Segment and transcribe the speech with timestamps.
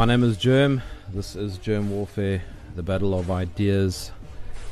[0.00, 0.80] My name is Jerm.
[1.12, 2.42] This is Jerm Warfare,
[2.74, 4.12] the battle of ideas.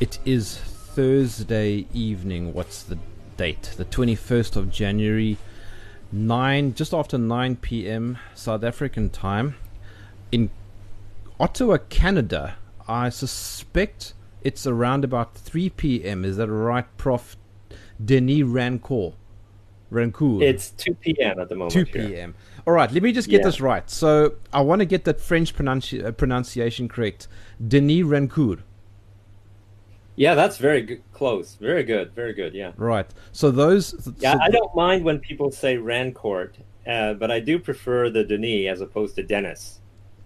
[0.00, 2.55] It is Thursday evening.
[2.55, 2.96] What's the
[3.36, 3.74] date?
[3.77, 5.36] The 21st of January,
[6.12, 8.16] 9 just after 9 p.m.
[8.34, 9.56] South African time
[10.33, 10.48] in
[11.38, 12.56] Ottawa, Canada.
[12.88, 16.25] I suspect it's around about 3 p.m.
[16.25, 17.36] Is that right, Prof.
[18.03, 19.12] Denis Rancourt?
[19.91, 20.42] Rancourt.
[20.42, 21.38] It's 2 p.m.
[21.38, 21.72] at the moment.
[21.72, 22.34] 2 p.m.
[22.67, 23.47] All right, let me just get yeah.
[23.47, 23.89] this right.
[23.89, 27.28] So I want to get that French pronunci- uh, pronunciation correct.
[27.67, 28.61] Denis Rancourt.
[30.17, 31.55] Yeah, that's very good, close.
[31.55, 32.12] Very good.
[32.12, 32.53] Very good.
[32.53, 32.73] Yeah.
[32.77, 33.06] Right.
[33.33, 33.95] So those.
[34.19, 36.55] Yeah, so I don't mind when people say Rancourt,
[36.87, 39.81] uh, but I do prefer the Denis as opposed to Dennis.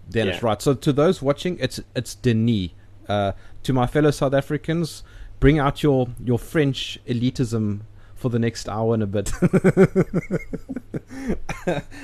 [0.09, 0.47] Dennis, yeah.
[0.47, 0.61] right.
[0.61, 2.71] So to those watching, it's it's Denis.
[3.07, 5.03] Uh, to my fellow South Africans,
[5.39, 7.81] bring out your your French elitism
[8.23, 9.33] for the next hour and a bit.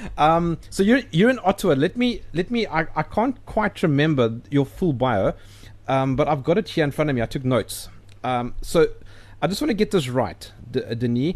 [0.18, 1.76] um, so you're you're in Ottawa.
[1.76, 2.68] Let me let me.
[2.68, 5.32] I, I can't quite remember your full bio,
[5.88, 7.22] um, but I've got it here in front of me.
[7.22, 7.88] I took notes.
[8.22, 8.88] Um, so
[9.42, 11.36] I just want to get this right, D- Denis.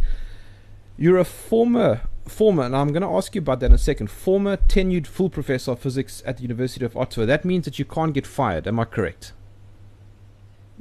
[0.97, 4.11] You're a former former, and I'm going to ask you about that in a second.
[4.11, 7.25] Former tenured full professor of physics at the University of Ottawa.
[7.25, 8.67] That means that you can't get fired.
[8.67, 9.31] Am I correct?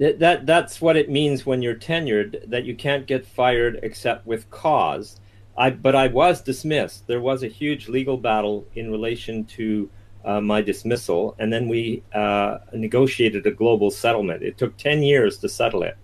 [0.03, 4.27] That, that that's what it means when you're tenured that you can't get fired except
[4.27, 5.21] with cause.
[5.57, 7.07] I but I was dismissed.
[7.07, 9.89] There was a huge legal battle in relation to
[10.25, 14.43] uh, my dismissal, and then we uh, negotiated a global settlement.
[14.43, 15.97] It took ten years to settle it.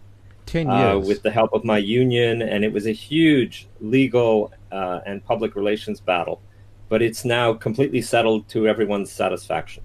[0.46, 4.52] Ten years uh, with the help of my union, and it was a huge legal
[4.70, 6.40] uh, and public relations battle.
[6.88, 9.82] But it's now completely settled to everyone's satisfaction.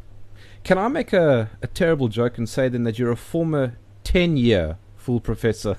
[0.63, 3.77] Can I make a, a terrible joke and say then that you're a former
[4.13, 5.75] 10 year full professor.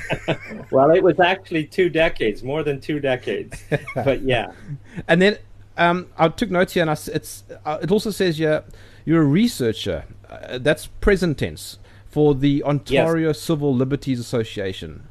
[0.72, 3.62] well, it was actually two decades, more than two decades.
[3.94, 4.52] But yeah.
[5.08, 5.38] And then
[5.76, 8.64] um, I took notes here, and I, it's uh, it also says you're
[9.04, 10.04] you're a researcher.
[10.28, 13.40] Uh, that's present tense for the Ontario yes.
[13.40, 15.08] Civil Liberties Association.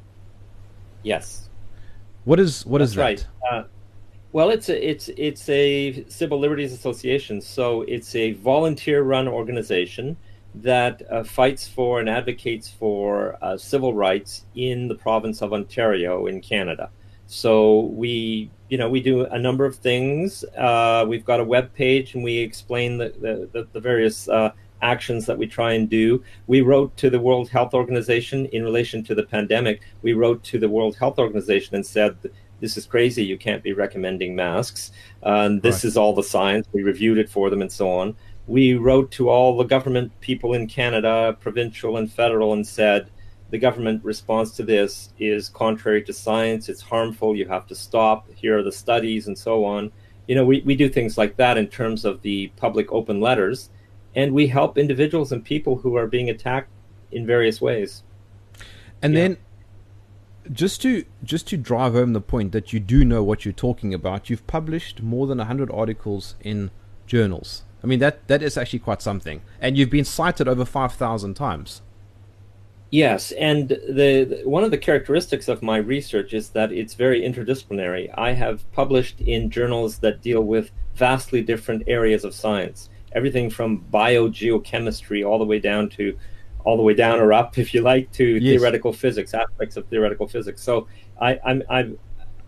[1.03, 1.49] Yes.
[2.25, 3.03] What is what that's is that?
[3.03, 3.27] Right.
[3.49, 3.63] Uh,
[4.33, 10.17] well, it's a it's it's a civil liberties association, so it's a volunteer-run organization
[10.55, 16.27] that uh, fights for and advocates for uh, civil rights in the province of Ontario
[16.27, 16.89] in Canada.
[17.27, 20.43] So we, you know, we do a number of things.
[20.57, 24.51] Uh, we've got a web page, and we explain the the, the various uh,
[24.81, 26.21] actions that we try and do.
[26.47, 29.81] We wrote to the World Health Organization in relation to the pandemic.
[30.01, 32.17] We wrote to the World Health Organization and said.
[32.59, 33.25] This is crazy.
[33.25, 34.91] You can't be recommending masks.
[35.23, 35.85] and this right.
[35.85, 36.67] is all the science.
[36.71, 38.15] We reviewed it for them and so on
[38.47, 43.09] we wrote to all the government people in Canada, provincial and federal, and said
[43.49, 48.27] the government response to this is contrary to science, it's harmful, you have to stop,
[48.33, 49.91] here are the studies, and so on.
[50.27, 53.69] You know, we, we do things like that in terms of the public open letters,
[54.15, 56.69] and we help individuals and people who are being attacked
[57.11, 58.03] in various ways.
[59.01, 59.21] And yeah.
[59.21, 59.37] then
[60.51, 63.93] just to just to drive home the point that you do know what you're talking
[63.93, 66.71] about, you've published more than 100 articles in
[67.05, 70.93] journals I mean that that is actually quite something, and you've been cited over five
[70.93, 71.81] thousand times.
[72.91, 78.13] Yes, and the one of the characteristics of my research is that it's very interdisciplinary.
[78.17, 83.85] I have published in journals that deal with vastly different areas of science, everything from
[83.93, 86.17] biogeochemistry all the way down to
[86.65, 88.59] all the way down or up, if you like, to yes.
[88.59, 90.61] theoretical physics, aspects of theoretical physics.
[90.61, 90.87] So
[91.19, 91.91] I, I'm, i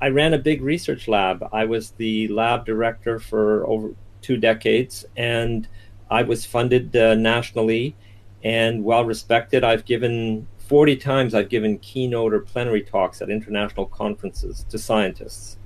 [0.01, 1.47] I ran a big research lab.
[1.53, 5.67] I was the lab director for over two decades, and
[6.09, 7.95] I was funded uh, nationally
[8.43, 9.63] and well respected.
[9.63, 15.57] I've given 40 times I've given keynote or plenary talks at international conferences to scientists.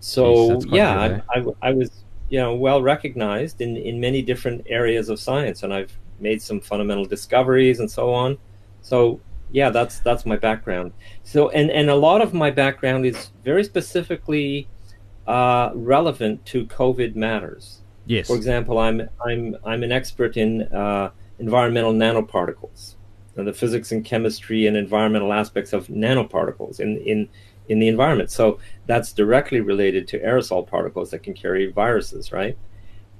[0.00, 4.66] So Jeez, yeah, I, I, I, was you know well recognized in, in many different
[4.68, 8.38] areas of science, and I've made some fundamental discoveries and so on.
[8.82, 9.20] So
[9.50, 10.92] yeah, that's that's my background.
[11.22, 14.68] So and and a lot of my background is very specifically
[15.26, 17.80] uh, relevant to COVID matters.
[18.06, 18.26] Yes.
[18.26, 22.96] For example, I'm I'm I'm an expert in uh, environmental nanoparticles,
[23.36, 27.28] and the physics and chemistry and environmental aspects of nanoparticles in in
[27.68, 28.30] in the environment.
[28.30, 32.58] So that's directly related to aerosol particles that can carry viruses, right?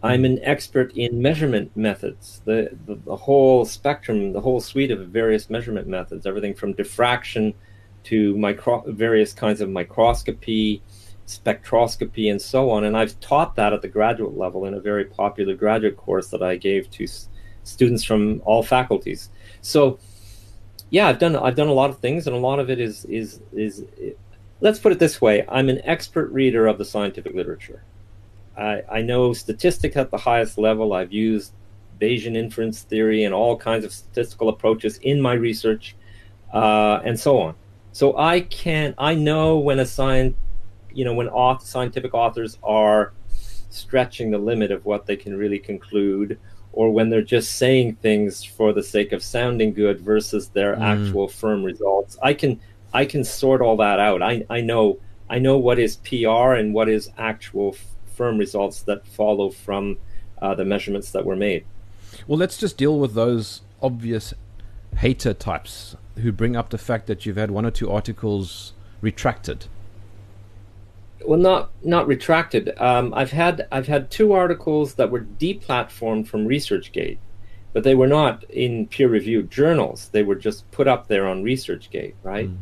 [0.03, 5.09] I'm an expert in measurement methods, the, the, the whole spectrum, the whole suite of
[5.09, 7.55] various measurement methods, everything from diffraction
[8.05, 10.83] to micro, various kinds of microscopy,
[11.27, 12.85] spectroscopy and so on.
[12.85, 16.43] And I've taught that at the graduate level in a very popular graduate course that
[16.43, 17.29] I gave to s-
[17.63, 19.31] students from all faculties.
[19.61, 19.99] So,
[20.91, 23.05] yeah, I've done I've done a lot of things, and a lot of it is
[23.07, 23.85] is is.
[24.61, 27.83] Let's put it this way: I'm an expert reader of the scientific literature.
[28.57, 30.93] I, I know statistics at the highest level.
[30.93, 31.53] I've used
[32.01, 35.97] Bayesian inference theory and all kinds of statistical approaches in my research,
[36.53, 37.55] uh, and so on.
[37.93, 40.37] So I can I know when a science,
[40.95, 43.13] you know, when author, scientific authors are
[43.71, 46.39] stretching the limit of what they can really conclude,
[46.73, 50.81] or when they're just saying things for the sake of sounding good versus their mm.
[50.81, 52.17] actual firm results.
[52.23, 52.61] I can
[52.93, 54.23] I can sort all that out.
[54.23, 54.99] I, I know
[55.29, 59.99] I know what is PR and what is actual f- firm results that follow from
[60.41, 61.65] uh, the measurements that were made.
[62.27, 64.35] Well, let's just deal with those obvious
[64.99, 69.67] hater types who bring up the fact that you've had one or two articles retracted.
[71.27, 72.73] Well, not not retracted.
[72.79, 77.19] Um, I've had I've had two articles that were deplatformed from ResearchGate,
[77.73, 80.11] but they were not in peer-reviewed journals.
[80.13, 82.51] They were just put up there on ResearchGate, right?
[82.51, 82.59] Mm.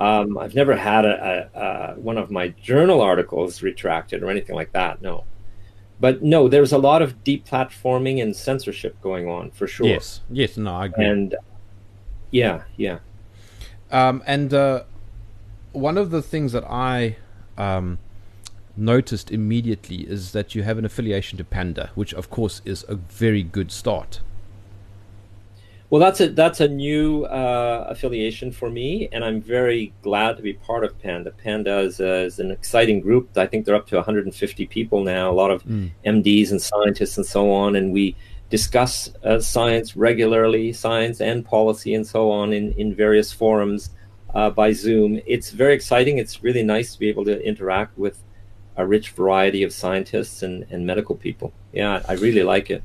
[0.00, 4.56] Um, I've never had a, a, a, one of my journal articles retracted or anything
[4.56, 5.00] like that.
[5.00, 5.24] No,
[6.00, 9.86] but no, there's a lot of deplatforming and censorship going on for sure.
[9.86, 11.04] Yes, yes, no, I agree.
[11.04, 11.36] And
[12.30, 12.98] yeah, yeah.
[13.92, 14.84] Um, and uh,
[15.72, 17.16] one of the things that I
[17.58, 17.98] um,
[18.76, 22.94] noticed immediately is that you have an affiliation to Panda, which of course is a
[22.94, 24.20] very good start.
[25.90, 30.42] Well, that's a that's a new uh, affiliation for me, and I'm very glad to
[30.42, 31.32] be part of Panda.
[31.32, 33.28] Panda is, uh, is an exciting group.
[33.36, 35.30] I think they're up to 150 people now.
[35.30, 35.90] A lot of mm.
[36.06, 38.16] MDs and scientists and so on, and we
[38.48, 43.90] discuss uh, science regularly, science and policy and so on in in various forums
[44.34, 45.20] uh, by Zoom.
[45.26, 46.18] It's very exciting.
[46.18, 48.22] It's really nice to be able to interact with
[48.76, 51.52] a rich variety of scientists and, and medical people.
[51.72, 52.82] Yeah, I really like it.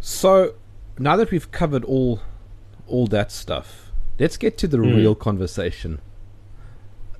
[0.00, 0.54] So
[0.98, 2.20] now that we've covered all
[2.88, 4.96] all that stuff, let's get to the mm.
[4.96, 6.00] real conversation.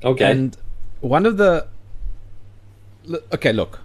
[0.04, 0.30] Okay.
[0.30, 0.56] And
[1.00, 1.68] one of the
[3.32, 3.80] okay, look,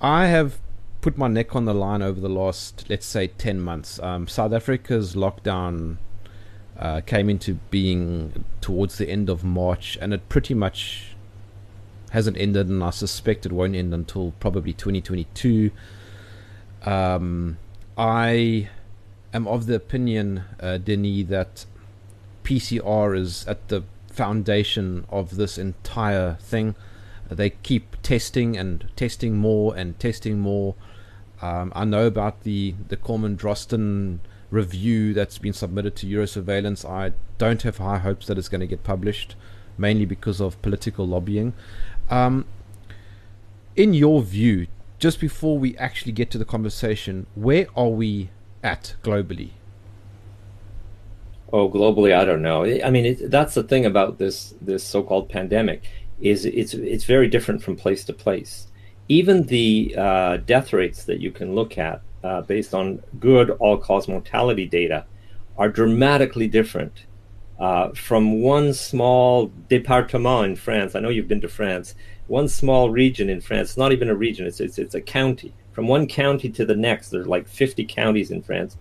[0.00, 0.58] I have
[1.00, 4.00] put my neck on the line over the last, let's say, ten months.
[4.00, 5.98] Um, South Africa's lockdown
[6.78, 11.16] uh, came into being towards the end of March, and it pretty much
[12.10, 15.70] hasn't ended, and I suspect it won't end until probably 2022.
[16.84, 17.58] Um,
[17.96, 18.68] I
[19.32, 21.66] am of the opinion, uh, Denis, that
[22.44, 26.74] PCR is at the foundation of this entire thing.
[27.28, 30.74] They keep testing and testing more and testing more.
[31.42, 34.20] Um, I know about the the Corman Drosten
[34.50, 36.88] review that's been submitted to Eurosurveillance.
[36.88, 39.34] I don't have high hopes that it's going to get published,
[39.76, 41.52] mainly because of political lobbying.
[42.10, 42.46] Um,
[43.74, 44.66] in your view,
[44.98, 48.30] just before we actually get to the conversation, where are we
[48.62, 49.50] at globally?
[51.52, 52.64] Oh, globally, I don't know.
[52.64, 55.84] I mean, it, that's the thing about this this so-called pandemic
[56.20, 58.66] is it's it's very different from place to place.
[59.08, 64.08] Even the uh, death rates that you can look at uh, based on good all-cause
[64.08, 65.04] mortality data
[65.56, 67.04] are dramatically different
[67.58, 70.94] uh, from one small département in France.
[70.94, 71.94] I know you've been to France
[72.28, 75.54] one small region in France, not even a region, it's, it's, it's a county.
[75.72, 78.76] From one county to the next, there's like 50 counties in France.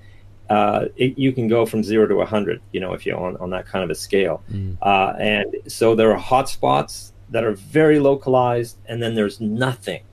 [0.50, 3.50] Uh, it, you can go from zero to 100, you know, if you're on, on
[3.52, 4.44] that kind of a scale.
[4.52, 4.78] Mm.
[4.82, 10.04] Uh, and so there are hotspots that are very localized, and then there's nothing.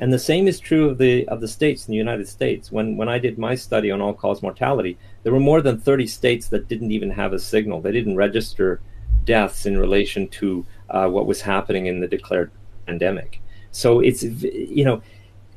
[0.00, 2.70] And the same is true of the of the states in the United States.
[2.70, 6.06] When when I did my study on all cause mortality, there were more than 30
[6.06, 7.80] states that didn't even have a signal.
[7.80, 8.80] They didn't register
[9.24, 12.52] deaths in relation to uh, what was happening in the declared
[12.86, 13.42] pandemic.
[13.72, 15.02] So it's you know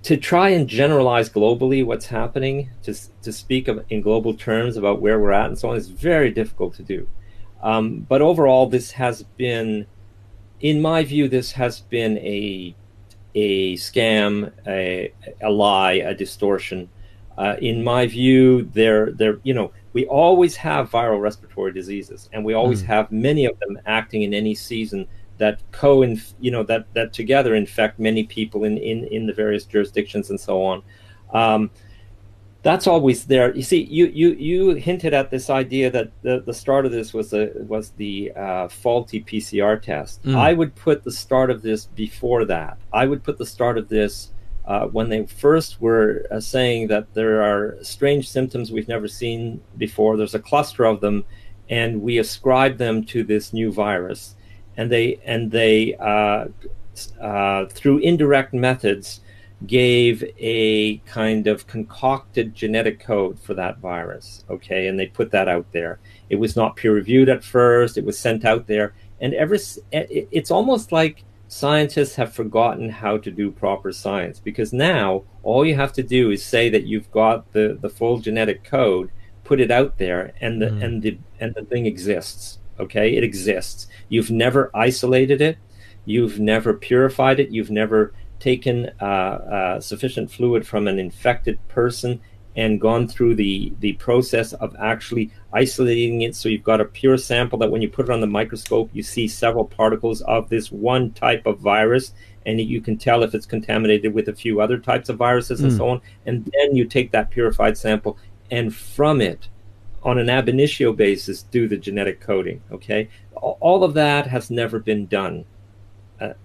[0.04, 5.02] to try and generalize globally what's happening to to speak of, in global terms about
[5.02, 7.08] where we're at and so on is very difficult to do.
[7.62, 9.86] Um, but overall, this has been,
[10.60, 12.76] in my view, this has been a
[13.36, 16.90] a scam, a, a lie, a distortion.
[17.38, 22.44] Uh, in my view, there there you know we always have viral respiratory diseases, and
[22.44, 22.88] we always mm.
[22.88, 25.08] have many of them acting in any season
[25.38, 29.66] that co you know that that together infect many people in in in the various
[29.66, 30.84] jurisdictions and so on
[31.34, 31.72] um,
[32.64, 33.56] that's always there.
[33.56, 37.14] You see you you you hinted at this idea that the, the start of this
[37.14, 40.24] was a was the uh, faulty pcr test.
[40.24, 40.36] Mm.
[40.36, 42.78] i would put the start of this before that.
[42.94, 44.32] I would put the start of this
[44.66, 49.62] uh, when they first were uh, saying that there are strange symptoms we've never seen
[49.78, 50.16] before.
[50.16, 51.26] There's a cluster of them
[51.70, 54.36] and we ascribe them to this new virus.
[54.78, 56.46] And they and they uh,
[57.20, 59.22] uh, through indirect methods
[59.68, 64.44] gave a kind of concocted genetic code for that virus.
[64.50, 66.00] Okay, and they put that out there.
[66.30, 67.98] It was not peer reviewed at first.
[67.98, 69.58] It was sent out there, and ever
[69.92, 75.76] it's almost like scientists have forgotten how to do proper science because now all you
[75.76, 79.12] have to do is say that you've got the, the full genetic code,
[79.44, 80.84] put it out there, and the mm.
[80.84, 82.58] and the and the thing exists.
[82.80, 83.88] Okay, it exists.
[84.10, 85.58] You've never isolated it,
[86.06, 92.20] you've never purified it, you've never taken uh, uh, sufficient fluid from an infected person
[92.56, 96.36] and gone through the the process of actually isolating it.
[96.36, 99.04] So you've got a pure sample that when you put it on the microscope you
[99.04, 102.14] see several particles of this one type of virus
[102.46, 105.66] and you can tell if it's contaminated with a few other types of viruses mm.
[105.66, 106.02] and so on.
[106.26, 108.18] And then you take that purified sample
[108.50, 109.48] and from it
[110.04, 113.08] on an ab initio basis do the genetic coding okay?
[113.36, 115.46] All of that has never been done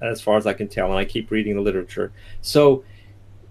[0.00, 2.12] as far as i can tell and i keep reading the literature.
[2.40, 2.84] So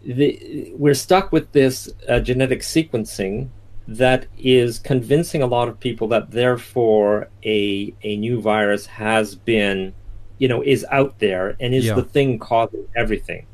[0.04, 3.50] the, we're stuck with this uh, genetic sequencing
[3.88, 9.94] that is convincing a lot of people that therefore a a new virus has been
[10.38, 11.94] you know is out there and is yeah.
[11.94, 13.46] the thing causing everything.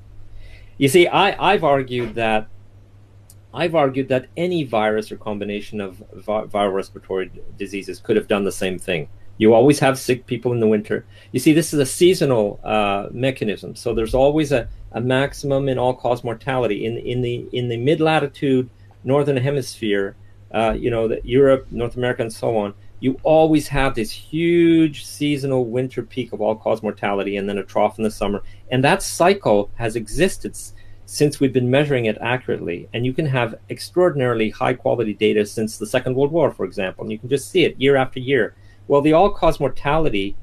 [0.77, 2.47] You see i i've argued that
[3.53, 8.45] i've argued that any virus or combination of vi- viral respiratory diseases could have done
[8.45, 9.07] the same thing
[9.37, 11.05] you always have sick people in the winter.
[11.31, 15.77] You see, this is a seasonal uh, mechanism, so there's always a, a maximum in
[15.77, 18.69] all cause mortality in in the in the mid latitude
[19.03, 20.15] northern hemisphere.
[20.53, 22.73] Uh, you know, that Europe, North America, and so on.
[22.99, 27.63] You always have this huge seasonal winter peak of all cause mortality, and then a
[27.63, 30.55] trough in the summer, and that cycle has existed
[31.05, 32.87] since we've been measuring it accurately.
[32.93, 37.03] And you can have extraordinarily high quality data since the Second World War, for example,
[37.03, 38.55] and you can just see it year after year
[38.87, 40.35] well, the all cause mortality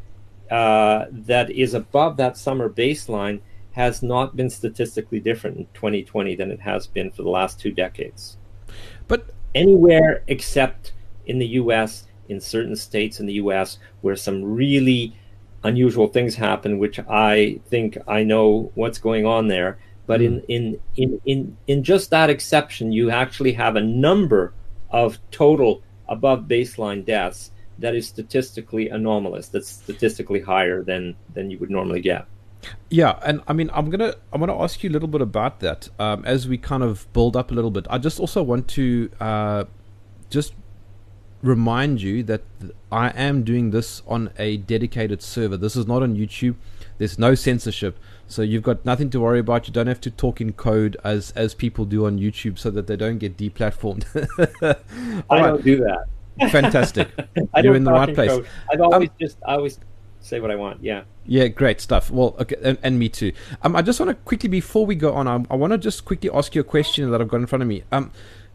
[0.51, 3.41] uh, that is above that summer baseline
[3.73, 7.71] has not been statistically different in 2020 than it has been for the last two
[7.71, 8.37] decades.
[9.07, 10.93] But anywhere except
[11.27, 15.15] in the US, in certain states in the US, where some really
[15.65, 19.79] unusual things happen, which I think I know what's going on there.
[20.07, 24.55] But in, in, in, in, in just that exception, you actually have a number
[24.91, 29.49] of total above baseline deaths that is statistically anomalous.
[29.49, 32.27] That's statistically higher than than you would normally get.
[32.91, 35.89] Yeah, and I mean, I'm gonna I'm gonna ask you a little bit about that
[35.99, 37.87] um, as we kind of build up a little bit.
[37.89, 39.65] I just also want to uh,
[40.31, 40.55] just
[41.43, 42.43] remind you that
[42.91, 45.57] I am doing this on a dedicated server.
[45.57, 46.57] This is not on YouTube.
[46.99, 49.69] There's no censorship, so you've got nothing to worry about.
[49.69, 52.89] You don't have to talk in code as as people do on YouTube, so that
[52.89, 54.05] they don't get deplatformed.
[55.31, 55.47] I right.
[55.49, 56.07] don't do that.
[56.51, 57.09] Fantastic.
[57.63, 58.31] You're in the right place.
[58.31, 58.47] Code.
[58.73, 59.79] I've always um, just I always
[60.21, 60.83] say what I want.
[60.83, 61.05] Yeah.
[61.27, 62.11] Yeah, great stuff.
[62.11, 63.33] Well, okay, and, and me too.
[63.63, 66.05] Um, I just want to quickly before we go on, I, I want to just
[66.05, 67.85] quickly ask you a question that I've got in front of me.
[67.93, 68.13] Um,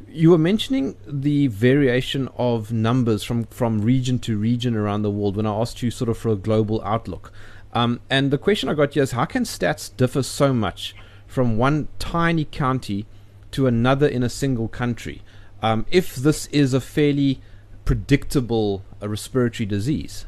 [0.08, 5.36] you were mentioning the variation of numbers from from region to region around the world
[5.36, 7.32] when I asked you sort of for a global outlook.
[7.74, 11.58] Um, and the question I got here is how can stats differ so much from
[11.58, 13.08] one tiny county
[13.52, 15.24] to another in a single country?
[15.64, 17.42] Um, if this is a fairly
[17.86, 20.26] predictable a respiratory disease?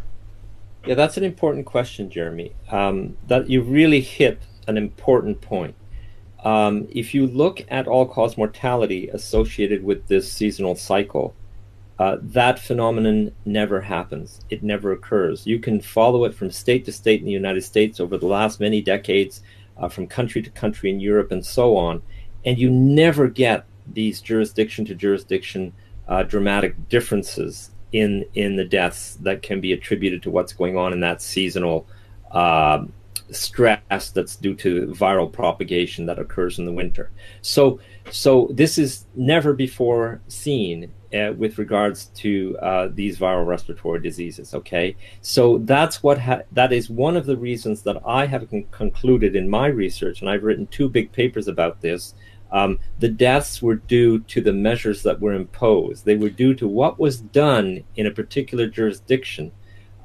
[0.86, 2.54] Yeah, that's an important question, Jeremy.
[2.70, 5.76] Um, that you really hit an important point.
[6.44, 11.36] Um, if you look at all-cause mortality associated with this seasonal cycle,
[11.98, 14.42] uh, that phenomenon never happens.
[14.50, 15.48] It never occurs.
[15.48, 18.60] You can follow it from state to state in the United States over the last
[18.60, 19.42] many decades,
[19.78, 22.02] uh, from country to country in Europe, and so on,
[22.46, 25.74] and you never get these jurisdiction to jurisdiction
[26.08, 30.92] uh, dramatic differences in in the deaths that can be attributed to what's going on
[30.94, 31.88] in that seasonal
[32.32, 32.84] uh,
[33.32, 37.12] stress that's due to viral propagation that occurs in the winter.
[37.42, 37.80] So
[38.12, 44.54] so this is never before seen uh, with regards to uh, these viral respiratory diseases.
[44.54, 48.66] Okay, so that's what ha- that is one of the reasons that I have con-
[48.72, 52.14] concluded in my research, and I've written two big papers about this
[52.56, 56.06] um, the deaths were due to the measures that were imposed.
[56.06, 59.52] They were due to what was done in a particular jurisdiction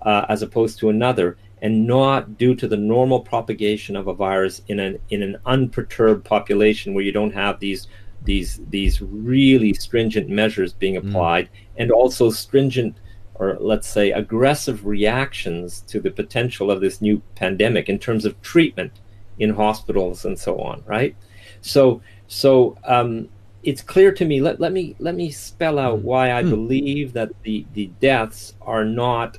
[0.03, 4.63] uh, as opposed to another, and not due to the normal propagation of a virus
[4.67, 7.87] in an in an unperturbed population where you don't have these
[8.25, 11.09] these these really stringent measures being mm.
[11.09, 11.51] applied, mm.
[11.77, 12.97] and also stringent
[13.35, 18.43] or let's say aggressive reactions to the potential of this new pandemic in terms of
[18.43, 18.93] treatment
[19.39, 20.83] in hospitals and so on.
[20.85, 21.15] Right,
[21.61, 22.01] so
[22.33, 23.29] so um,
[23.65, 24.41] it's clear to me.
[24.41, 26.05] Let, let me let me spell out hmm.
[26.05, 26.51] why I mm.
[26.51, 29.39] believe that the the deaths are not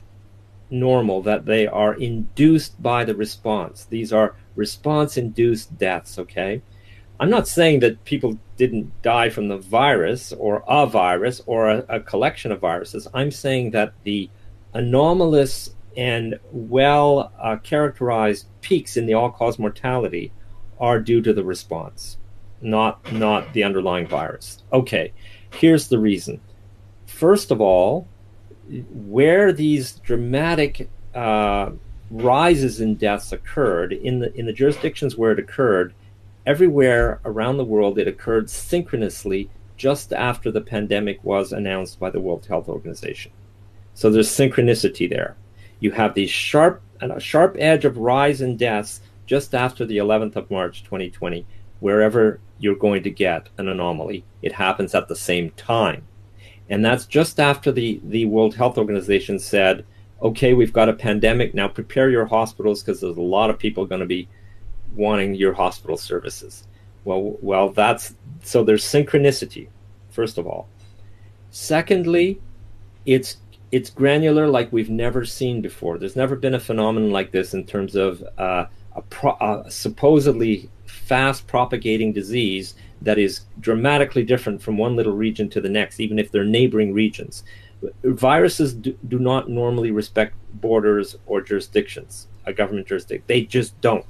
[0.69, 1.21] normal.
[1.21, 3.86] That they are induced by the response.
[3.86, 6.19] These are response induced deaths.
[6.19, 6.62] Okay.
[7.17, 11.86] I'm not saying that people didn't die from the virus or a virus or a,
[11.88, 13.07] a collection of viruses.
[13.13, 14.29] I'm saying that the
[14.74, 20.33] anomalous and well uh, characterized peaks in the all cause mortality
[20.79, 22.17] are due to the response,
[22.62, 24.63] not, not the underlying virus.
[24.72, 25.13] Okay,
[25.53, 26.39] here's the reason.
[27.06, 28.08] First of all,
[28.91, 31.72] where these dramatic uh,
[32.10, 35.94] rises in deaths occurred in the in the jurisdictions where it occurred,
[36.46, 42.20] everywhere around the world it occurred synchronously just after the pandemic was announced by the
[42.20, 43.32] World Health Organization.
[43.94, 45.36] So there's synchronicity there.
[45.80, 50.36] You have these sharp a sharp edge of rise in deaths just after the 11th
[50.36, 51.46] of March 2020,
[51.81, 56.07] wherever you're going to get an anomaly, it happens at the same time.
[56.69, 59.83] And that's just after the, the World Health Organization said,
[60.21, 63.85] okay, we've got a pandemic, now prepare your hospitals because there's a lot of people
[63.85, 64.29] going to be
[64.95, 66.67] wanting your hospital services.
[67.03, 69.67] Well, well, that's so there's synchronicity,
[70.11, 70.69] first of all.
[71.50, 72.39] Secondly,
[73.05, 73.38] it's
[73.71, 75.97] it's granular like we've never seen before.
[75.97, 80.69] There's never been a phenomenon like this in terms of uh, a, pro- a supposedly
[81.05, 86.20] fast propagating disease that is dramatically different from one little region to the next, even
[86.20, 87.43] if they're neighboring regions.
[88.03, 93.24] Viruses do, do not normally respect borders or jurisdictions, a government jurisdiction.
[93.27, 94.05] They just don't.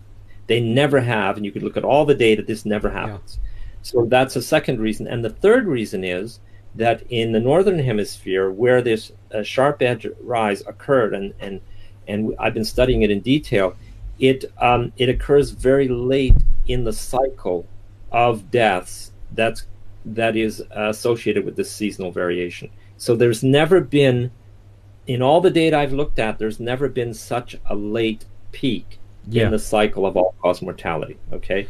[0.47, 3.39] They never have, and you could look at all the data, this never happens.
[3.41, 3.49] Yeah.
[3.83, 5.07] So that's a second reason.
[5.07, 6.41] And the third reason is
[6.75, 11.61] that in the northern hemisphere, where this uh, sharp edge rise occurred, and, and,
[12.07, 13.75] and I've been studying it in detail,
[14.19, 16.35] it, um, it occurs very late
[16.67, 17.67] in the cycle
[18.11, 19.67] of deaths that's,
[20.05, 22.69] that is associated with this seasonal variation.
[22.97, 24.31] So there's never been,
[25.07, 29.45] in all the data I've looked at, there's never been such a late peak yeah.
[29.45, 31.17] in the cycle of all cause mortality.
[31.31, 31.67] Okay.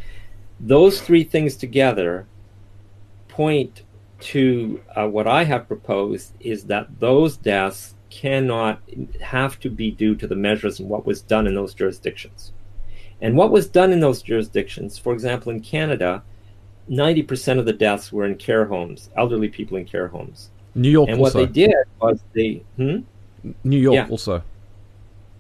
[0.60, 2.28] Those three things together
[3.28, 3.84] point
[4.20, 8.82] to uh, what I have proposed is that those deaths cannot
[9.22, 12.52] have to be due to the measures and what was done in those jurisdictions.
[13.22, 16.24] And what was done in those jurisdictions, for example, in Canada,
[16.90, 20.50] 90% of the deaths were in care homes, elderly people in care homes.
[20.74, 21.40] New York and also.
[21.40, 22.64] what they did was they.
[22.78, 23.00] Hmm?
[23.64, 24.08] New York yeah.
[24.10, 24.44] also.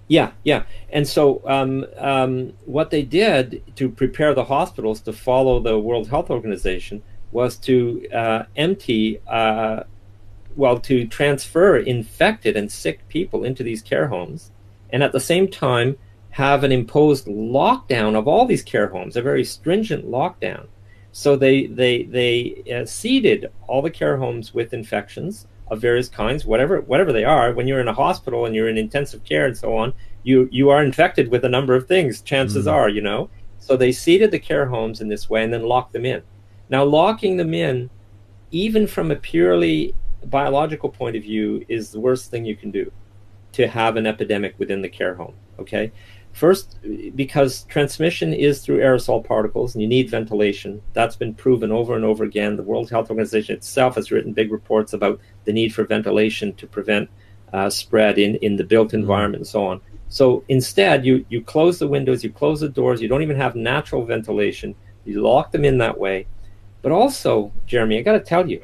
[0.07, 0.63] Yeah, yeah.
[0.89, 6.09] And so um, um, what they did to prepare the hospitals to follow the World
[6.09, 9.83] Health Organization was to uh, empty, uh,
[10.55, 14.51] well, to transfer infected and sick people into these care homes,
[14.89, 15.97] and at the same time
[16.31, 20.67] have an imposed lockdown of all these care homes, a very stringent lockdown.
[21.11, 26.45] So they they they uh, seeded all the care homes with infections of various kinds,
[26.45, 27.53] whatever whatever they are.
[27.53, 30.69] When you're in a hospital and you're in intensive care and so on, you you
[30.69, 32.21] are infected with a number of things.
[32.21, 32.71] Chances mm.
[32.71, 33.29] are, you know.
[33.59, 36.23] So they seeded the care homes in this way and then locked them in.
[36.69, 37.89] Now, locking them in,
[38.49, 39.93] even from a purely
[40.25, 42.91] biological point of view, is the worst thing you can do
[43.51, 45.33] to have an epidemic within the care home.
[45.59, 45.91] Okay.
[46.33, 46.77] First,
[47.15, 50.81] because transmission is through aerosol particles and you need ventilation.
[50.93, 52.55] That's been proven over and over again.
[52.55, 56.67] The World Health Organization itself has written big reports about the need for ventilation to
[56.67, 57.09] prevent
[57.53, 59.81] uh, spread in, in the built environment and so on.
[60.07, 63.55] So instead, you, you close the windows, you close the doors, you don't even have
[63.55, 66.27] natural ventilation, you lock them in that way.
[66.81, 68.63] But also, Jeremy, I got to tell you,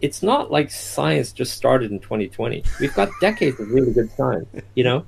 [0.00, 2.64] it's not like science just started in 2020.
[2.80, 5.06] We've got decades of really good science, you know?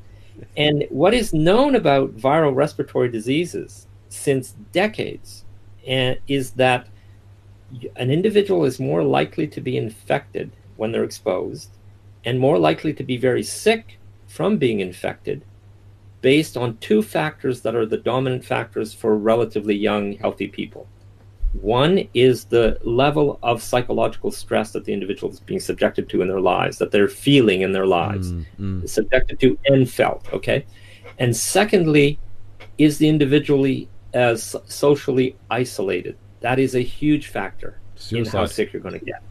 [0.56, 5.44] And what is known about viral respiratory diseases since decades
[5.86, 6.88] eh, is that
[7.96, 11.70] an individual is more likely to be infected when they're exposed
[12.24, 15.44] and more likely to be very sick from being infected
[16.20, 20.88] based on two factors that are the dominant factors for relatively young, healthy people.
[21.60, 26.28] One is the level of psychological stress that the individual is being subjected to in
[26.28, 28.88] their lives, that they're feeling in their lives, mm, mm.
[28.88, 30.32] subjected to and felt.
[30.32, 30.66] Okay.
[31.18, 32.18] And secondly,
[32.78, 36.16] is the individually as socially isolated.
[36.40, 38.34] That is a huge factor Suicide.
[38.34, 39.22] in how sick you're going to get.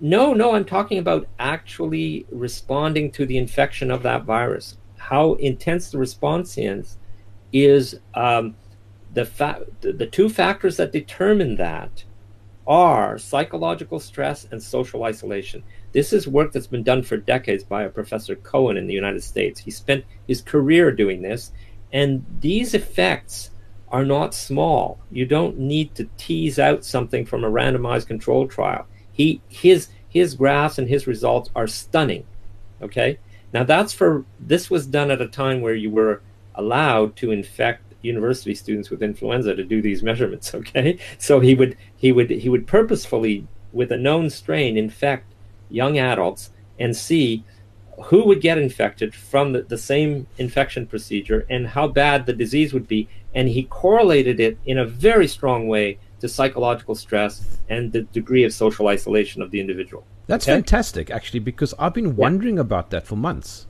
[0.00, 4.76] No, no, I'm talking about actually responding to the infection of that virus.
[4.96, 6.98] How intense the response is,
[7.52, 8.56] is um,
[9.14, 12.04] the, fa- the two factors that determine that
[12.66, 15.62] are psychological stress and social isolation.
[15.92, 19.22] This is work that's been done for decades by a Professor Cohen in the United
[19.22, 19.60] States.
[19.60, 21.52] He spent his career doing this,
[21.92, 23.50] and these effects
[23.88, 24.98] are not small.
[25.12, 28.86] You don't need to tease out something from a randomized control trial.
[29.12, 32.24] He his his graphs and his results are stunning.
[32.82, 33.18] Okay?
[33.52, 36.22] Now that's for this was done at a time where you were
[36.56, 41.76] allowed to infect university students with influenza to do these measurements okay so he would
[41.96, 45.32] he would he would purposefully with a known strain infect
[45.70, 47.44] young adults and see
[48.06, 52.72] who would get infected from the, the same infection procedure and how bad the disease
[52.72, 53.08] would be.
[53.34, 58.44] And he correlated it in a very strong way to psychological stress and the degree
[58.44, 60.04] of social isolation of the individual.
[60.26, 60.54] That's okay?
[60.54, 62.62] fantastic, actually, because I've been wondering yeah.
[62.62, 63.66] about that for months.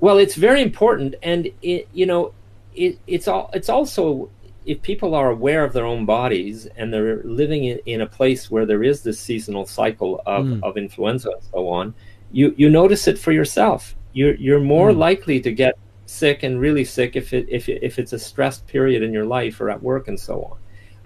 [0.00, 2.34] Well, it's very important, and it, you know,
[2.74, 3.50] it, it's all.
[3.52, 4.30] It's also
[4.66, 8.50] if people are aware of their own bodies and they're living in, in a place
[8.50, 10.62] where there is this seasonal cycle of, mm.
[10.62, 11.94] of influenza and so on,
[12.32, 13.94] you you notice it for yourself.
[14.12, 14.98] You're you're more mm.
[14.98, 15.74] likely to get
[16.06, 19.60] sick and really sick if it if if it's a stressed period in your life
[19.60, 20.58] or at work and so on.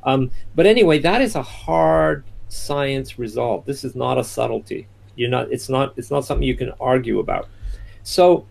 [0.04, 3.66] Um, but anyway, that is a hard science result.
[3.66, 4.88] This is not a subtlety.
[5.16, 5.50] You're not.
[5.50, 5.94] It's not.
[5.96, 7.48] It's not something you can argue about.
[8.04, 8.46] So,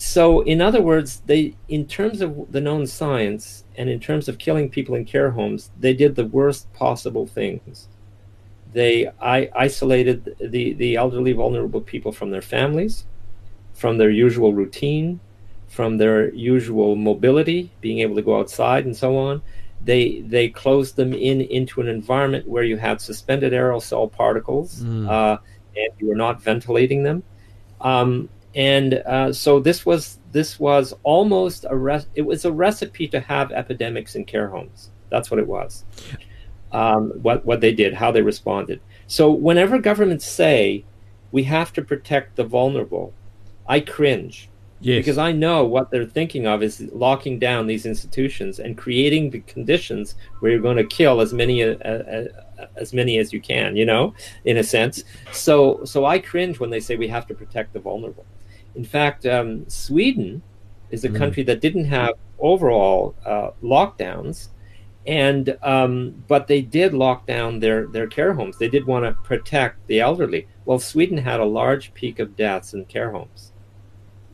[0.00, 4.38] so in other words, they, in terms of the known science and in terms of
[4.38, 7.88] killing people in care homes, they did the worst possible things.
[8.72, 13.04] They I, isolated the the elderly, vulnerable people from their families,
[13.74, 15.20] from their usual routine,
[15.68, 19.42] from their usual mobility, being able to go outside and so on
[19.82, 25.08] they they closed them in into an environment where you had suspended aerosol particles mm.
[25.08, 25.38] uh,
[25.76, 27.22] and you were not ventilating them
[27.80, 33.08] um, and uh, so this was this was almost a re- it was a recipe
[33.08, 34.90] to have epidemics in care homes.
[35.08, 35.84] That's what it was.
[36.72, 38.80] Um, what what they did how they responded.
[39.06, 40.84] So whenever governments say
[41.32, 43.12] we have to protect the vulnerable
[43.70, 44.48] i cringe.
[44.80, 44.98] Yes.
[44.98, 49.40] Because I know what they're thinking of is locking down these institutions and creating the
[49.40, 52.24] conditions where you're going to kill as many uh, uh,
[52.76, 55.04] as many as you can, you know, in a sense.
[55.32, 58.26] So so I cringe when they say we have to protect the vulnerable.
[58.74, 60.42] In fact, um, Sweden
[60.90, 61.16] is a mm.
[61.16, 64.48] country that didn't have overall uh, lockdowns,
[65.06, 68.58] and um, but they did lock down their their care homes.
[68.58, 70.46] They did want to protect the elderly.
[70.64, 73.52] Well, Sweden had a large peak of deaths in care homes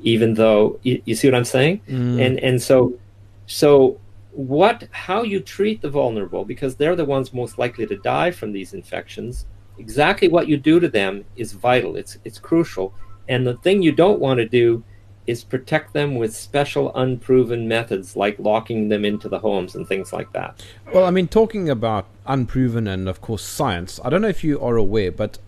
[0.00, 1.80] even though you, you see what I'm saying?
[1.88, 2.24] Mm.
[2.24, 2.98] And and so
[3.46, 3.98] so
[4.36, 8.52] what how you treat the vulnerable because they're the ones most likely to die from
[8.52, 9.46] these infections.
[9.78, 11.96] Exactly what you do to them is vital.
[11.96, 12.94] It's it's crucial.
[13.28, 14.84] And the thing you don't want to do
[15.26, 20.12] is protect them with special unproven methods like locking them into the homes and things
[20.12, 20.64] like that.
[20.92, 24.60] Well i mean talking about unproven and of course science i don't know if you
[24.60, 25.38] are aware but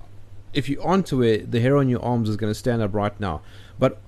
[0.53, 3.19] if you aren't aware the hair on your arms is going to stand up right
[3.21, 3.43] now.
[3.79, 4.01] But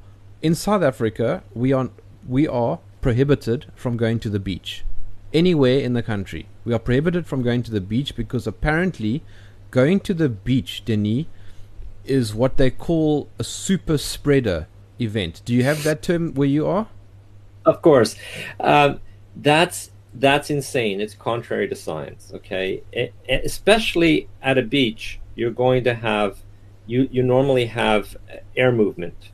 [0.42, 1.90] in South Africa, we are
[2.26, 4.84] we are prohibited from going to the beach
[5.32, 6.46] anywhere in the country.
[6.64, 9.22] We are prohibited from going to the beach because apparently
[9.70, 11.26] going to the beach, Denis,
[12.04, 14.66] is what they call a super spreader
[15.00, 15.42] event.
[15.44, 16.88] Do you have that term where you are?
[17.64, 18.16] Of course.
[18.58, 19.00] Um,
[19.36, 21.00] that's that's insane.
[21.00, 22.32] It's contrary to science.
[22.34, 26.38] Okay, it, especially at a beach, you're going to have
[26.86, 28.16] you you normally have
[28.56, 29.30] air movement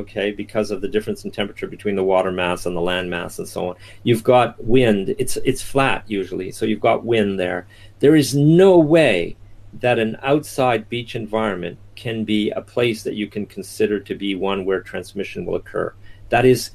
[0.00, 3.38] okay, because of the difference in temperature between the water mass and the land mass
[3.38, 3.76] and so on.
[4.02, 5.14] You've got wind.
[5.18, 7.66] It's it's flat usually, so you've got wind there.
[8.00, 9.36] There is no way
[9.74, 14.34] that an outside beach environment can be a place that you can consider to be
[14.34, 15.94] one where transmission will occur.
[16.30, 16.72] That is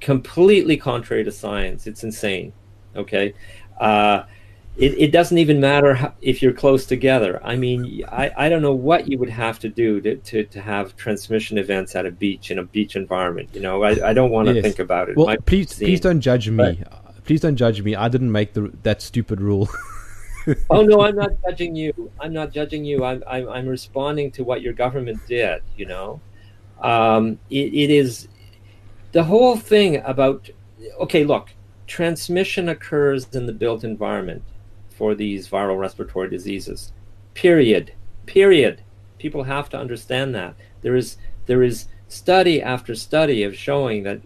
[0.00, 1.86] completely contrary to science.
[1.86, 2.52] It's insane.
[2.94, 3.34] Okay.
[3.80, 4.24] Uh,
[4.76, 7.40] it, it doesn't even matter how, if you're close together.
[7.44, 10.60] I mean, I, I don't know what you would have to do to, to, to
[10.60, 13.50] have transmission events at a beach in a beach environment.
[13.52, 14.64] You know, I, I don't want to yes.
[14.64, 15.16] think about it.
[15.16, 16.82] Well, please please don't judge me.
[16.82, 17.94] But, please don't judge me.
[17.94, 19.68] I didn't make the that stupid rule.
[20.70, 22.10] oh no, I'm not judging you.
[22.18, 23.04] I'm not judging you.
[23.04, 25.62] I'm I'm, I'm responding to what your government did.
[25.76, 26.20] You know,
[26.80, 28.26] um, it, it is
[29.12, 30.50] the whole thing about.
[30.98, 31.50] Okay, look,
[31.86, 34.42] transmission occurs in the built environment
[34.96, 36.92] for these viral respiratory diseases.
[37.34, 37.92] Period.
[38.26, 38.82] Period.
[39.18, 40.54] People have to understand that.
[40.82, 44.20] There is there is study after study of showing that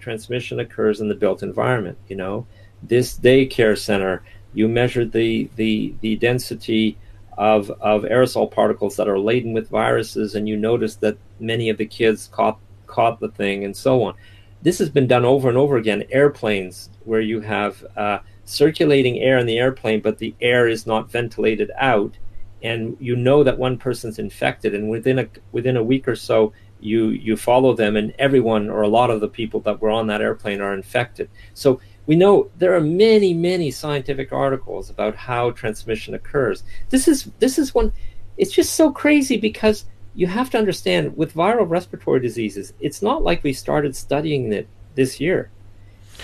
[0.00, 1.98] transmission occurs in the built environment.
[2.08, 2.46] You know,
[2.82, 4.22] this daycare center,
[4.54, 6.98] you measure the the the density
[7.36, 11.78] of of aerosol particles that are laden with viruses, and you notice that many of
[11.78, 14.14] the kids caught caught the thing, and so on.
[14.62, 16.04] This has been done over and over again.
[16.10, 18.18] Airplanes, where you have uh,
[18.48, 22.16] circulating air in the airplane, but the air is not ventilated out,
[22.62, 26.52] and you know that one person's infected, and within a within a week or so,
[26.80, 30.06] you you follow them, and everyone or a lot of the people that were on
[30.06, 31.28] that airplane are infected.
[31.54, 36.64] So we know there are many many scientific articles about how transmission occurs.
[36.88, 37.92] This is this is one.
[38.38, 39.84] It's just so crazy because
[40.14, 44.68] you have to understand with viral respiratory diseases, it's not like we started studying it
[44.94, 45.50] this year.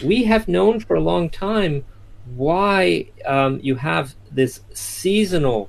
[0.03, 1.85] We have known for a long time
[2.37, 5.69] why um, you have this seasonal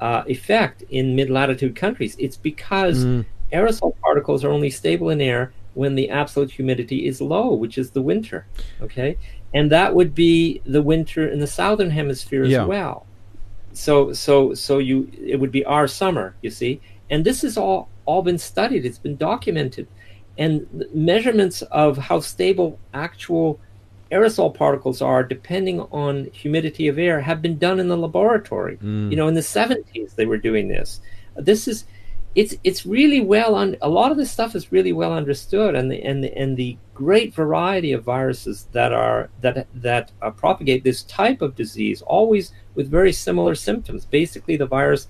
[0.00, 2.16] uh, effect in mid latitude countries.
[2.18, 3.24] It's because mm.
[3.52, 7.90] aerosol particles are only stable in air when the absolute humidity is low, which is
[7.90, 8.46] the winter.
[8.80, 9.16] Okay,
[9.54, 12.64] and that would be the winter in the southern hemisphere as Yeah.
[12.64, 13.06] well.
[13.72, 17.88] So so so you it would be our summer, you see, and this has all
[18.04, 18.84] all been studied.
[18.84, 19.86] It's been documented,
[20.36, 23.60] and measurements of how stable actual
[24.10, 28.78] aerosol particles are depending on humidity of air have been done in the laboratory.
[29.10, 31.00] You know, in the 70s they were doing this.
[31.36, 31.84] This is
[32.34, 35.90] it's it's really well on a lot of this stuff is really well understood and
[35.90, 40.84] the and the, and the great variety of viruses that are that that uh, propagate
[40.84, 45.08] this type of disease always with very similar symptoms basically the virus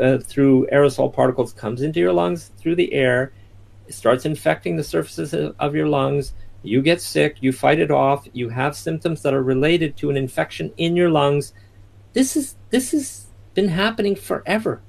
[0.00, 3.32] uh, through aerosol particles comes into your lungs through the air
[3.90, 8.48] starts infecting the surfaces of your lungs you get sick you fight it off you
[8.48, 11.52] have symptoms that are related to an infection in your lungs
[12.12, 14.82] this is this has been happening forever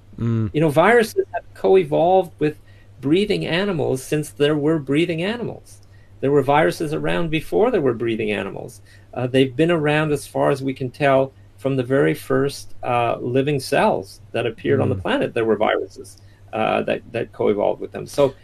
[0.54, 2.60] you know, viruses have co-evolved with
[3.02, 5.82] breathing animals since there were breathing animals.
[6.22, 8.82] There were viruses around before there were breathing animals.
[9.14, 13.18] Uh, they've been around as far as we can tell from the very first uh,
[13.20, 15.34] living cells that appeared on the planet.
[15.34, 18.06] There were viruses uh, that that co-evolved with them.
[18.08, 18.36] So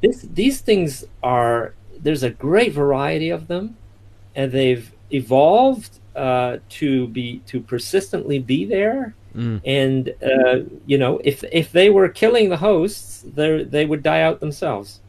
[0.00, 3.76] this these things are there's a great variety of them,
[4.34, 9.14] and they've evolved uh, to be to persistently be there
[9.64, 10.56] and uh,
[10.86, 15.00] you know if if they were killing the hosts they they would die out themselves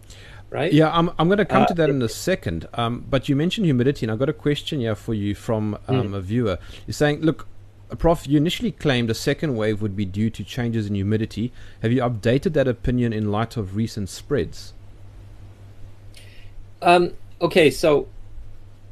[0.52, 2.68] right Yeah, I'm, I'm going to come Uh, to that in a second.
[2.74, 6.14] Um, but you mentioned humidity, and I've got a question here for you from um,
[6.14, 6.58] a viewer.
[6.88, 7.48] You're saying, look,
[7.92, 11.52] uh, Prof, you initially claimed a second wave would be due to changes in humidity.
[11.84, 14.74] Have you updated that opinion in light of recent spreads?
[16.82, 18.08] Um, okay so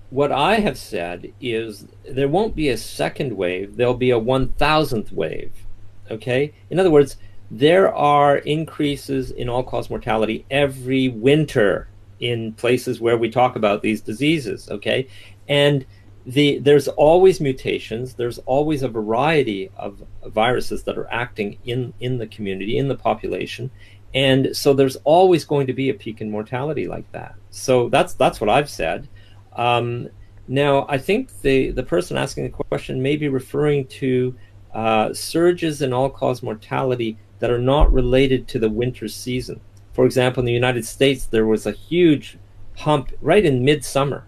[0.10, 5.12] what i have said is there won't be a second wave there'll be a 1000th
[5.12, 5.68] wave
[6.12, 6.54] okay?
[6.70, 7.18] In other words
[7.50, 11.88] there are increases in all cause mortality every winter
[12.20, 15.08] in places where we talk about these diseases okay?
[15.48, 15.86] And
[16.26, 22.18] the there's always mutations there's always a variety of viruses that are acting in in
[22.18, 23.72] the community in the population
[24.14, 27.36] and so there's always going to be a peak in mortality like that.
[27.50, 29.08] So that's that's what i've said.
[29.56, 30.10] Um,
[30.50, 34.34] now i think the the person asking the question may be referring to
[34.74, 39.60] uh, surges in all cause mortality that are not related to the winter season.
[39.94, 42.38] For example in the united states there was a huge
[42.78, 44.28] hump right in midsummer.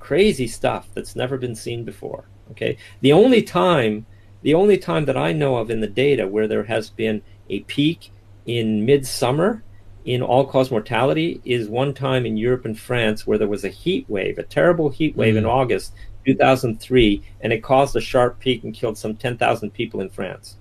[0.00, 2.24] Crazy stuff that's never been seen before.
[2.50, 4.06] Okay, the only time,
[4.42, 7.60] the only time that I know of in the data where there has been a
[7.60, 8.10] peak
[8.46, 9.62] in midsummer
[10.04, 14.04] in all-cause mortality is one time in Europe and France where there was a heat
[14.08, 15.94] wave, a terrible heat wave in August
[16.26, 20.56] 2003, and it caused a sharp peak and killed some 10,000 people in France.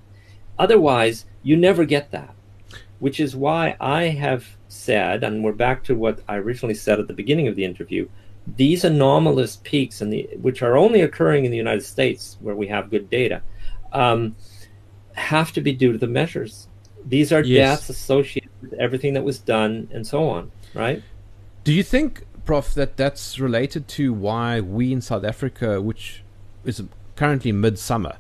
[0.58, 2.34] Otherwise, you never get that,
[3.00, 7.08] which is why I have said, and we're back to what I originally said at
[7.08, 8.08] the beginning of the interview
[8.46, 12.68] these anomalous peaks, in the, which are only occurring in the United States where we
[12.68, 13.42] have good data,
[13.94, 14.36] um,
[15.14, 16.68] have to be due to the measures.
[17.06, 17.80] These are Yes.
[17.80, 21.02] deaths associated with everything that was done and so on, right?
[21.64, 26.24] Do you think, Prof, that that's related to why we in South Africa, which
[26.66, 26.82] is
[27.16, 28.16] currently midsummer,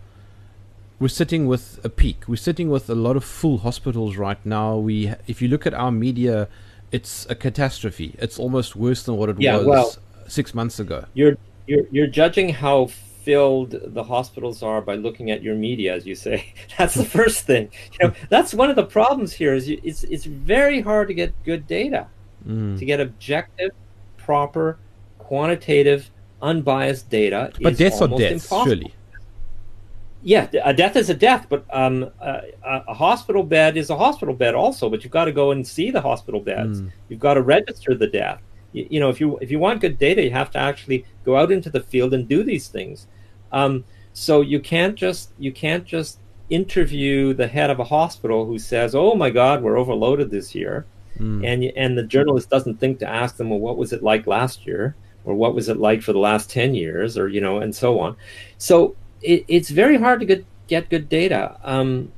[1.00, 2.24] we're sitting with a peak.
[2.28, 4.78] We're sitting with a lot of full hospitals right now.
[4.78, 6.48] We, if you look at our media,
[6.92, 8.16] it's a catastrophe.
[8.20, 9.96] It's almost worse than what it Yeah, was well-
[10.28, 11.06] six months ago.
[11.14, 11.36] You're
[11.68, 12.90] you're you're judging how
[13.24, 16.54] filled the hospitals are by looking at your media, as you say.
[16.78, 17.70] That's the first thing.
[17.94, 19.54] You know, that's one of the problems here.
[19.54, 22.08] Is you, it's it's very hard to get good data,
[22.48, 22.78] Mm.
[22.78, 23.72] to get objective,
[24.18, 24.78] proper,
[25.18, 26.10] quantitative,
[26.42, 27.52] unbiased data.
[27.62, 28.66] But deaths are deaths, impossible.
[28.66, 28.94] surely.
[30.26, 33.98] Yeah, a death is a death, but um, a, a a hospital bed is a
[33.98, 34.90] hospital bed also.
[34.90, 36.82] But you've got to go and see the hospital beds.
[37.10, 38.42] You've got to register the death.
[38.74, 41.38] You, you know, if you if you want good data, you have to actually go
[41.38, 43.08] out into the field and do these things.
[43.52, 48.60] Um, so you can't just you can't just interview the head of a hospital who
[48.60, 50.86] says, "Oh my God, we're overloaded this year,"
[51.46, 54.68] and and the journalist doesn't think to ask them, "Well, what was it like last
[54.68, 57.18] year?" or what was it like for the last 10 years?
[57.18, 58.16] Or you know and so on.
[58.58, 61.58] So it, it's very hard to get, get good data.
[61.64, 62.12] Um,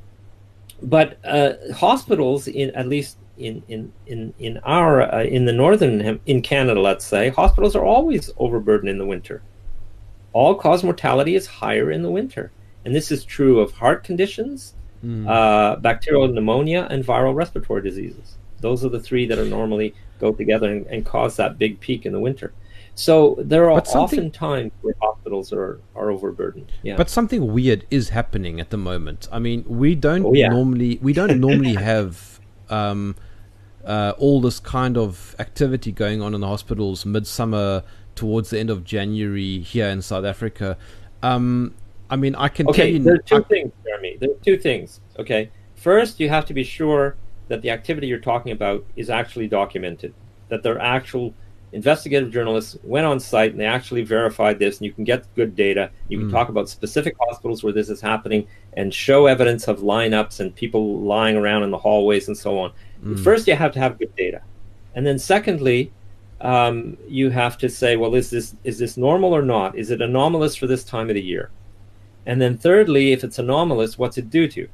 [0.81, 6.19] but uh, hospitals in at least in in in in our uh, in the northern
[6.25, 9.41] in Canada let's say hospitals are always overburdened in the winter.
[10.33, 12.51] All cause mortality is higher in the winter.
[12.83, 14.73] And this is true of heart conditions
[15.27, 18.37] uh, bacterial pneumonia and viral respiratory diseases.
[18.61, 22.07] Those are the three that are normally go together and, and cause that big peak
[22.07, 22.53] in the winter.
[22.95, 26.71] So there are something- often times where hospitals are, are overburdened.
[26.81, 26.95] Yeah.
[26.95, 29.27] But something weird is happening at the moment.
[29.31, 30.47] I mean, we don't Oh, yeah.
[30.49, 33.15] normally we don't normally have um,
[33.85, 37.83] uh, all this kind of activity going on in the hospitals midsummer
[38.15, 40.77] towards the end of January here in South Africa.
[41.21, 41.75] Um,
[42.09, 42.99] I mean, I can okay, tell you.
[42.99, 44.17] There are two I, things, Jeremy.
[44.19, 45.01] There are two things.
[45.19, 45.51] Okay.
[45.75, 47.15] First, you have to be sure
[47.47, 50.13] that the activity you're talking about is actually documented,
[50.49, 51.33] that there are actual
[51.71, 55.55] investigative journalists went on site and they actually verified this, and you can get good
[55.55, 55.91] data.
[56.07, 56.31] You can mm.
[56.31, 61.01] talk about specific hospitals where this is happening and show evidence of lineups and people
[61.01, 62.71] lying around in the hallways and so on.
[63.05, 63.23] Mm.
[63.23, 64.41] First, you have to have good data,
[64.95, 65.91] and then secondly,
[66.41, 69.77] um, you have to say, well, is this is this normal or not?
[69.77, 71.51] Is it anomalous for this time of the year?
[72.25, 74.67] And then thirdly, if it's anomalous, what's it due to?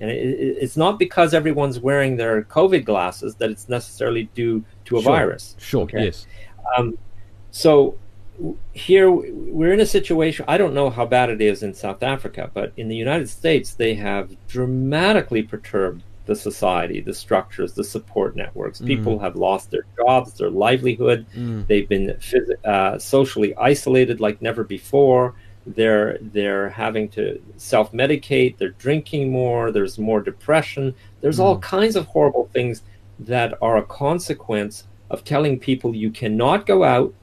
[0.00, 4.64] And it, it, it's not because everyone's wearing their COVID glasses that it's necessarily due
[4.86, 5.12] to a sure.
[5.12, 5.56] virus.
[5.58, 5.82] Sure.
[5.82, 6.04] Okay?
[6.04, 6.26] Yes.
[6.76, 6.98] Um,
[7.50, 7.96] so
[8.72, 10.44] here we're in a situation.
[10.48, 13.74] I don't know how bad it is in South Africa, but in the United States,
[13.74, 18.80] they have dramatically perturbed the society, the structures, the support networks.
[18.80, 18.86] Mm.
[18.86, 21.26] People have lost their jobs, their livelihood.
[21.34, 21.66] Mm.
[21.66, 25.34] They've been phys- uh, socially isolated like never before.
[25.66, 28.58] They're they're having to self medicate.
[28.58, 29.70] They're drinking more.
[29.70, 30.94] There's more depression.
[31.20, 31.44] There's mm.
[31.44, 32.82] all kinds of horrible things
[33.18, 37.14] that are a consequence of telling people you cannot go out.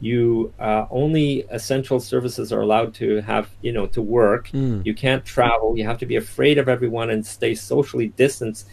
[0.00, 4.48] You uh, only essential services are allowed to have, you know, to work.
[4.48, 4.84] Mm.
[4.84, 5.76] You can't travel.
[5.76, 8.68] You have to be afraid of everyone and stay socially distanced.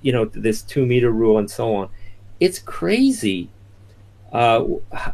[0.00, 1.88] You know, this two meter rule and so on.
[2.40, 3.50] It's crazy
[4.32, 4.64] uh,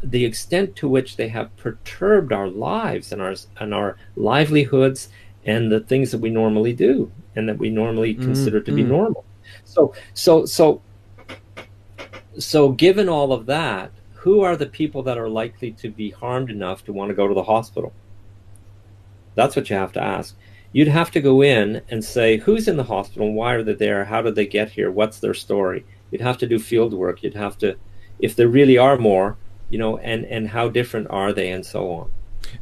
[0.03, 5.09] the extent to which they have perturbed our lives and our and our livelihoods
[5.45, 8.77] and the things that we normally do and that we normally mm, consider to mm.
[8.77, 9.25] be normal.
[9.65, 10.81] So so so
[12.39, 16.51] so given all of that, who are the people that are likely to be harmed
[16.51, 17.93] enough to want to go to the hospital?
[19.35, 20.37] That's what you have to ask.
[20.73, 24.05] You'd have to go in and say who's in the hospital, why are they there,
[24.05, 25.87] how did they get here, what's their story.
[26.11, 27.23] You'd have to do field work.
[27.23, 27.77] You'd have to
[28.19, 29.37] if there really are more,
[29.71, 32.11] you know, and and how different are they, and so on.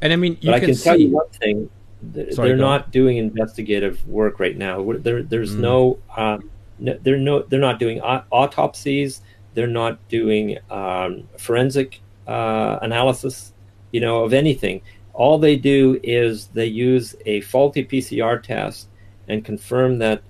[0.00, 0.84] And I mean, but I can see...
[0.84, 1.70] tell you one thing:
[2.02, 4.92] they're, Sorry, they're not doing investigative work right now.
[4.98, 5.60] There, there's mm.
[5.60, 9.22] no, um, no, they're no, they're not doing autopsies.
[9.56, 13.54] They're not doing um, forensic uh, analysis,
[13.90, 14.82] you know, of anything.
[15.14, 18.88] All they do is they use a faulty PCR test
[19.28, 20.22] and confirm that,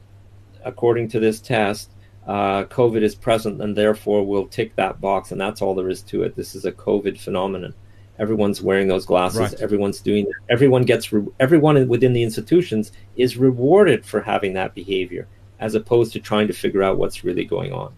[0.65, 1.91] according to this test,
[2.29, 6.03] uh, COVID is present, and therefore we'll tick that box, and that's all there is
[6.03, 6.37] to it.
[6.37, 7.75] This is a COVID phenomenon.
[8.21, 9.41] Everyone's wearing those glasses.
[9.41, 9.55] Right.
[9.55, 10.27] Everyone's doing.
[10.27, 10.35] That.
[10.51, 11.13] Everyone gets.
[11.13, 15.27] Re- everyone within the institutions is rewarded for having that behavior,
[15.59, 17.93] as opposed to trying to figure out what's really going on.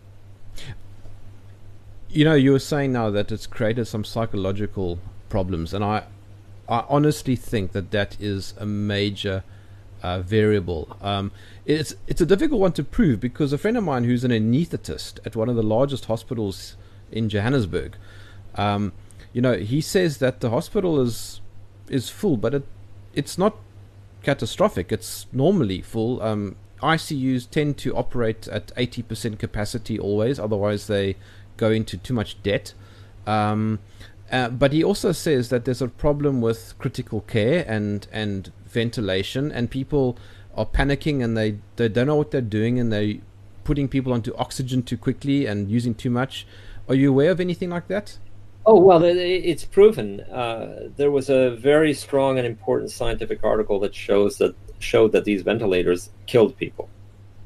[2.10, 6.04] You know, you were saying now that it's created some psychological problems, and I,
[6.68, 9.44] I honestly think that that is a major
[10.02, 10.96] uh, variable.
[11.02, 11.32] Um,
[11.66, 15.18] it's it's a difficult one to prove because a friend of mine who's an anaesthetist
[15.26, 16.76] at one of the largest hospitals
[17.12, 17.96] in Johannesburg,
[18.54, 18.92] um,
[19.32, 21.40] you know, he says that the hospital is
[21.88, 22.64] is full, but it
[23.14, 23.56] it's not
[24.22, 24.92] catastrophic.
[24.92, 26.22] It's normally full.
[26.22, 31.16] Um, ICUs tend to operate at 80% capacity always, otherwise they
[31.58, 32.72] go into too much debt.
[33.26, 33.80] Um,
[34.32, 39.52] uh, but he also says that there's a problem with critical care and and ventilation,
[39.52, 40.16] and people
[40.58, 43.14] are panicking and they, they don't know what they're doing and they're
[43.62, 46.46] putting people onto oxygen too quickly and using too much.
[46.88, 48.18] Are you aware of anything like that?
[48.66, 50.20] Oh well, it's proven.
[50.20, 55.24] Uh, there was a very strong and important scientific article that shows that showed that
[55.24, 56.88] these ventilators killed people,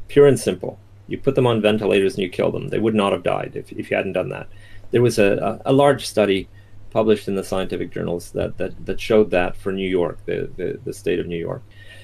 [0.09, 0.78] pure and simple.
[1.13, 2.69] You put them on ventilators and you kill them.
[2.69, 4.49] They would not have died if, if you hadn't done that.
[4.93, 6.49] There was a, a, a large study
[6.89, 10.81] published in the scientific journals that, that, that showed that for New York, the, the,
[10.85, 11.63] the state of New York.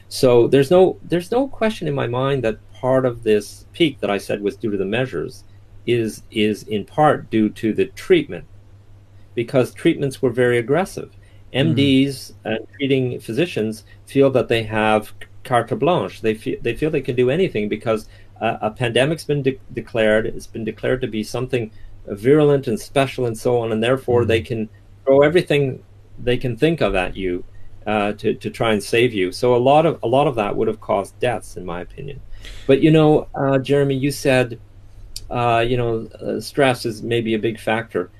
[0.08, 4.10] So there's no there's no question in my mind that part of this peak that
[4.10, 5.44] I said was due to the measures
[5.86, 8.44] is is in part due to the treatment
[9.34, 11.14] because treatments were very aggressive.
[11.54, 12.48] MDs mm-hmm.
[12.48, 15.12] and treating physicians feel that they have
[15.44, 16.20] carte blanche.
[16.20, 18.08] They feel they feel they can do anything because
[18.40, 20.26] uh, a pandemic's been de- declared.
[20.26, 21.70] It's been declared to be something
[22.06, 24.28] virulent and special and so on, and therefore mm-hmm.
[24.28, 24.68] they can
[25.04, 25.82] throw everything
[26.20, 27.44] they can think of at you
[27.86, 29.32] uh, to to try and save you.
[29.32, 32.20] So a lot of a lot of that would have caused deaths, in my opinion.
[32.66, 34.60] But you know, uh, Jeremy, you said
[35.30, 38.10] uh, you know uh, stress is maybe a big factor.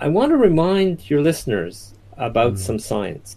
[0.00, 2.58] I want to remind your listeners about mm.
[2.58, 3.36] some science.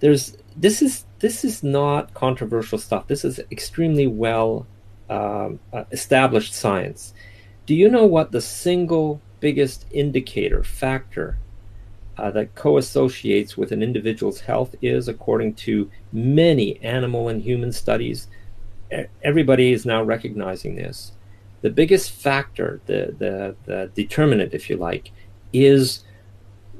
[0.00, 3.06] There's this is this is not controversial stuff.
[3.06, 4.66] This is extremely well
[5.10, 7.14] um, uh, established science.
[7.66, 11.38] Do you know what the single biggest indicator factor
[12.16, 18.28] uh, that co-associates with an individual's health is, according to many animal and human studies?
[19.22, 21.12] Everybody is now recognizing this.
[21.60, 25.10] the biggest factor, the, the, the determinant, if you like,
[25.52, 26.04] is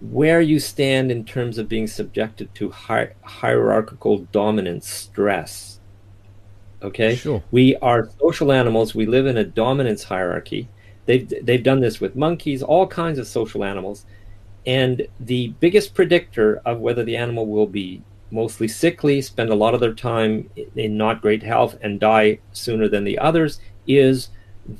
[0.00, 5.77] where you stand in terms of being subjected to hi- hierarchical dominance stress.
[6.82, 7.16] Okay?
[7.16, 7.42] Sure.
[7.50, 8.94] We are social animals.
[8.94, 10.68] We live in a dominance hierarchy.
[11.06, 14.04] They've, they've done this with monkeys, all kinds of social animals.
[14.66, 19.74] And the biggest predictor of whether the animal will be mostly sickly, spend a lot
[19.74, 24.28] of their time in not great health, and die sooner than the others is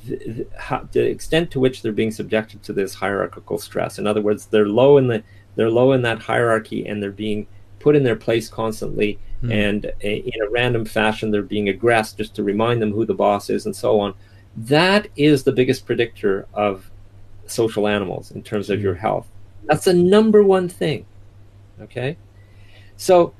[0.05, 0.45] the,
[0.91, 3.97] the, extent to which they're being subjected to this hierarchical stress.
[3.97, 5.23] In other words, they're low in the
[5.55, 7.47] they're low in that hierarchy, and they're being
[7.79, 9.53] put in their place constantly, mm.
[9.53, 13.13] and a, in a random fashion, they're being aggressed just to remind them who the
[13.13, 14.13] boss is, and so on.
[14.55, 16.89] That is the biggest predictor of
[17.45, 18.83] social animals in terms of mm.
[18.83, 19.27] your health.
[19.65, 21.05] That's the number one thing.
[21.81, 22.17] Okay,
[22.97, 23.33] so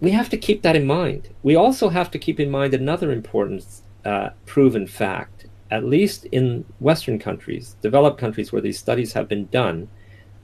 [0.00, 1.28] we have to keep that in mind.
[1.42, 3.64] We also have to keep in mind another important
[4.04, 5.34] uh, proven fact
[5.74, 9.88] at least in Western countries, developed countries where these studies have been done,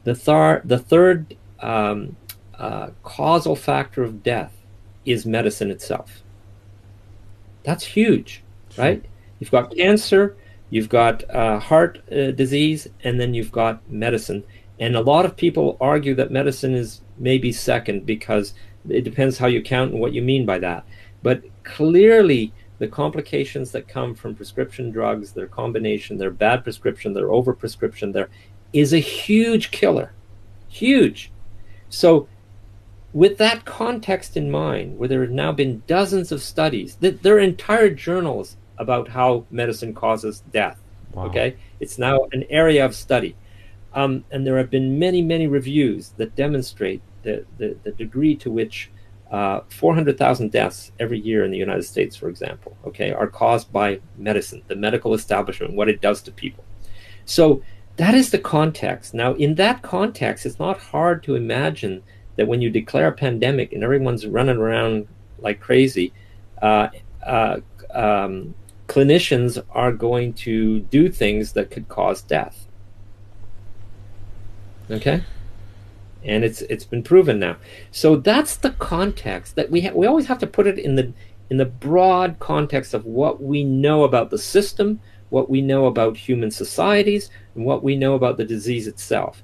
[0.03, 2.17] the, thar- the third um,
[2.59, 4.53] uh, causal factor of death
[5.05, 6.23] is medicine itself.
[7.63, 8.43] That's huge,
[8.77, 9.05] right?
[9.39, 10.37] You've got cancer,
[10.71, 14.45] you've got uh, heart uh, disease, and then you've got medicine.
[14.79, 18.55] And a lot of people argue that medicine is maybe second because
[18.89, 20.87] it depends how you count and what you mean by that.
[21.23, 27.29] But clearly, the complications that come from prescription drugs, their combination, their bad prescription, their
[27.29, 28.31] overprescription, there
[28.73, 30.13] is a huge killer.
[30.69, 31.31] Huge.
[31.91, 32.27] So,
[33.13, 37.37] with that context in mind, where there have now been dozens of studies, that there
[37.37, 40.81] are entire journals about how medicine causes death.
[41.13, 41.27] Wow.
[41.27, 43.37] Okay, it's now an area of study,
[43.95, 48.51] um, and there have been many, many reviews that demonstrate the, the, the degree to
[48.51, 48.91] which
[49.31, 54.01] uh, 400,000 deaths every year in the United States, for example, okay, are caused by
[54.17, 56.65] medicine, the medical establishment, what it does to people.
[57.25, 57.63] So
[57.97, 59.15] that is the context.
[59.15, 62.03] Now, in that context, it's not hard to imagine
[62.41, 65.07] that when you declare a pandemic and everyone's running around
[65.41, 66.11] like crazy,
[66.63, 66.89] uh,
[67.23, 67.61] uh,
[67.93, 68.55] um,
[68.89, 72.67] clinicians are going to do things that could cause death.
[74.91, 75.23] Okay?
[76.25, 77.57] and it's it's been proven now.
[77.91, 81.13] So that's the context that we ha- we always have to put it in the
[81.51, 86.17] in the broad context of what we know about the system, what we know about
[86.17, 89.43] human societies, and what we know about the disease itself.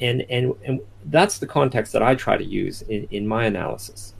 [0.00, 4.14] And and and that's the context that I try to use in, in my analysis.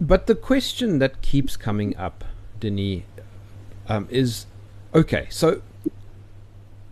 [0.00, 2.24] But the question that keeps coming up,
[2.58, 3.02] Denis,
[3.88, 4.46] um, is
[4.94, 5.62] okay, so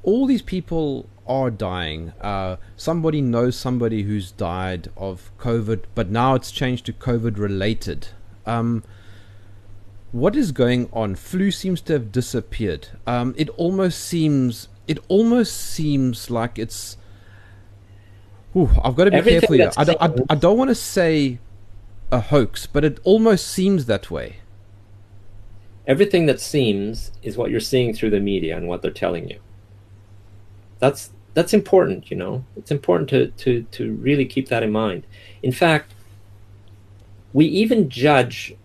[0.03, 2.13] all these people are dying.
[2.21, 8.09] Uh, somebody knows somebody who's died of COVID, but now it's changed to COVID related.
[8.47, 8.83] Um,
[10.13, 11.15] what is going on?
[11.15, 12.89] Flu seems to have disappeared.
[13.07, 14.69] Um, it almost seems.
[14.89, 16.97] It almost seems like it's.
[18.57, 19.71] Ooh, I've got to be Everything careful here.
[19.77, 21.39] I don't, I, I don't want to say
[22.11, 24.37] a hoax, but it almost seems that way.
[25.87, 29.41] Everything that seems is what you're seeing through the media and what they're telling you.
[30.79, 32.45] That's that's important, you know.
[32.57, 35.07] It's important to, to, to really keep that in mind.
[35.43, 35.95] In fact,
[37.33, 38.57] we even judge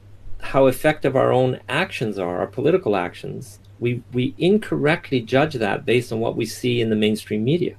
[0.41, 3.59] how effective our own actions are, our political actions.
[3.79, 7.75] We, we incorrectly judge that based on what we see in the mainstream media.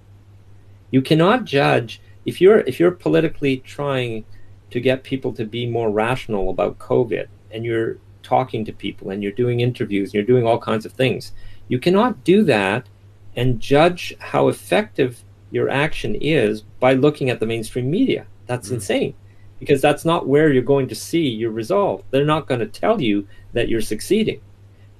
[0.90, 4.24] You cannot judge if you're if you're politically trying
[4.70, 9.22] to get people to be more rational about COVID and you're talking to people and
[9.22, 11.32] you're doing interviews and you're doing all kinds of things.
[11.68, 12.88] You cannot do that
[13.36, 18.26] and judge how effective your action is by looking at the mainstream media.
[18.46, 18.74] That's mm.
[18.74, 19.14] insane
[19.58, 22.04] because that's not where you're going to see your result.
[22.10, 24.40] They're not going to tell you that you're succeeding.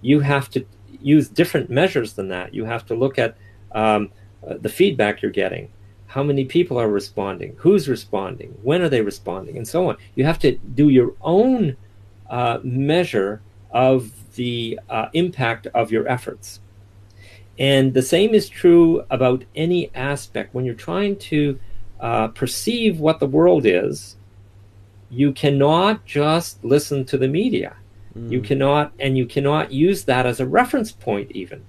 [0.01, 0.65] You have to
[1.01, 2.55] use different measures than that.
[2.55, 3.37] You have to look at
[3.73, 4.11] um,
[4.47, 5.69] uh, the feedback you're getting,
[6.07, 9.97] how many people are responding, who's responding, when are they responding, and so on.
[10.15, 11.77] You have to do your own
[12.31, 16.61] uh, measure of the uh, impact of your efforts.
[17.59, 20.55] And the same is true about any aspect.
[20.55, 21.59] When you're trying to
[21.99, 24.17] uh, perceive what the world is,
[25.11, 27.77] you cannot just listen to the media.
[28.17, 28.31] Mm.
[28.31, 31.65] You cannot, and you cannot use that as a reference point, even.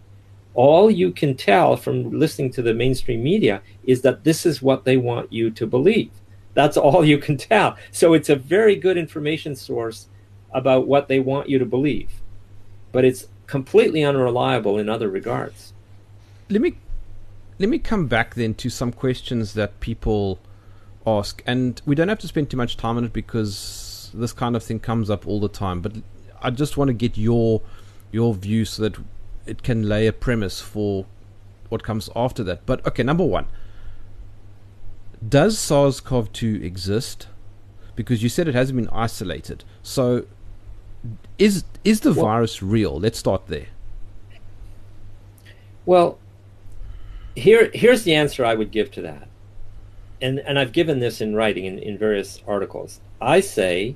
[0.58, 4.84] All you can tell from listening to the mainstream media is that this is what
[4.84, 6.12] they want you to believe.
[6.54, 7.78] That's all you can tell.
[7.92, 10.08] So it's a very good information source
[10.52, 12.10] about what they want you to believe.
[12.92, 15.74] But it's completely unreliable in other regards
[16.50, 16.78] let me
[17.60, 20.40] let me come back then to some questions that people
[21.06, 24.56] ask, and we don't have to spend too much time on it because this kind
[24.56, 25.82] of thing comes up all the time.
[25.82, 25.94] But
[26.42, 27.62] I just want to get your
[28.12, 28.96] your view so that
[29.48, 31.06] it can lay a premise for
[31.70, 32.66] what comes after that.
[32.66, 33.46] But okay, number one,
[35.28, 37.28] does SARS-CoV-2 exist?
[37.96, 39.64] Because you said it hasn't been isolated.
[39.82, 40.26] So,
[41.38, 43.00] is is the well, virus real?
[43.00, 43.68] Let's start there.
[45.86, 46.20] Well,
[47.36, 49.28] here here's the answer I would give to that,
[50.22, 53.00] and and I've given this in writing in, in various articles.
[53.20, 53.96] I say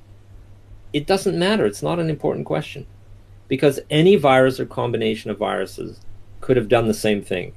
[0.93, 1.65] it doesn't matter.
[1.65, 2.87] It's not an important question
[3.51, 5.99] because any virus or combination of viruses
[6.39, 7.53] could have done the same thing.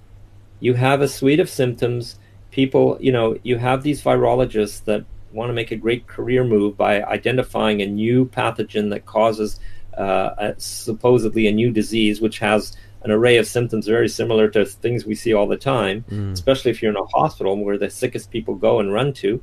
[0.58, 2.18] You have a suite of symptoms.
[2.50, 6.76] People, you know, you have these virologists that want to make a great career move
[6.76, 9.60] by identifying a new pathogen that causes
[9.96, 14.66] uh, a, supposedly a new disease, which has an array of symptoms very similar to
[14.66, 16.32] things we see all the time, mm.
[16.32, 19.40] especially if you're in a hospital where the sickest people go and run to.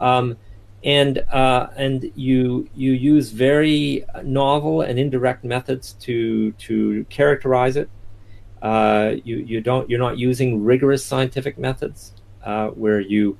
[0.00, 0.36] Um,
[0.84, 7.88] and uh, and you you use very novel and indirect methods to to characterize it.
[8.60, 12.12] Uh, you you don't you're not using rigorous scientific methods
[12.44, 13.38] uh, where you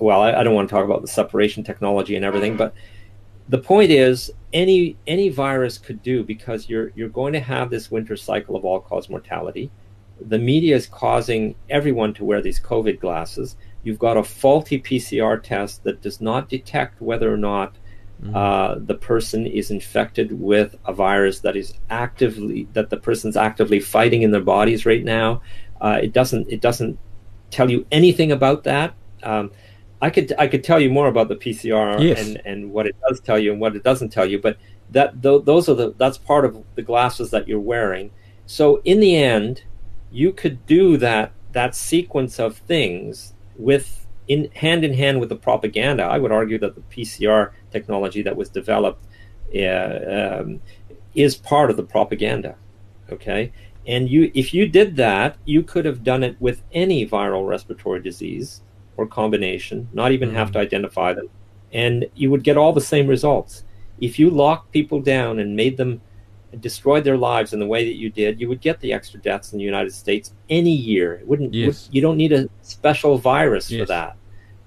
[0.00, 2.74] well I, I, don't want to talk about the separation technology and everything, but
[3.48, 7.90] the point is any any virus could do because you're you're going to have this
[7.90, 9.70] winter cycle of all cause mortality.
[10.20, 15.42] The media is causing everyone to wear these COVID glasses you've got a faulty PCR
[15.42, 17.74] test that does not detect whether or not
[18.22, 18.34] mm-hmm.
[18.34, 23.80] uh, the person is infected with a virus that is actively that the person's actively
[23.80, 25.40] fighting in their bodies right now.
[25.80, 26.98] Uh, it doesn't it doesn't
[27.50, 28.94] tell you anything about that.
[29.22, 29.50] Um,
[30.02, 32.26] I could I could tell you more about the PCR yes.
[32.26, 34.56] and, and what it does tell you and what it doesn't tell you, but
[34.90, 38.10] that th- those are the that's part of the glasses that you're wearing.
[38.46, 39.62] So in the end,
[40.10, 45.36] you could do that that sequence of things with in hand in hand with the
[45.36, 49.04] propaganda, I would argue that the PCR technology that was developed
[49.54, 50.60] uh, um,
[51.14, 52.56] is part of the propaganda.
[53.10, 53.52] Okay,
[53.86, 58.00] and you if you did that, you could have done it with any viral respiratory
[58.00, 58.62] disease
[58.96, 60.38] or combination, not even mm-hmm.
[60.38, 61.28] have to identify them,
[61.72, 63.64] and you would get all the same results.
[64.00, 66.00] If you locked people down and made them
[66.58, 69.52] destroyed their lives in the way that you did, you would get the extra deaths
[69.52, 71.14] in the United States any year.
[71.14, 71.54] It wouldn't.
[71.54, 71.86] Yes.
[71.86, 73.80] Would, you don't need a special virus yes.
[73.80, 74.16] for that.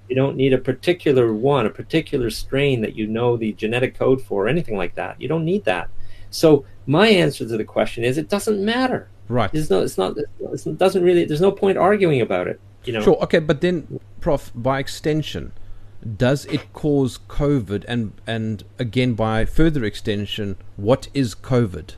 [0.08, 4.22] You don't need a particular one, a particular strain that you know the genetic code
[4.22, 5.20] for, or anything like that.
[5.20, 5.88] You don't need that.
[6.30, 9.08] So my answer to the question is, it doesn't matter.
[9.28, 9.50] Right.
[9.54, 9.82] It's no.
[9.82, 10.16] It's not.
[10.18, 11.24] It doesn't really.
[11.24, 12.60] There's no point arguing about it.
[12.84, 13.02] You know.
[13.02, 13.16] Sure.
[13.22, 13.38] Okay.
[13.38, 15.52] But then, Prof, by extension,
[16.04, 17.84] does it cause COVID?
[17.88, 21.94] And and again, by further extension, what is COVID?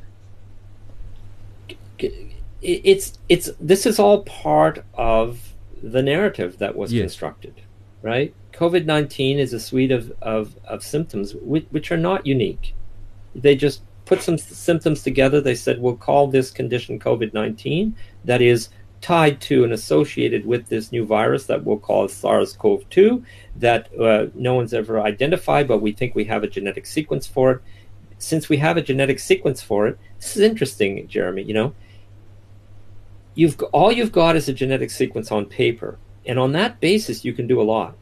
[2.62, 7.02] It's it's this is all part of the narrative that was yes.
[7.02, 7.54] constructed,
[8.02, 8.34] right?
[8.52, 12.74] COVID nineteen is a suite of, of, of symptoms which, which are not unique.
[13.34, 15.40] They just put some symptoms together.
[15.40, 17.94] They said we'll call this condition COVID nineteen.
[18.24, 18.70] That is
[19.06, 24.54] tied to and associated with this new virus that we'll call SARS-CoV-2 that uh, no
[24.54, 27.62] one's ever identified, but we think we have a genetic sequence for it.
[28.18, 31.44] Since we have a genetic sequence for it, this is interesting, Jeremy.
[31.44, 31.74] You know,
[33.36, 37.32] you've all you've got is a genetic sequence on paper, and on that basis, you
[37.32, 37.94] can do a lot.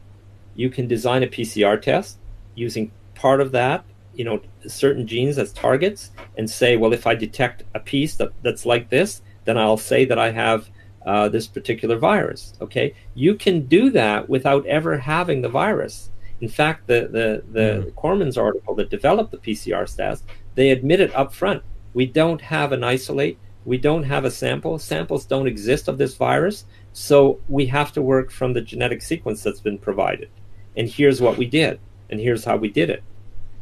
[0.55, 2.17] You can design a PCR test
[2.55, 3.85] using part of that,
[4.15, 8.31] you know, certain genes as targets, and say, well, if I detect a piece that,
[8.41, 10.67] that's like this, then I'll say that I have
[11.05, 12.53] uh, this particular virus.
[12.61, 16.09] Okay, you can do that without ever having the virus.
[16.41, 17.95] In fact, the the the mm.
[17.95, 20.25] Corman's article that developed the PCR test,
[20.55, 21.63] they admit it up front.
[21.93, 23.37] We don't have an isolate.
[23.63, 24.77] We don't have a sample.
[24.77, 26.65] Samples don't exist of this virus.
[26.93, 30.29] So we have to work from the genetic sequence that's been provided.
[30.77, 31.79] And here's what we did.
[32.09, 33.03] And here's how we did it.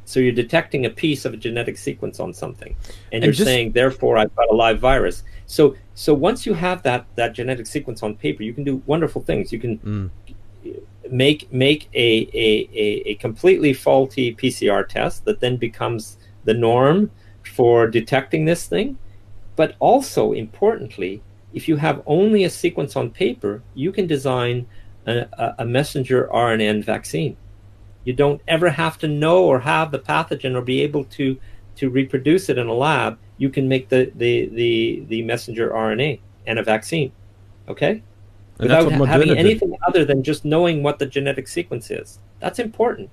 [0.06, 3.48] So you're detecting a piece of a genetic sequence on something, and, and you're just,
[3.48, 5.24] saying, therefore, I've got a live virus.
[5.46, 9.22] So so once you have that that genetic sequence on paper, you can do wonderful
[9.22, 9.52] things.
[9.52, 10.10] You can mm.
[11.10, 17.12] make make a, a, a, a completely faulty PCR test that then becomes the norm
[17.56, 18.98] for detecting this thing.
[19.56, 21.22] But also importantly,
[21.54, 24.66] if you have only a sequence on paper, you can design
[25.06, 27.38] a, a messenger RNA vaccine.
[28.04, 31.38] You don't ever have to know or have the pathogen or be able to
[31.76, 36.20] to reproduce it in a lab you can make the the the, the messenger RNA
[36.46, 37.12] and a vaccine.
[37.68, 38.04] Okay?
[38.60, 42.20] And Without having anything other than just knowing what the genetic sequence is.
[42.40, 43.10] That's important.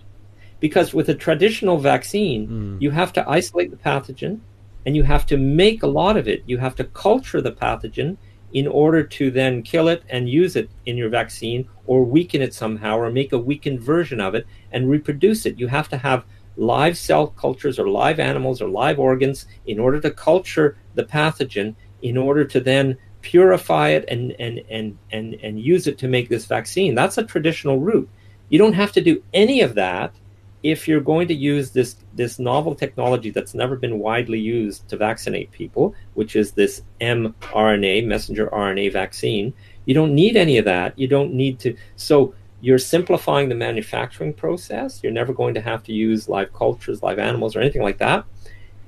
[0.58, 2.82] Because with a traditional vaccine, mm.
[2.82, 4.40] you have to isolate the pathogen
[4.84, 6.42] and you have to make a lot of it.
[6.46, 8.18] You have to culture the pathogen
[8.52, 12.52] in order to then kill it and use it in your vaccine or weaken it
[12.52, 15.58] somehow or make a weakened version of it and reproduce it.
[15.58, 16.24] You have to have
[16.56, 21.74] live cell cultures or live animals or live organs in order to culture the pathogen
[22.02, 26.28] in order to then purify it and and and and and use it to make
[26.28, 26.94] this vaccine.
[26.94, 28.08] That's a traditional route.
[28.48, 30.14] You don't have to do any of that
[30.62, 34.96] if you're going to use this this novel technology that's never been widely used to
[34.96, 39.52] vaccinate people, which is this mRNA messenger RNA vaccine.
[39.86, 40.98] You don't need any of that.
[40.98, 41.76] You don't need to.
[41.96, 45.00] So you're simplifying the manufacturing process.
[45.02, 48.24] You're never going to have to use live cultures, live animals, or anything like that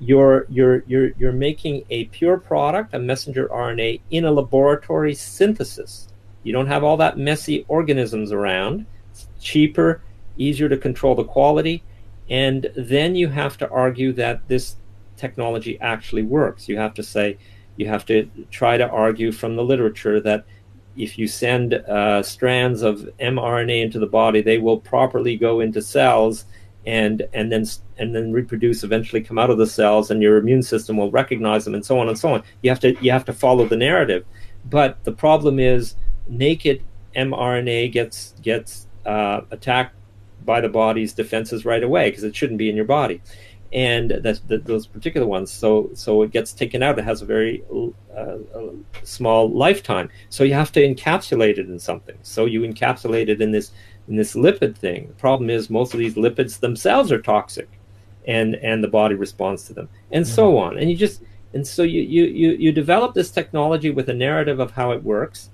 [0.05, 6.07] you're you're you're you're making a pure product, a messenger RNA in a laboratory synthesis.
[6.43, 8.85] You don't have all that messy organisms around.
[9.11, 10.01] It's cheaper,
[10.37, 11.83] easier to control the quality,
[12.29, 14.75] and then you have to argue that this
[15.15, 16.67] technology actually works.
[16.67, 17.37] You have to say
[17.77, 20.45] you have to try to argue from the literature that
[20.97, 25.81] if you send uh, strands of mRNA into the body, they will properly go into
[25.81, 26.45] cells
[26.85, 27.65] and and then
[27.97, 31.63] and then reproduce eventually come out of the cells and your immune system will recognize
[31.63, 32.43] them and so on and so on.
[32.61, 34.25] You have to you have to follow the narrative.
[34.65, 35.95] But the problem is
[36.27, 36.83] naked
[37.15, 39.95] mRNA gets gets uh, attacked
[40.45, 43.21] by the body's defenses right away because it shouldn't be in your body
[43.73, 47.63] and that, those particular ones so so it gets taken out it has a very
[48.15, 48.37] uh,
[49.01, 53.51] small lifetime so you have to encapsulate it in something so you encapsulate it in
[53.51, 53.71] this
[54.07, 55.07] in this lipid thing.
[55.07, 57.69] The problem is most of these lipids themselves are toxic,
[58.27, 60.33] and and the body responds to them, and mm-hmm.
[60.33, 60.77] so on.
[60.77, 61.21] And you just
[61.53, 65.03] and so you you you you develop this technology with a narrative of how it
[65.03, 65.49] works,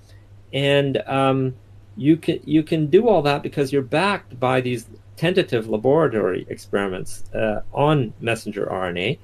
[0.54, 1.56] and um,
[1.96, 4.88] you can you can do all that because you're backed by these
[5.20, 9.20] tentative laboratory experiments uh, on messenger RNA.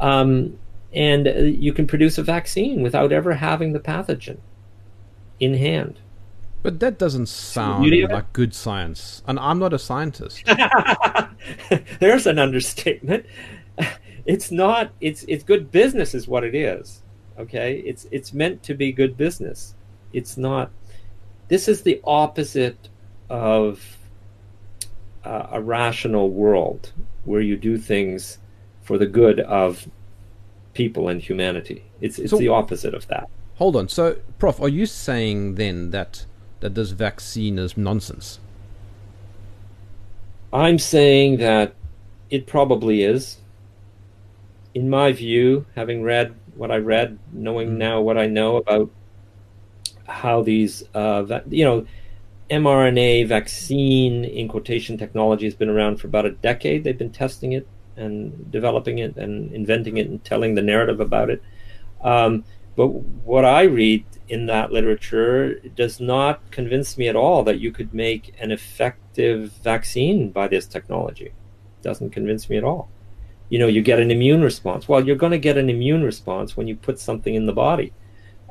[0.00, 0.58] Um,
[0.94, 1.26] and
[1.62, 4.38] you can produce a vaccine without ever having the pathogen
[5.38, 6.00] in hand.
[6.62, 9.22] But that doesn't sound like good science.
[9.26, 10.42] And I'm not a scientist.
[12.00, 13.26] There's an understatement.
[14.24, 17.02] It's not it's it's good business is what it is.
[17.38, 17.82] Okay?
[17.84, 19.74] It's it's meant to be good business.
[20.14, 20.70] It's not
[21.48, 22.88] this is the opposite
[23.28, 23.98] of
[25.24, 26.92] uh, a rational world
[27.24, 28.38] where you do things
[28.82, 29.88] for the good of
[30.74, 31.84] people and humanity.
[32.00, 33.28] It's it's so, the opposite of that.
[33.56, 33.88] Hold on.
[33.88, 36.26] So, Prof, are you saying then that
[36.60, 38.40] that this vaccine is nonsense?
[40.52, 41.74] I'm saying that
[42.30, 43.38] it probably is.
[44.74, 47.76] In my view, having read what I read, knowing mm.
[47.76, 48.90] now what I know about
[50.06, 51.86] how these, uh, you know,
[52.50, 56.84] mRNA vaccine in quotation technology has been around for about a decade.
[56.84, 57.66] They've been testing it
[57.96, 61.42] and developing it and inventing it and telling the narrative about it.
[62.02, 62.44] Um,
[62.76, 67.70] but what I read in that literature does not convince me at all that you
[67.70, 71.32] could make an effective vaccine by this technology.
[71.82, 72.88] Doesn't convince me at all.
[73.48, 74.88] You know, you get an immune response.
[74.88, 77.92] Well, you're going to get an immune response when you put something in the body.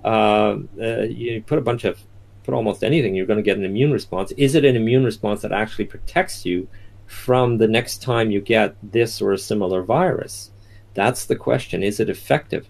[0.03, 1.99] Uh, uh, you put a bunch of,
[2.43, 4.31] put almost anything, you're going to get an immune response.
[4.33, 6.67] Is it an immune response that actually protects you
[7.05, 10.51] from the next time you get this or a similar virus?
[10.93, 11.83] That's the question.
[11.83, 12.67] Is it effective?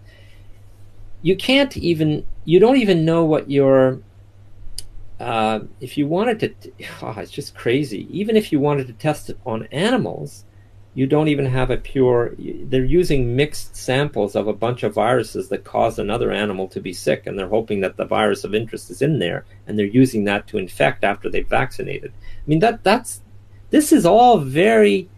[1.23, 3.99] you can't even you don't even know what your
[5.19, 6.71] uh, if you wanted to
[7.01, 10.45] oh, it's just crazy even if you wanted to test it on animals
[10.95, 15.49] you don't even have a pure they're using mixed samples of a bunch of viruses
[15.49, 18.89] that cause another animal to be sick and they're hoping that the virus of interest
[18.89, 22.83] is in there and they're using that to infect after they've vaccinated i mean that
[22.83, 23.21] that's
[23.71, 25.09] this is all very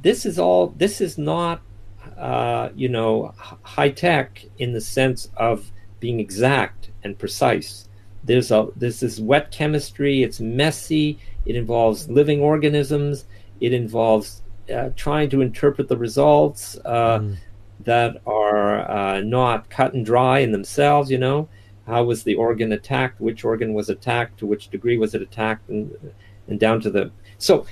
[0.00, 1.60] this is all this is not
[2.16, 7.88] uh, you know, high tech in the sense of being exact and precise.
[8.24, 10.22] There's a there's this wet chemistry.
[10.22, 11.18] It's messy.
[11.46, 13.24] It involves living organisms.
[13.60, 14.41] It involves
[14.72, 17.36] uh, trying to interpret the results uh, mm.
[17.80, 21.10] that are uh, not cut and dry in themselves.
[21.10, 21.48] You know,
[21.86, 23.20] how was the organ attacked?
[23.20, 24.38] Which organ was attacked?
[24.38, 25.68] To which degree was it attacked?
[25.68, 26.12] And
[26.48, 27.66] and down to the so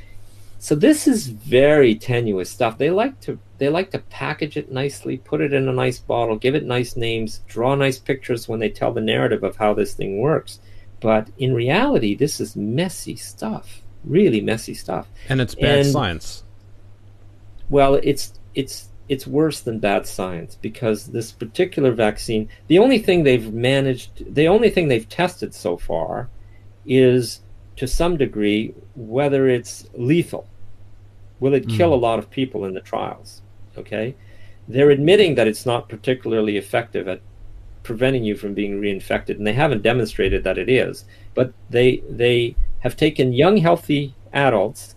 [0.58, 2.76] so this is very tenuous stuff.
[2.76, 6.36] They like to they like to package it nicely, put it in a nice bottle,
[6.36, 9.94] give it nice names, draw nice pictures when they tell the narrative of how this
[9.94, 10.60] thing works.
[11.00, 15.08] But in reality, this is messy stuff, really messy stuff.
[15.30, 16.44] And it's bad and, science.
[17.70, 23.22] Well, it's it's it's worse than bad science because this particular vaccine, the only thing
[23.22, 26.28] they've managed, the only thing they've tested so far
[26.86, 27.40] is
[27.76, 30.46] to some degree whether it's lethal.
[31.40, 31.94] Will it kill mm.
[31.94, 33.42] a lot of people in the trials?
[33.78, 34.14] Okay.
[34.68, 37.22] They're admitting that it's not particularly effective at
[37.82, 41.04] preventing you from being reinfected, and they haven't demonstrated that it is.
[41.34, 44.94] But they they have taken young, healthy adults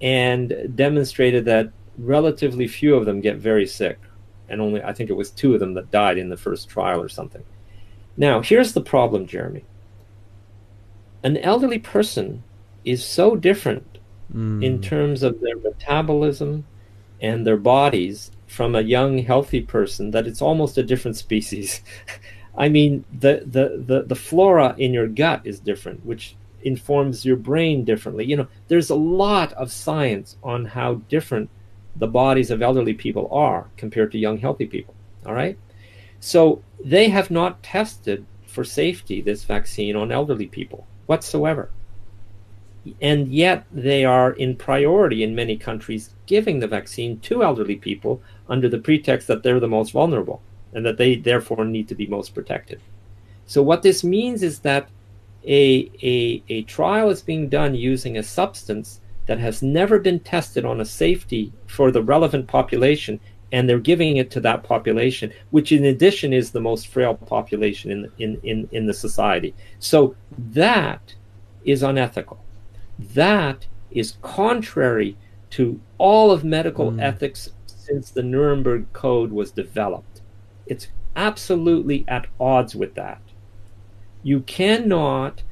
[0.00, 3.98] and demonstrated that relatively few of them get very sick,
[4.48, 7.00] and only I think it was two of them that died in the first trial
[7.00, 7.44] or something.
[8.16, 9.64] Now, here's the problem, Jeremy.
[11.22, 12.42] An elderly person
[12.84, 13.98] is so different
[14.34, 14.64] mm.
[14.64, 16.64] in terms of their metabolism
[17.20, 21.82] and their bodies from a young, healthy person that it's almost a different species.
[22.56, 27.36] I mean, the, the, the, the flora in your gut is different, which informs your
[27.36, 28.24] brain differently.
[28.24, 31.48] You know, there's a lot of science on how different
[31.96, 34.94] the bodies of elderly people are compared to young, healthy people.
[35.26, 35.58] All right.
[36.20, 41.70] So they have not tested for safety this vaccine on elderly people whatsoever.
[43.00, 48.22] And yet they are in priority in many countries giving the vaccine to elderly people
[48.48, 50.40] under the pretext that they're the most vulnerable
[50.72, 52.80] and that they therefore need to be most protected.
[53.46, 54.88] So what this means is that
[55.44, 59.00] a, a, a trial is being done using a substance
[59.30, 63.20] that has never been tested on a safety for the relevant population
[63.52, 67.92] and they're giving it to that population, which in addition is the most frail population
[67.92, 69.54] in, in, in, in the society.
[69.78, 71.14] So that
[71.64, 72.42] is unethical.
[72.98, 75.16] That is contrary
[75.50, 77.00] to all of medical mm.
[77.00, 80.22] ethics since the Nuremberg Code was developed.
[80.66, 83.22] It's absolutely at odds with that.
[84.24, 85.44] You cannot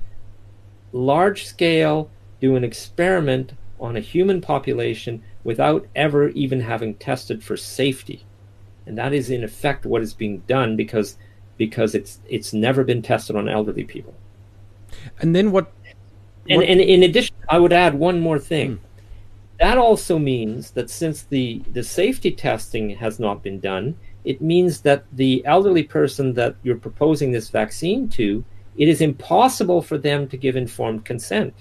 [0.93, 2.11] large scale
[2.41, 8.25] do an experiment on a human population without ever even having tested for safety.
[8.87, 11.17] And that is in effect what is being done because
[11.57, 14.15] because it's it's never been tested on elderly people.
[15.21, 15.73] And then what,
[16.47, 16.51] what...
[16.51, 18.77] And, and in addition I would add one more thing.
[18.77, 18.85] Hmm.
[19.61, 24.83] That also means that since the, the safety testing has not been done, it means
[24.83, 28.45] that the elderly person that you're proposing this vaccine to,
[28.77, 31.55] it is impossible for them to give informed consent.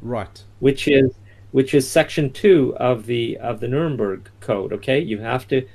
[0.00, 0.44] Right.
[0.60, 1.10] Which is
[1.52, 4.72] which is section two of the of the Nuremberg Code.
[4.72, 5.66] Okay, you have to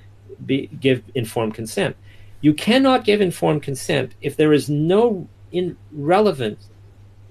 [0.45, 1.95] be give informed consent.
[2.41, 6.59] You cannot give informed consent if there is no in relevant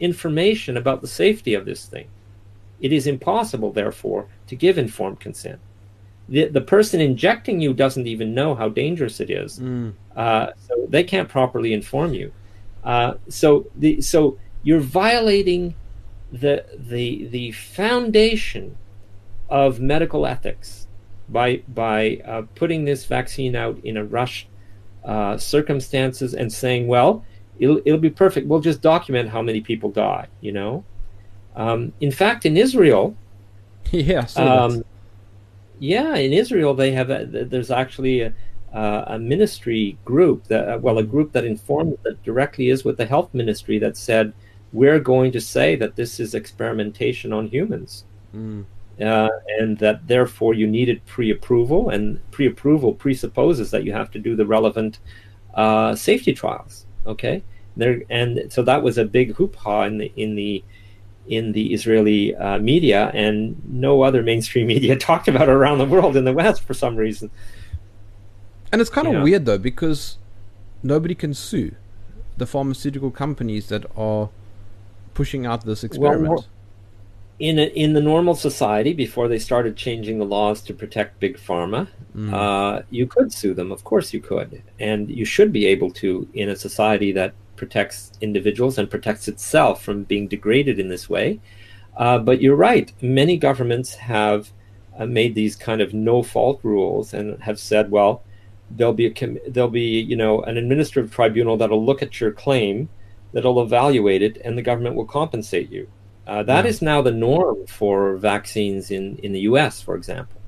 [0.00, 2.08] information about the safety of this thing.
[2.80, 5.60] It is impossible, therefore, to give informed consent.
[6.28, 9.94] The, the person injecting you doesn't even know how dangerous it is, mm.
[10.16, 12.32] uh, so they can't properly inform you.
[12.82, 15.74] Uh, so the so you're violating
[16.32, 18.76] the the the foundation
[19.48, 20.86] of medical ethics
[21.28, 24.46] by by uh, putting this vaccine out in a rush
[25.04, 27.24] uh, circumstances and saying, well,
[27.58, 28.46] it'll it'll be perfect.
[28.46, 30.26] We'll just document how many people die.
[30.40, 30.84] You know,
[31.54, 33.16] um, in fact, in Israel,
[33.90, 34.84] yeah, um,
[35.78, 38.32] yeah, in Israel they have a, there's actually a,
[38.72, 43.32] a ministry group that well a group that informs that directly is with the health
[43.32, 44.32] ministry that said
[44.76, 48.04] we're going to say that this is experimentation on humans.
[48.34, 48.66] Mm.
[49.00, 54.36] Uh, and that therefore you needed pre-approval, and pre-approval presupposes that you have to do
[54.36, 54.98] the relevant
[55.54, 56.86] uh, safety trials.
[57.06, 57.42] Okay,
[57.76, 60.64] there and so that was a big hoopla in the in the
[61.26, 65.90] in the Israeli uh, media, and no other mainstream media talked about it around the
[65.94, 67.30] world in the West for some reason.
[68.72, 70.16] And it's kind of weird though because
[70.82, 71.74] nobody can sue
[72.38, 74.30] the pharmaceutical companies that are
[75.16, 76.28] pushing out this experiment?
[76.28, 76.46] Well,
[77.38, 81.38] in a, in the normal society, before they started changing the laws to protect big
[81.38, 82.32] pharma, mm.
[82.32, 83.72] uh, you could sue them.
[83.72, 88.12] Of course, you could, and you should be able to in a society that protects
[88.20, 91.40] individuals and protects itself from being degraded in this way.
[91.96, 92.92] Uh, but you're right.
[93.00, 94.50] Many governments have
[94.98, 98.22] uh, made these kind of no-fault rules and have said, well,
[98.70, 102.32] there'll be a com- there'll be you know an administrative tribunal that'll look at your
[102.32, 102.88] claim
[103.32, 105.88] that'll evaluate it and the government will compensate you.
[106.26, 106.70] Uh, that yeah.
[106.70, 110.40] is now the norm for vaccines in, in the US, for example.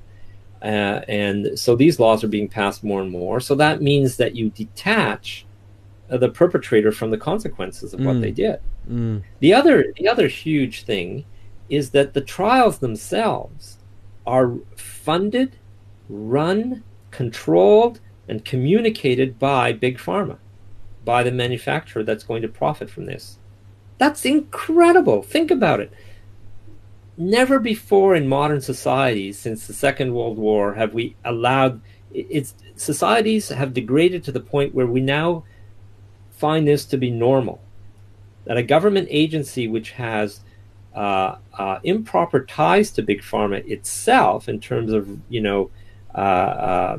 [0.60, 3.38] Uh, and so these laws are being passed more and more.
[3.38, 5.46] So that means that you detach
[6.10, 8.06] uh, the perpetrator from the consequences of mm.
[8.06, 8.60] what they did.
[8.90, 9.22] Mm.
[9.38, 11.24] The other the other huge thing
[11.68, 13.78] is that the trials themselves
[14.26, 15.56] are funded,
[16.08, 20.38] run, controlled, and communicated by big pharma
[21.08, 23.38] by the manufacturer that's going to profit from this.
[23.96, 25.22] That's incredible.
[25.22, 25.90] Think about it.
[27.16, 31.80] Never before in modern societies since the Second World War have we allowed
[32.12, 35.44] it's societies have degraded to the point where we now
[36.30, 37.58] find this to be normal.
[38.44, 40.40] That a government agency which has
[40.94, 45.70] uh, uh, improper ties to big pharma itself, in terms of you know
[46.18, 46.98] uh,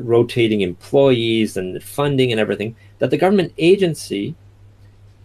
[0.00, 4.34] rotating employees and funding and everything, that the government agency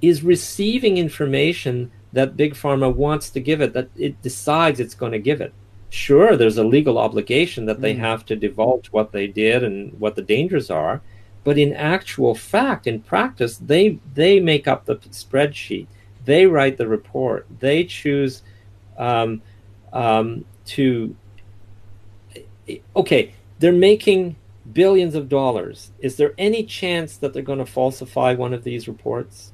[0.01, 5.11] is receiving information that big pharma wants to give it that it decides it's going
[5.11, 5.53] to give it
[5.93, 7.99] sure, there's a legal obligation that they mm.
[7.99, 11.01] have to divulge what they did and what the dangers are,
[11.43, 15.87] but in actual fact, in practice, they they make up the spreadsheet,
[16.25, 18.41] they write the report, they choose
[18.97, 19.41] um,
[19.93, 21.15] um, to.
[22.95, 24.35] Okay, they're making
[24.71, 25.91] billions of dollars.
[25.99, 29.51] Is there any chance that they're going to falsify one of these reports?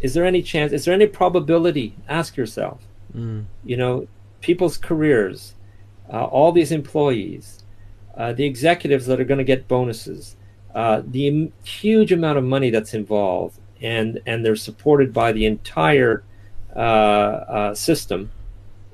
[0.00, 0.72] Is there any chance?
[0.72, 1.94] Is there any probability?
[2.08, 2.82] Ask yourself.
[3.14, 3.46] Mm.
[3.64, 4.08] You know,
[4.40, 5.54] people's careers,
[6.12, 7.64] uh, all these employees,
[8.16, 10.36] uh, the executives that are going to get bonuses,
[10.74, 15.46] uh, the Im- huge amount of money that's involved, and and they're supported by the
[15.46, 16.24] entire
[16.74, 18.30] uh, uh, system.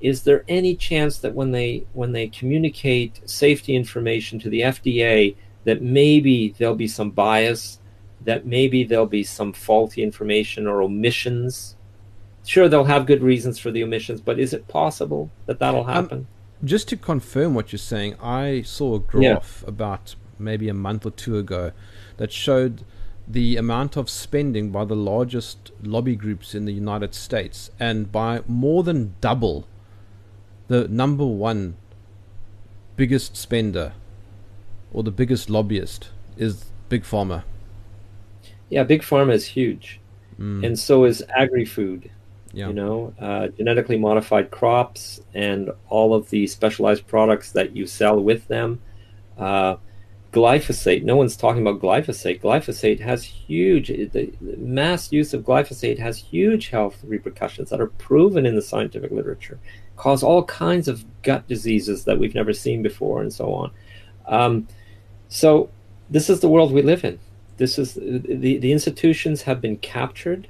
[0.05, 5.35] Is there any chance that when they when they communicate safety information to the FDA,
[5.65, 7.79] that maybe there'll be some bias,
[8.21, 11.77] that maybe there'll be some faulty information or omissions?
[12.45, 15.95] Sure, they'll have good reasons for the omissions, but is it possible that that'll um,
[15.95, 16.19] happen?
[16.19, 16.29] Um,
[16.63, 19.69] just to confirm what you're saying, I saw a graph yeah.
[19.71, 21.73] about maybe a month or two ago
[22.19, 22.85] that showed
[23.27, 28.43] the amount of spending by the largest lobby groups in the United States and by
[28.47, 29.67] more than double
[30.69, 31.77] the number one
[32.97, 33.93] biggest spender
[34.93, 37.43] or the biggest lobbyist is Big Pharma.
[38.71, 40.01] Yeah, Big Pharma is huge.
[40.39, 40.65] Mm.
[40.65, 42.11] And so is agri food.
[42.53, 42.69] Yeah.
[42.69, 48.21] You know, uh, genetically modified crops and all of the specialized products that you sell
[48.21, 48.81] with them.
[49.37, 49.77] Uh,
[50.35, 51.05] glyphosate.
[51.05, 52.41] No one's talking about glyphosate.
[52.41, 58.45] Glyphosate has huge, the mass use of glyphosate has huge health repercussions that are proven
[58.45, 59.59] in the scientific literature,
[59.97, 63.71] cause all kinds of gut diseases that we've never seen before, and so on.
[64.27, 64.69] Um,
[65.29, 65.71] so,
[66.11, 67.19] this is the world we live in.
[67.57, 70.49] This is the, the institutions have been captured,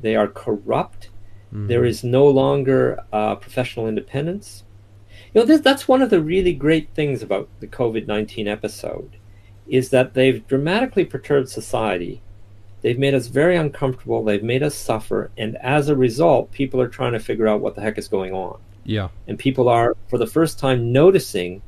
[0.00, 1.10] they are corrupt
[1.52, 1.66] Mm-hmm.
[1.66, 4.64] There is no longer uh, professional independence.
[5.34, 9.16] You know, this, that's one of the really great things about the COVID 19 episode
[9.66, 12.22] is that they've dramatically perturbed society.
[12.82, 14.24] They've made us very uncomfortable.
[14.24, 15.30] They've made us suffer.
[15.36, 18.32] And as a result, people are trying to figure out what the heck is going
[18.32, 18.58] on.
[18.90, 19.08] Yeah.
[19.28, 21.62] And people are, for the first time, noticing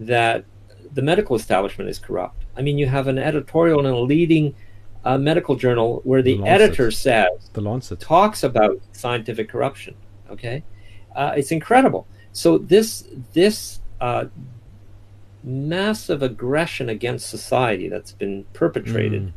[0.00, 0.44] that
[0.92, 2.44] the medical establishment is corrupt.
[2.56, 4.56] I mean, you have an editorial in a leading
[5.04, 9.94] a medical journal where the, the editor says the Lancet talks about scientific corruption.
[10.30, 10.64] Okay,
[11.14, 12.06] uh, it's incredible.
[12.32, 14.24] So this this uh,
[15.44, 19.32] massive aggression against society that's been perpetrated mm.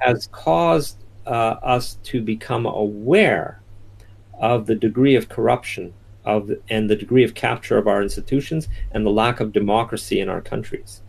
[0.00, 3.60] has caused uh, us to become aware
[4.38, 5.92] of the degree of corruption
[6.24, 10.28] of and the degree of capture of our institutions and the lack of democracy in
[10.28, 11.02] our countries.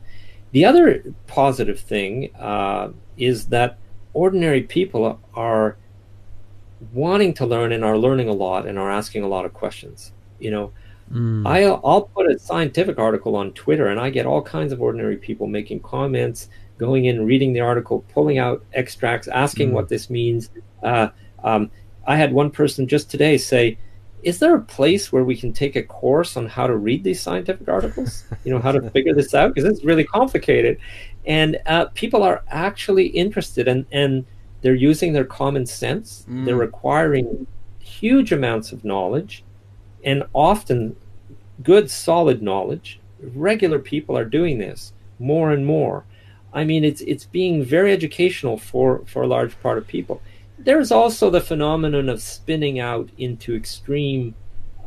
[0.52, 3.78] The other positive thing uh, is that
[4.14, 5.78] ordinary people are
[6.94, 10.12] wanting to learn and are learning a lot and are asking a lot of questions.
[10.40, 10.74] You know,
[11.12, 11.48] mm.
[11.48, 15.18] I, I'll put a scientific article on Twitter and I get all kinds of ordinary
[15.18, 19.74] people making comments, going in, reading the article, pulling out extracts, asking mm.
[19.74, 20.50] what this means.
[20.84, 21.10] Uh,
[21.44, 21.72] um,
[22.06, 23.78] I had one person just today say,
[24.24, 27.22] is there a place where we can take a course on how to read these
[27.22, 28.24] scientific articles?
[28.44, 29.54] You know, how to figure this out?
[29.54, 30.80] Because it's really complicated
[31.26, 34.26] and uh, people are actually interested and and
[34.62, 36.46] they're using their common sense mm.
[36.46, 37.46] they're acquiring
[37.80, 39.44] huge amounts of knowledge
[40.04, 40.96] and often
[41.64, 43.00] good solid knowledge
[43.34, 46.04] regular people are doing this more and more
[46.54, 50.22] i mean it's it's being very educational for for a large part of people
[50.64, 54.36] there's also the phenomenon of spinning out into extreme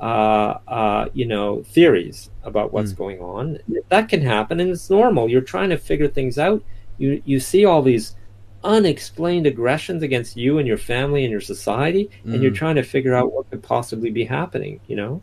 [0.01, 2.99] uh, uh, you know, theories about what's mm.
[2.99, 3.59] going on.
[3.89, 5.29] That can happen, and it's normal.
[5.29, 6.63] You're trying to figure things out.
[6.99, 8.17] You you see all these
[8.65, 12.33] unexplained aggressions against you and your family and your society, mm.
[12.33, 12.57] and you're hmm.
[12.57, 14.81] trying to figure out what could possibly be happening.
[14.89, 15.23] You know,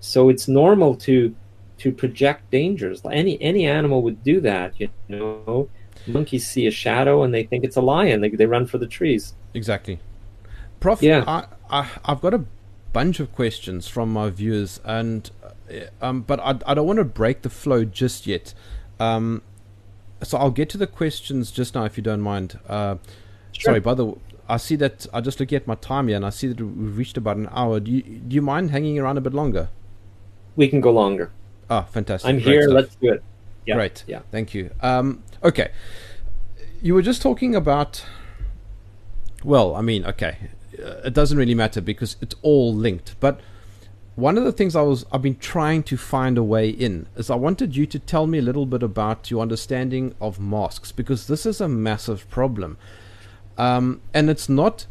[0.00, 1.34] so it's normal to
[1.78, 3.02] to project dangers.
[3.10, 4.80] Any any animal would do that.
[4.80, 5.68] You know,
[6.06, 8.20] monkeys see a shadow and they think it's a lion.
[8.20, 9.34] They they run for the trees.
[9.54, 10.00] Exactly.
[10.80, 11.24] Prof, yeah.
[11.26, 12.44] I, I I've got a
[12.92, 17.04] bunch of questions from my viewers, and uh, um, but I, I don't want to
[17.04, 18.54] break the flow just yet.
[19.00, 19.42] Um,
[20.22, 22.58] so I'll get to the questions just now, if you don't mind.
[22.68, 22.96] Uh,
[23.52, 23.70] sure.
[23.70, 26.26] Sorry, by the way, I see that I just look at my time here, and
[26.26, 27.80] I see that we've reached about an hour.
[27.80, 29.68] Do you do you mind hanging around a bit longer?
[30.56, 31.30] We can go longer.
[31.70, 32.28] Ah, fantastic!
[32.28, 32.62] I'm Great here.
[32.64, 32.74] Stuff.
[32.74, 33.22] Let's do it.
[33.66, 33.74] Yeah.
[33.74, 34.04] Great.
[34.06, 34.20] Yeah.
[34.30, 34.70] Thank you.
[34.80, 35.70] Um, okay.
[36.80, 38.04] You were just talking about.
[39.44, 40.36] Well, I mean, okay
[40.78, 43.14] uh, it doesn't really matter because it's all linked.
[43.20, 43.40] But
[44.14, 47.30] one of the things I was I've been trying to find a way in is
[47.30, 51.26] I wanted you to tell me a little bit about your understanding of masks because
[51.26, 52.78] this is a massive problem,
[53.58, 54.86] um, and it's not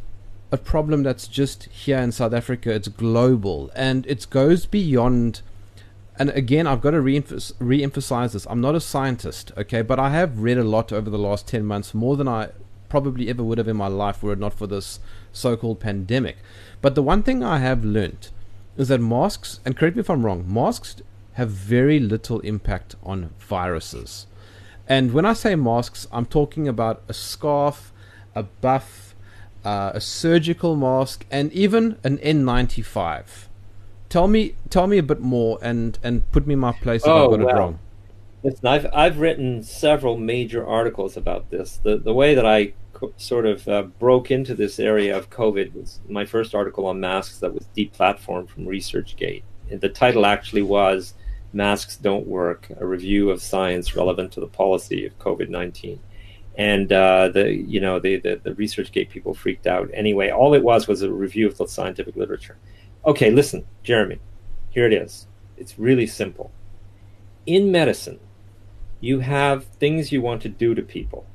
[0.52, 2.74] a problem that's just here in South Africa.
[2.74, 5.42] It's global and it goes beyond
[6.18, 8.46] and again, I've got to re emphasize this.
[8.50, 11.66] I'm not a scientist, okay, but I have read a lot over the last 10
[11.66, 12.50] months, more than I
[12.90, 15.00] probably ever would have in my life were it not for this
[15.32, 16.38] so called pandemic.
[16.82, 18.30] But the one thing I have learned
[18.78, 21.02] is that masks, and correct me if I'm wrong, masks
[21.34, 24.28] have very little impact on viruses.
[24.88, 27.94] And when I say masks, I'm talking about a scarf,
[28.36, 29.16] a buff,
[29.64, 33.48] uh, a surgical mask, and even an N95.
[34.12, 37.08] Tell me, tell me a bit more, and and put me in my place if
[37.08, 37.56] oh, I've got well.
[37.56, 37.80] it wrong.
[38.44, 41.80] Listen, I've I've written several major articles about this.
[41.82, 45.74] The the way that I co- sort of uh, broke into this area of COVID
[45.74, 49.44] was my first article on masks that was deplatformed from ResearchGate.
[49.70, 51.14] And the title actually was
[51.54, 56.02] "Masks Don't Work: A Review of Science Relevant to the Policy of COVID nineteen
[56.56, 59.90] and uh, the you know the, the the ResearchGate people freaked out.
[59.94, 62.58] Anyway, all it was was a review of the scientific literature.
[63.04, 64.20] Okay, listen, Jeremy,
[64.70, 65.26] here it is.
[65.58, 66.52] It's really simple.
[67.48, 68.20] In medicine,
[69.00, 71.26] you have things you want to do to people,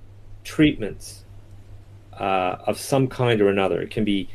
[0.45, 1.25] treatments
[2.13, 3.83] uh, of some kind or another.
[3.83, 4.29] It can be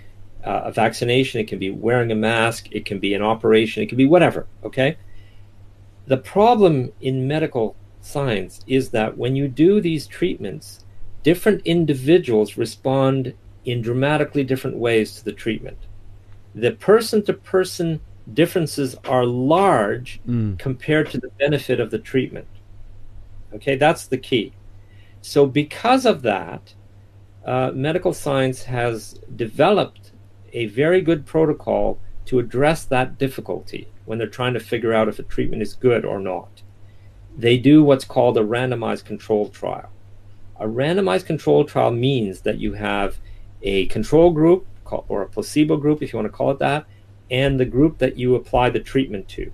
[0.44, 3.88] uh, a vaccination, it can be wearing a mask, it can be an operation, it
[3.88, 4.98] can be whatever, okay?
[6.08, 10.84] The problem in medical science is that when you do these treatments,
[11.24, 15.78] different individuals respond in dramatically different ways to the treatment
[16.54, 18.02] the person to person
[18.34, 20.58] differences are large mm.
[20.60, 22.48] compared to the benefit of the treatment.
[23.54, 24.54] Okay, that's the key.
[25.22, 26.74] So, because of that,
[27.46, 30.12] uh, medical science has developed
[30.54, 35.20] a very good protocol to address that difficulty when they're trying to figure out if
[35.20, 36.62] a treatment is good or not.
[37.38, 39.90] They do what's called a randomized controlled trial.
[40.60, 43.18] A randomized controlled trial means that you have
[43.64, 46.86] a control group call, or a placebo group, if you want to call it that,
[47.30, 49.52] and the group that you apply the treatment to.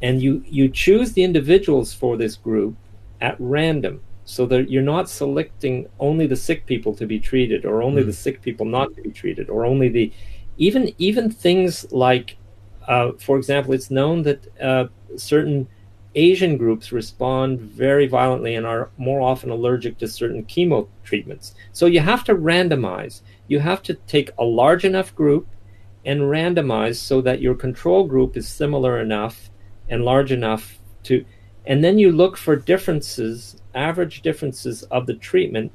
[0.00, 2.76] And you, you choose the individuals for this group
[3.20, 7.82] at random so that you're not selecting only the sick people to be treated or
[7.82, 8.06] only mm.
[8.06, 10.12] the sick people not to be treated or only the
[10.58, 12.36] even even things like
[12.88, 14.86] uh, for example it's known that uh,
[15.16, 15.66] certain
[16.14, 21.86] asian groups respond very violently and are more often allergic to certain chemo treatments so
[21.86, 23.22] you have to randomize
[23.52, 25.46] you have to take a large enough group
[26.04, 29.50] and randomize so that your control group is similar enough
[29.88, 31.24] and large enough to
[31.66, 35.70] and then you look for differences average differences of the treatment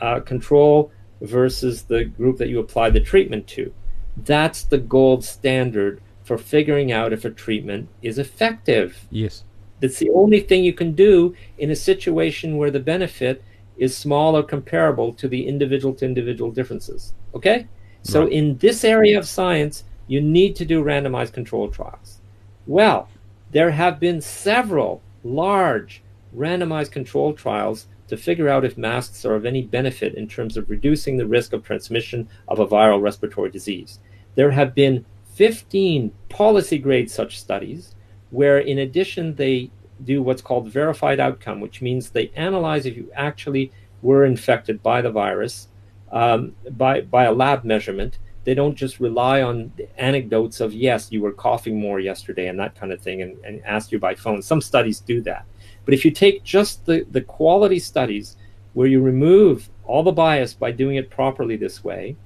[0.00, 3.72] uh, control versus the group that you apply the treatment to.
[4.16, 9.06] That's the gold standard for figuring out if a treatment is effective.
[9.10, 9.44] Yes.
[9.80, 13.42] That's the only thing you can do in a situation where the benefit
[13.78, 17.12] is small or comparable to the individual to individual differences.
[17.34, 17.66] Okay?
[18.02, 18.32] So right.
[18.32, 22.20] in this area of science, you need to do randomized controlled trials.
[22.66, 23.08] Well,
[23.50, 26.02] there have been several large
[26.36, 30.70] randomized controlled trials to figure out if masks are of any benefit in terms of
[30.70, 33.98] reducing the risk of transmission of a viral respiratory disease.
[34.36, 35.04] There have been
[35.34, 37.94] 15 policy grade such studies
[38.30, 39.70] where, in addition, they
[40.04, 43.72] do what's called verified outcome, which means they analyze if you actually
[44.02, 45.68] were infected by the virus
[46.12, 48.18] um, by, by a lab measurement.
[48.44, 52.76] They don't just rely on anecdotes of, yes, you were coughing more yesterday and that
[52.76, 54.40] kind of thing and, and ask you by phone.
[54.40, 55.46] Some studies do that.
[55.84, 58.36] But if you take just the, the quality studies
[58.74, 62.16] where you remove all the bias by doing it properly this way,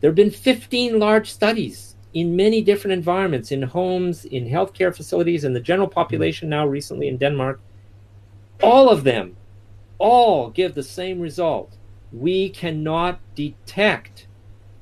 [0.00, 5.44] there have been 15 large studies in many different environments, in homes, in healthcare facilities,
[5.44, 7.60] in the general population now recently in Denmark.
[8.62, 9.36] All of them,
[9.98, 11.76] all give the same result.
[12.10, 14.28] We cannot detect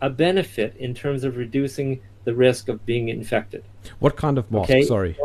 [0.01, 3.65] a benefit in terms of reducing the risk of being infected.
[3.99, 4.71] What kind of mask?
[4.71, 4.83] Okay?
[4.83, 5.19] Sorry.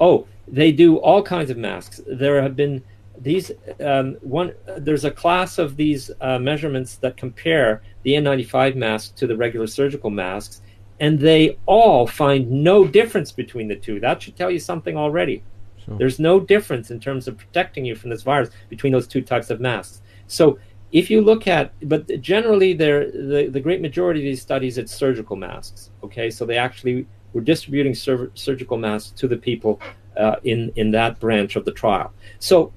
[0.00, 2.00] Oh, they do all kinds of masks.
[2.08, 2.82] There have been
[3.20, 4.52] these um, one.
[4.78, 9.68] There's a class of these uh, measurements that compare the N95 mask to the regular
[9.68, 10.60] surgical masks,
[11.02, 13.98] and they all find no difference between the two.
[13.98, 15.42] That should tell you something already.
[15.84, 15.98] Sure.
[15.98, 19.50] There's no difference in terms of protecting you from this virus between those two types
[19.50, 20.00] of masks.
[20.28, 20.60] So
[20.92, 25.34] if you look at, but generally, the the great majority of these studies, it's surgical
[25.34, 25.90] masks.
[26.04, 29.80] Okay, so they actually were distributing sur- surgical masks to the people
[30.16, 32.12] uh, in in that branch of the trial.
[32.38, 32.72] So,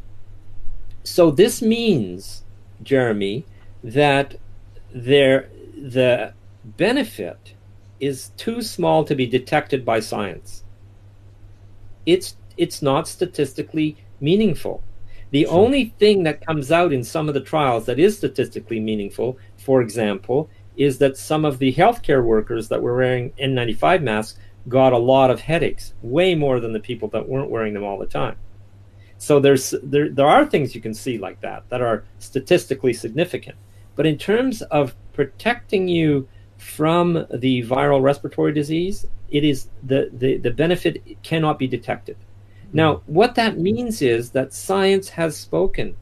[1.03, 2.43] so this means,
[2.81, 3.45] Jeremy,
[3.83, 4.37] that
[4.91, 7.54] there the benefit
[8.05, 10.63] is too small to be detected by science.
[12.05, 14.83] It's it's not statistically meaningful.
[15.31, 15.53] The sure.
[15.53, 19.81] only thing that comes out in some of the trials that is statistically meaningful, for
[19.81, 24.97] example, is that some of the healthcare workers that were wearing N95 masks got a
[24.97, 28.37] lot of headaches, way more than the people that weren't wearing them all the time.
[29.17, 33.57] So there's there there are things you can see like that that are statistically significant.
[33.95, 36.27] But in terms of protecting you
[36.57, 42.17] from the viral respiratory disease, it is the, the, the benefit cannot be detected.
[42.73, 45.95] Now, what that means is that science has spoken.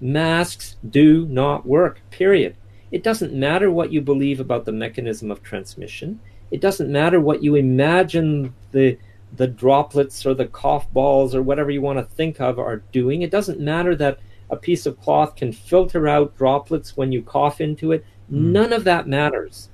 [0.00, 2.56] Masks do not work, period.
[2.90, 6.20] It doesn't matter what you believe about the mechanism of transmission.
[6.50, 8.98] It doesn't matter what you imagine the
[9.36, 13.20] the droplets or the cough balls or whatever you want to think of are doing.
[13.20, 17.60] It doesn't matter that a piece of cloth can filter out droplets when you cough
[17.60, 18.06] into it.
[18.32, 18.52] Mm.
[18.52, 19.68] None of that matters.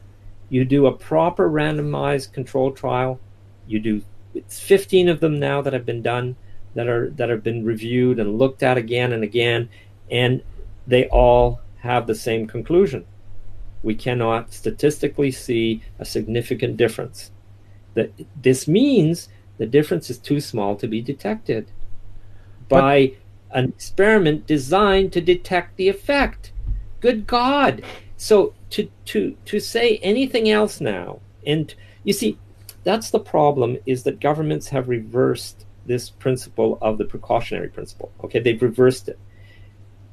[0.55, 3.19] You do a proper randomized control trial.
[3.67, 4.03] You do
[4.35, 6.37] it's 15 of them now that have been done
[6.77, 9.69] that are that have been reviewed and looked at again and again
[10.13, 10.45] and
[10.87, 13.05] they all have the same conclusion.
[13.83, 17.33] We cannot statistically see a significant difference.
[17.95, 19.29] That this means
[19.59, 21.73] the difference is too small to be detected
[22.69, 23.15] by
[23.51, 26.53] but, an experiment designed to detect the effect.
[27.01, 27.83] Good God!
[28.17, 31.73] So to to to say anything else now, and
[32.03, 32.37] you see,
[32.83, 38.11] that's the problem is that governments have reversed this principle of the precautionary principle.
[38.25, 39.19] Okay, they've reversed it.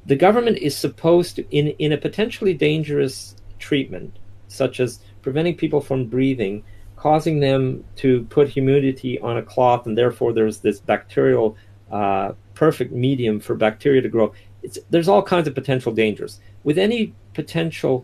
[0.05, 5.81] The government is supposed to, in in a potentially dangerous treatment, such as preventing people
[5.81, 6.63] from breathing,
[6.95, 11.57] causing them to put humidity on a cloth, and therefore there's this bacterial
[11.91, 14.31] uh, perfect medium for bacteria to grow.
[14.61, 16.39] It's, there's all kinds of potential dangers.
[16.63, 18.03] With any potentially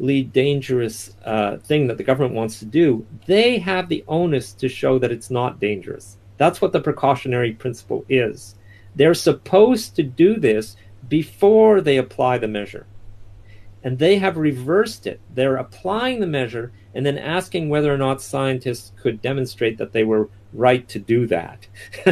[0.00, 4.98] dangerous uh, thing that the government wants to do, they have the onus to show
[4.98, 6.16] that it's not dangerous.
[6.36, 8.56] That's what the precautionary principle is.
[8.94, 10.76] They're supposed to do this
[11.08, 12.86] before they apply the measure.
[13.84, 15.20] And they have reversed it.
[15.34, 20.04] They're applying the measure and then asking whether or not scientists could demonstrate that they
[20.04, 21.66] were right to do that.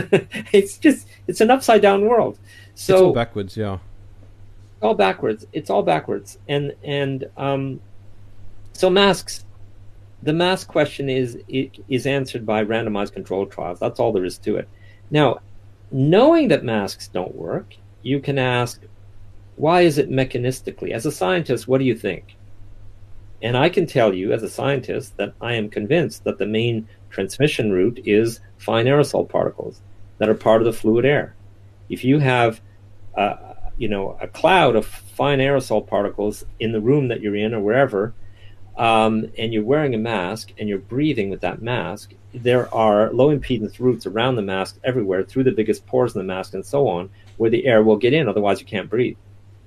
[0.53, 2.39] it's just it's an upside down world.
[2.74, 3.78] So backwards, yeah.
[4.83, 5.47] All backwards.
[5.53, 6.39] It's all backwards.
[6.49, 7.81] And and um,
[8.72, 9.45] so masks.
[10.22, 13.78] The mask question is is answered by randomized controlled trials.
[13.78, 14.68] That's all there is to it.
[15.11, 15.41] Now,
[15.91, 18.83] knowing that masks don't work, you can ask,
[19.57, 20.93] why is it mechanistically?
[20.93, 22.37] As a scientist, what do you think?
[23.43, 26.89] And I can tell you, as a scientist, that I am convinced that the main
[27.11, 29.81] transmission route is fine aerosol particles
[30.18, 31.35] that are part of the fluid air.
[31.89, 32.61] If you have,
[33.16, 33.49] uh,
[33.81, 37.61] you know, a cloud of fine aerosol particles in the room that you're in or
[37.61, 38.12] wherever,
[38.76, 43.35] um, and you're wearing a mask and you're breathing with that mask, there are low
[43.35, 46.86] impedance routes around the mask everywhere through the biggest pores in the mask and so
[46.86, 47.09] on,
[47.39, 48.28] where the air will get in.
[48.28, 49.16] Otherwise, you can't breathe.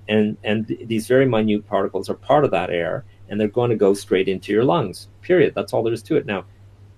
[0.08, 3.72] And and th- these very minute particles are part of that air, and they're going
[3.72, 5.08] to go straight into your lungs.
[5.22, 5.54] Period.
[5.56, 6.28] That's all there is to it.
[6.28, 6.46] Now,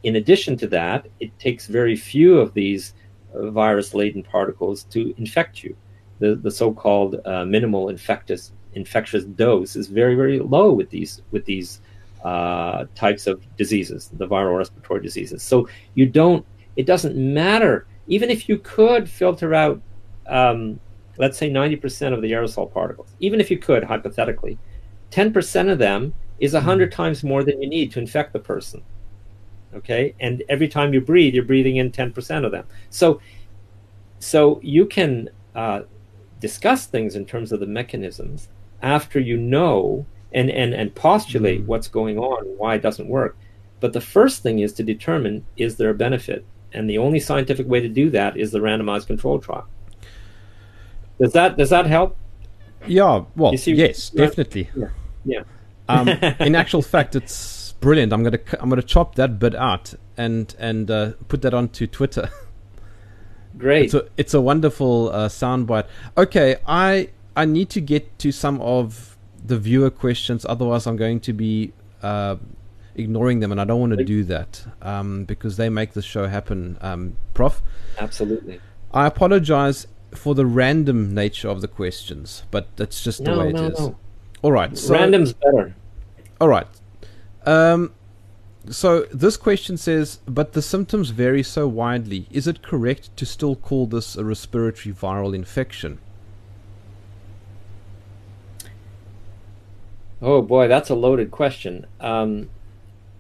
[0.04, 2.94] in addition to that, it takes very few of these
[3.34, 5.78] uh, virus-laden particles to infect you.
[6.20, 11.46] The the so-called uh, minimal infectious infectious dose is very very low with these with
[11.46, 11.82] these
[12.24, 15.44] uh, types of diseases, the viral respiratory diseases.
[15.44, 16.46] So you don't.
[16.76, 19.82] It doesn't matter even if you could filter out,
[20.28, 20.80] um,
[21.18, 23.10] let's say, ninety percent of the aerosol particles.
[23.20, 24.58] Even if you could, hypothetically,
[25.12, 26.96] 10% of them is 100 mm-hmm.
[26.96, 28.84] times more than you need to infect the person.
[29.74, 30.14] Okay?
[30.20, 32.66] And every time you breathe, you're breathing in 10% of them.
[32.90, 33.22] So,
[34.20, 35.84] so you can uh,
[36.40, 38.50] discuss things in terms of the mechanisms
[38.82, 41.66] after you know and, and, and postulate mm.
[41.66, 43.38] what's going on, why it doesn't work.
[43.80, 46.46] But the first thing is to determine is there a benefit?
[46.74, 49.68] And the only scientific way to do that is the randomized control trial.
[51.20, 52.18] Does that does that help?
[52.86, 54.70] Yeah, well, yes, definitely.
[54.76, 54.90] Yeah.
[55.24, 55.44] Yeah.
[55.88, 56.10] Um,
[56.40, 58.12] in actual fact, it's brilliant.
[58.12, 62.30] I'm gonna I'm gonna chop that bit out and and uh, put that onto Twitter.
[63.58, 63.86] Great.
[63.86, 65.88] It's a it's a wonderful uh, soundbite.
[66.18, 70.46] Okay, I I need to get to some of the viewer questions.
[70.48, 72.38] Otherwise, I'm going to be uh,
[72.96, 76.28] ignoring them, and I don't want to do that um, because they make the show
[76.28, 77.62] happen, um, Prof.
[77.98, 78.60] Absolutely.
[78.94, 83.52] I apologize for the random nature of the questions, but that's just the no, way
[83.52, 83.80] no, it is.
[83.80, 83.98] No.
[84.42, 84.78] All right.
[84.78, 85.76] So, Random's better.
[86.40, 86.68] All right.
[87.46, 87.94] Um,
[88.70, 92.28] so this question says, but the symptoms vary so widely.
[92.32, 96.00] Is it correct to still call this a respiratory viral infection?
[100.22, 101.86] Oh boy, that's a loaded question.
[102.00, 102.50] Um,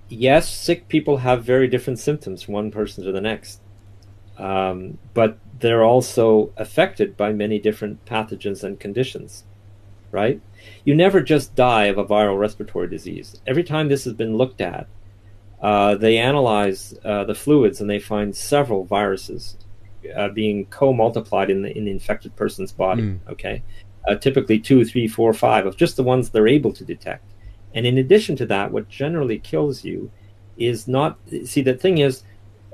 [0.09, 3.59] yes, sick people have very different symptoms from one person to the next,
[4.37, 9.43] um, but they're also affected by many different pathogens and conditions,
[10.11, 10.41] right?
[10.83, 13.39] You never just die of a viral respiratory disease.
[13.45, 14.87] Every time this has been looked at,
[15.61, 19.57] uh, they analyze uh, the fluids and they find several viruses
[20.15, 23.03] uh, being co-multiplied in the in the infected person's body.
[23.03, 23.19] Mm.
[23.29, 23.63] Okay,
[24.07, 27.23] uh, typically two, three, four, five of just the ones they're able to detect.
[27.73, 30.11] And in addition to that, what generally kills you
[30.57, 31.17] is not.
[31.45, 32.23] See, the thing is,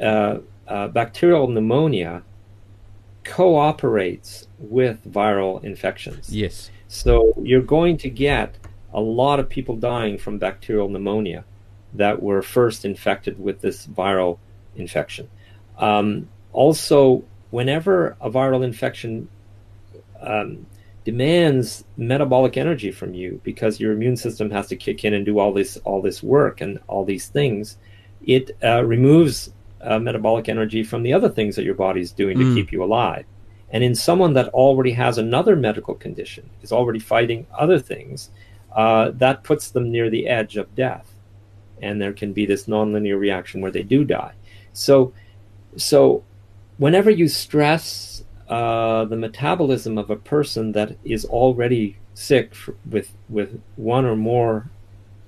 [0.01, 2.23] uh, uh, bacterial pneumonia
[3.23, 6.33] cooperates with viral infections.
[6.35, 6.71] Yes.
[6.87, 8.55] So you're going to get
[8.93, 11.45] a lot of people dying from bacterial pneumonia
[11.93, 14.39] that were first infected with this viral
[14.75, 15.29] infection.
[15.77, 19.27] Um, also, whenever a viral infection
[20.21, 20.65] um,
[21.03, 25.39] demands metabolic energy from you because your immune system has to kick in and do
[25.39, 27.77] all this all this work and all these things,
[28.25, 29.51] it uh, removes
[29.81, 32.55] uh, metabolic energy from the other things that your body's doing to Mm.
[32.55, 33.25] keep you alive.
[33.71, 38.29] And in someone that already has another medical condition, is already fighting other things,
[38.75, 41.10] uh, that puts them near the edge of death.
[41.81, 44.33] And there can be this nonlinear reaction where they do die.
[44.73, 45.13] So,
[45.75, 46.23] so
[46.77, 53.13] whenever you stress uh, the metabolism of a person that is already sick f- with
[53.29, 54.69] with one or more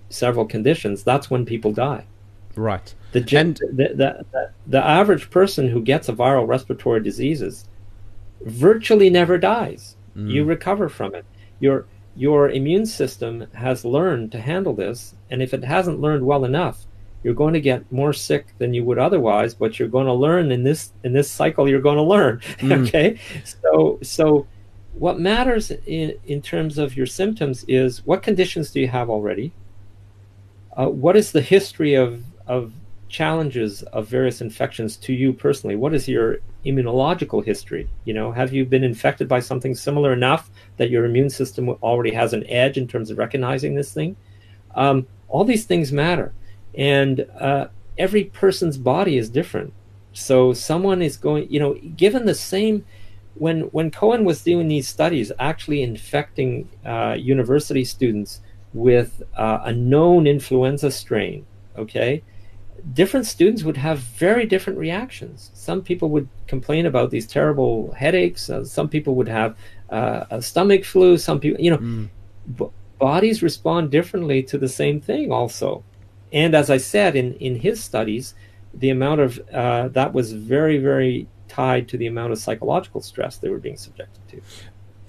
[0.09, 2.05] several conditions, that's when people die.
[2.55, 2.93] Right.
[3.13, 7.65] The, gen- And- the, the, the, the average person who gets a viral respiratory diseases
[8.41, 9.95] virtually never dies.
[10.15, 10.29] Mm.
[10.31, 11.25] You recover from it.
[11.59, 16.45] Your your immune system has learned to handle this, and if it hasn't learned well
[16.45, 16.85] enough,
[17.23, 19.53] you're going to get more sick than you would otherwise.
[19.53, 21.69] But you're going to learn in this in this cycle.
[21.69, 22.41] You're going to learn.
[22.59, 22.87] Mm.
[22.87, 24.47] okay, so so
[24.93, 29.51] what matters in in terms of your symptoms is what conditions do you have already.
[30.77, 32.73] Uh, what is the history of of
[33.09, 35.75] challenges of various infections to you personally?
[35.75, 37.89] What is your immunological history?
[38.05, 42.11] You know, have you been infected by something similar enough that your immune system already
[42.11, 44.15] has an edge in terms of recognizing this thing?
[44.75, 46.33] Um, all these things matter,
[46.75, 47.67] and uh,
[47.97, 49.73] every person's body is different.
[50.13, 52.85] So someone is going, you know, given the same.
[53.35, 58.41] When when Cohen was doing these studies, actually infecting uh, university students
[58.73, 61.45] with uh, a known influenza strain,
[61.75, 62.21] okay,
[62.93, 65.51] different students would have very different reactions.
[65.53, 68.49] Some people would complain about these terrible headaches.
[68.49, 69.55] Uh, some people would have
[69.89, 71.17] uh, a stomach flu.
[71.17, 72.09] Some people, you know, Mm.
[72.57, 72.65] b-
[72.99, 75.83] bodies respond differently to the same thing also.
[76.33, 78.33] And as I said in, in his studies,
[78.73, 83.37] the amount of uh, that was very, very tied to the amount of psychological stress
[83.37, 84.41] they were being subjected to.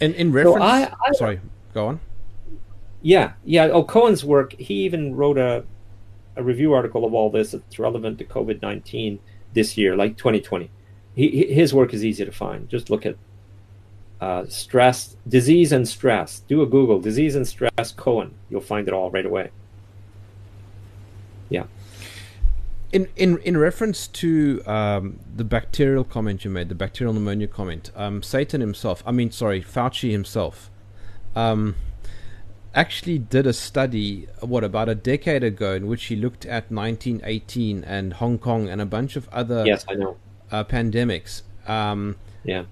[0.00, 0.62] And in reference.
[0.62, 1.40] I- I- sorry.
[1.72, 2.00] Go on.
[3.02, 3.66] Yeah, yeah.
[3.66, 4.52] Oh, Cohen's work.
[4.54, 5.64] He even wrote a
[6.36, 9.18] a review article of all this that's relevant to COVID nineteen
[9.52, 10.70] this year, like 2020.
[11.14, 12.68] He, he- his work is easy to find.
[12.68, 13.16] Just look at
[14.20, 16.40] uh, stress, disease, and stress.
[16.48, 18.34] Do a Google disease and stress Cohen.
[18.50, 19.50] You'll find it all right away.
[21.48, 21.64] Yeah.
[22.92, 27.90] In in in reference to um, the bacterial comment you made, the bacterial pneumonia comment,
[27.96, 30.70] um, Satan himself, I mean, sorry, Fauci himself,
[31.34, 31.74] um,
[32.74, 37.84] actually did a study, what about a decade ago, in which he looked at 1918
[37.84, 40.16] and Hong Kong and a bunch of other Yes, I know.
[40.50, 41.42] uh, pandemics.
[41.66, 42.64] Um, Yeah.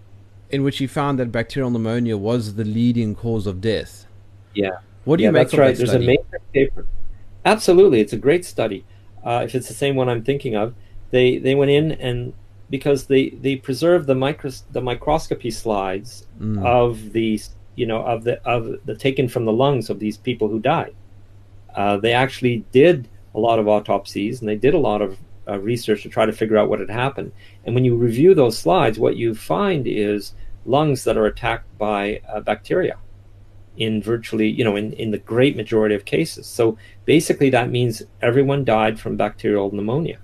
[0.50, 4.06] in which he found that bacterial pneumonia was the leading cause of death.
[4.54, 4.70] Yeah.
[5.04, 5.68] What do yeah, you make of right.
[5.68, 6.04] that There's study?
[6.04, 6.86] a major paper.
[7.44, 8.84] Absolutely, it's a great study.
[9.24, 10.74] Uh, if it's the same one I'm thinking of,
[11.10, 12.32] they they went in and
[12.70, 16.64] because they they preserved the micros the microscopy slides Mm.
[16.64, 20.48] of these you know of the of the taken from the lungs of these people
[20.48, 20.94] who died.
[21.74, 25.18] Uh, they actually did a lot of autopsies and they did a lot of
[25.48, 27.32] uh, research to try to figure out what had happened.
[27.64, 30.34] And when you review those slides, what you find is
[30.66, 32.98] lungs that are attacked by uh, bacteria
[33.78, 36.46] in virtually, you know, in, in the great majority of cases.
[36.46, 36.76] So
[37.06, 40.18] basically, that means everyone died from bacterial pneumonia.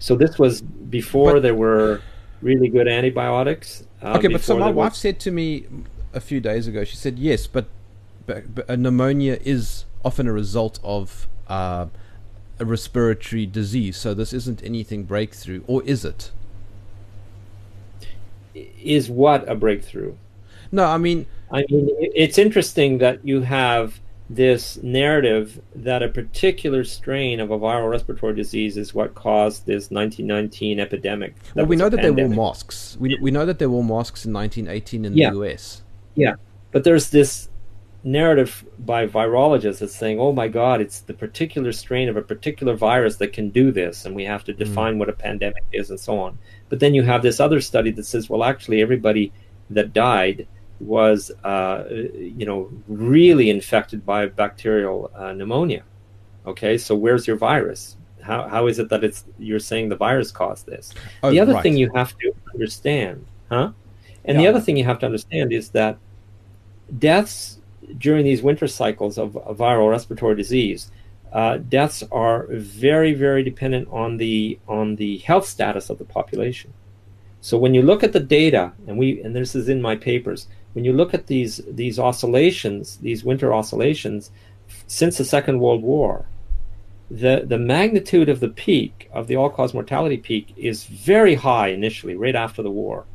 [0.00, 2.00] So this was before But- there were
[2.42, 3.84] really good antibiotics.
[4.02, 5.66] uh, okay, but so my wife said to me
[6.12, 7.66] a few days ago, she said, yes, but,
[8.26, 11.86] but, but a pneumonia is often a result of uh,
[12.58, 16.30] a respiratory disease, so this isn't anything breakthrough, or is it?
[18.54, 20.14] is what a breakthrough.
[20.72, 24.00] No, I mean, I mean, it's interesting that you have
[24.30, 29.90] this narrative that a particular strain of a viral respiratory disease is what caused this
[29.90, 31.34] 1919 epidemic.
[31.56, 32.38] well, we know that they wore pandemic.
[32.38, 32.96] masks.
[33.00, 35.30] We, we know that they wore masks in 1918 in Yeah.
[35.30, 35.82] the US.
[36.14, 36.34] Yeah.
[36.70, 37.48] But there's this
[38.04, 42.76] narrative by virologists that's saying, oh my God, it's the particular strain of a particular
[42.76, 44.62] virus that can do this, and we have to mm-hmm.
[44.62, 46.38] define what a pandemic is and so on.
[46.68, 49.32] But then you have this other study that says, well, actually, everybody
[49.70, 50.46] that died
[50.80, 55.84] was, uh, you know, really infected by bacterial uh, pneumonia.
[56.46, 57.96] Okay, so where's your virus?
[58.22, 60.92] How, how is it that it's you're saying the virus caused this?
[61.22, 61.62] Oh, the other right.
[61.62, 63.72] thing you have to understand, huh?
[64.24, 64.42] And Yeah.
[64.42, 65.98] the other thing you have to understand is that
[66.98, 67.58] deaths
[67.98, 70.90] during these winter cycles of, of viral respiratory disease,
[71.32, 76.72] uh, deaths are very, very dependent on the on the health status of the population.
[77.40, 80.48] So when you look at the data, and we and this is in my papers,
[80.72, 84.30] when you look at these these oscillations, these winter oscillations,
[84.86, 86.26] since the Second World War,
[87.10, 92.14] the the magnitude of the peak of the all-cause mortality peak is very high initially,
[92.14, 93.06] right after the war,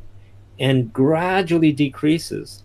[0.60, 2.64] and gradually decreases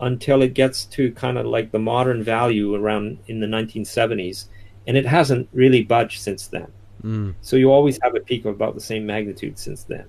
[0.00, 4.46] until it gets to kind of like the modern value around in the 1970s,
[4.88, 6.66] and it hasn't really budged since then.
[7.04, 7.34] Mm.
[7.40, 10.06] So you always have a peak of about the same magnitude since then.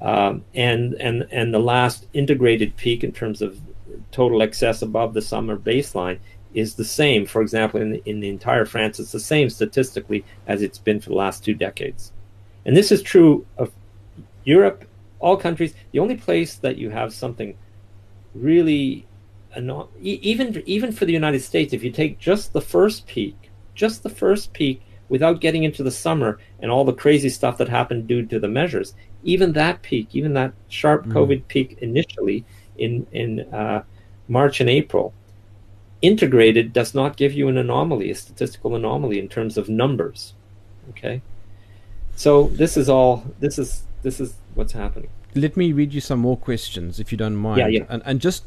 [0.00, 3.58] Um, and and and the last integrated peak in terms of
[4.12, 6.18] total excess above the summer baseline
[6.54, 7.26] is the same.
[7.26, 11.00] For example, in the, in the entire France, it's the same statistically as it's been
[11.00, 12.12] for the last two decades.
[12.64, 13.72] And this is true of
[14.44, 14.84] Europe,
[15.18, 15.74] all countries.
[15.92, 17.56] The only place that you have something
[18.34, 19.06] really
[20.00, 24.10] even even for the United States, if you take just the first peak, just the
[24.10, 28.24] first peak without getting into the summer and all the crazy stuff that happened due
[28.26, 31.12] to the measures, even that peak, even that sharp Mm.
[31.12, 32.44] COVID peak initially
[32.78, 33.82] in in uh,
[34.28, 35.12] March and April,
[36.02, 40.34] integrated does not give you an anomaly, a statistical anomaly in terms of numbers.
[40.90, 41.22] Okay,
[42.14, 43.24] so this is all.
[43.40, 45.10] This is this is what's happening.
[45.34, 47.58] Let me read you some more questions, if you don't mind.
[47.58, 47.84] Yeah, yeah.
[47.90, 48.44] And, and just,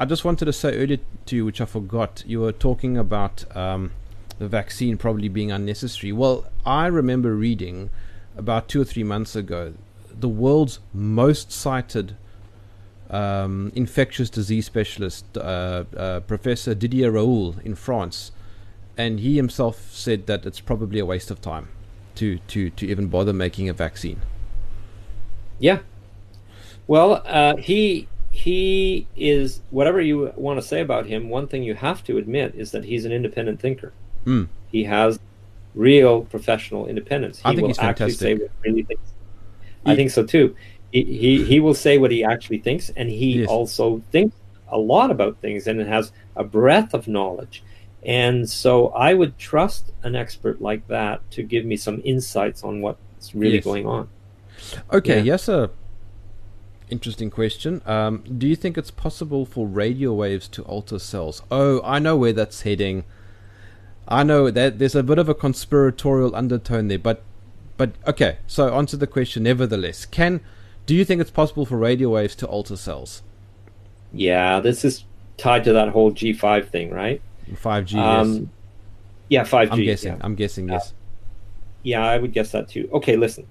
[0.00, 2.24] I just wanted to say earlier to you, which I forgot.
[2.26, 3.92] You were talking about um,
[4.38, 6.12] the vaccine probably being unnecessary.
[6.12, 7.90] Well, I remember reading
[8.36, 9.74] about two or three months ago
[10.20, 12.16] the world's most cited
[13.10, 18.32] um, infectious disease specialist, uh, uh, Professor Didier Raoult in France,
[18.96, 21.68] and he himself said that it's probably a waste of time
[22.16, 24.20] to to to even bother making a vaccine.
[25.58, 25.80] Yeah.
[26.86, 31.28] Well, uh, he he is whatever you want to say about him.
[31.28, 33.92] One thing you have to admit is that he's an independent thinker.
[34.28, 34.48] Mm.
[34.70, 35.18] He has
[35.74, 37.38] real professional independence.
[37.38, 38.40] He I think will he's actually say fantastic.
[38.40, 39.12] what he really thinks.
[39.84, 40.54] He- I think so too.
[40.92, 43.48] He, he he will say what he actually thinks, and he Yes.
[43.48, 44.36] also thinks
[44.70, 47.62] a lot about things, and has a breadth of knowledge.
[48.04, 52.80] And so, I would trust an expert like that to give me some insights on
[52.80, 53.64] what's really Yes.
[53.64, 54.08] going on.
[54.92, 55.22] Okay, Yeah.
[55.34, 55.70] yes, a
[56.90, 57.82] interesting question.
[57.86, 61.42] Um, do you think it's possible for radio waves to alter cells?
[61.50, 63.04] Oh, I know where that's heading.
[64.08, 67.22] I know that there's a bit of a conspiratorial undertone there, but
[67.76, 68.38] but okay.
[68.46, 69.42] So answer the question.
[69.44, 70.40] Nevertheless, can
[70.86, 73.22] do you think it's possible for radio waves to alter cells?
[74.12, 75.04] Yeah, this is
[75.36, 77.20] tied to that whole G5 thing, right?
[77.56, 77.96] Five G.
[77.96, 78.26] yes.
[78.26, 78.50] Um,
[79.28, 79.72] yeah, 5G.
[79.72, 80.12] I'm guessing.
[80.12, 80.18] Yeah.
[80.22, 80.68] I'm guessing.
[80.68, 80.94] Yes.
[81.82, 82.88] yeah, I would guess that too.
[82.92, 83.46] Okay, listen.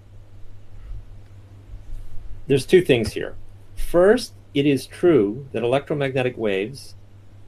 [2.47, 3.35] There's two things here.
[3.75, 6.95] First, it is true that electromagnetic waves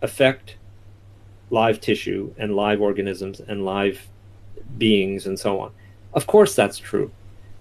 [0.01, 0.57] affect
[1.49, 4.07] live tissue and live organisms and live
[4.77, 5.71] beings and so on.
[6.13, 7.11] Of course, that's true.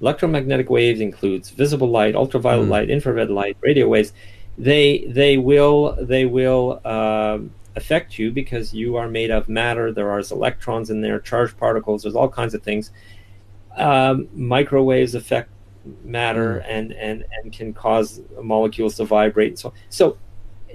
[0.01, 2.71] Electromagnetic waves includes visible light, ultraviolet Mm.
[2.71, 4.13] light, infrared light, radio waves.
[4.57, 9.93] They they will they will um, affect you because you are made of matter.
[9.93, 12.03] There are electrons in there, charged particles.
[12.03, 12.91] There's all kinds of things.
[13.77, 15.51] Um, microwaves affect
[16.05, 20.19] matter and, and and can cause molecules to vibrate and so so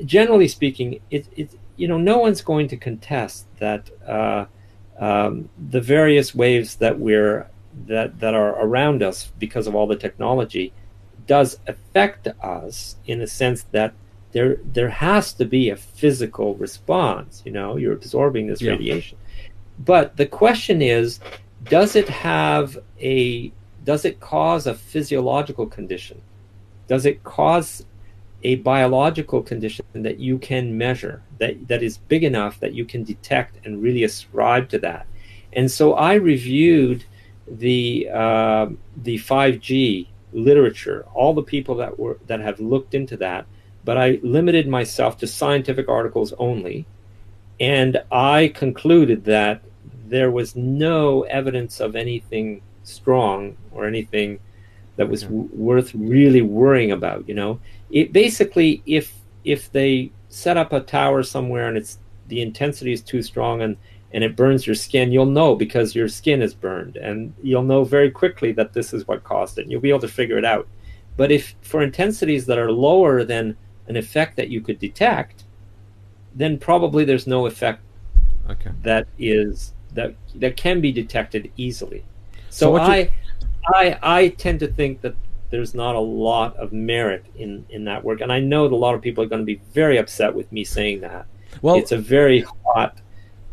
[0.05, 4.45] generally speaking it, it you know no one's going to contest that uh,
[4.99, 7.47] um, the various waves that we're
[7.87, 10.71] that that are around us because of all the technology
[11.25, 13.93] does affect us in a sense that
[14.31, 18.71] there there has to be a physical response you know you're absorbing this Yeah.
[18.71, 19.17] radiation
[19.79, 21.19] but the question is
[21.69, 23.51] does it have a
[23.83, 26.21] does it cause a physiological condition
[26.87, 27.85] does it cause
[28.43, 33.03] a biological condition that you can measure that that is big enough that you can
[33.03, 35.07] detect and really ascribe to that.
[35.53, 37.05] And so i reviewed
[37.47, 38.67] the uh,
[38.97, 43.45] the 5g literature all the people that were that have looked into that
[43.85, 46.85] but i limited myself to scientific articles only.
[47.59, 49.61] And i concluded that
[50.07, 54.39] there was no evidence of anything strong or anything
[54.95, 57.59] that was w- worth really worrying about you know
[57.93, 59.13] it basically if
[59.45, 63.77] if they set up a tower somewhere and it's the intensity is too strong and
[64.13, 67.83] and it burns your skin you'll know because your skin is burned and you'll know
[67.83, 70.45] very quickly that this is what caused it and you'll be able to figure it
[70.45, 70.67] out
[71.17, 73.55] but if for intensities that are lower than
[73.87, 75.43] an effect that you could detect
[76.35, 77.79] then probably there's no effect
[78.49, 78.71] Okay.
[78.81, 82.03] that is that that can be detected easily.
[82.49, 83.11] So So, what you- I,
[83.75, 85.15] I I tend to think that
[85.53, 88.75] there's not a lot of merit in in that work, and I know that a
[88.75, 91.27] lot of people are going to be very upset with me saying that.
[91.61, 92.97] Well, it's a very hot,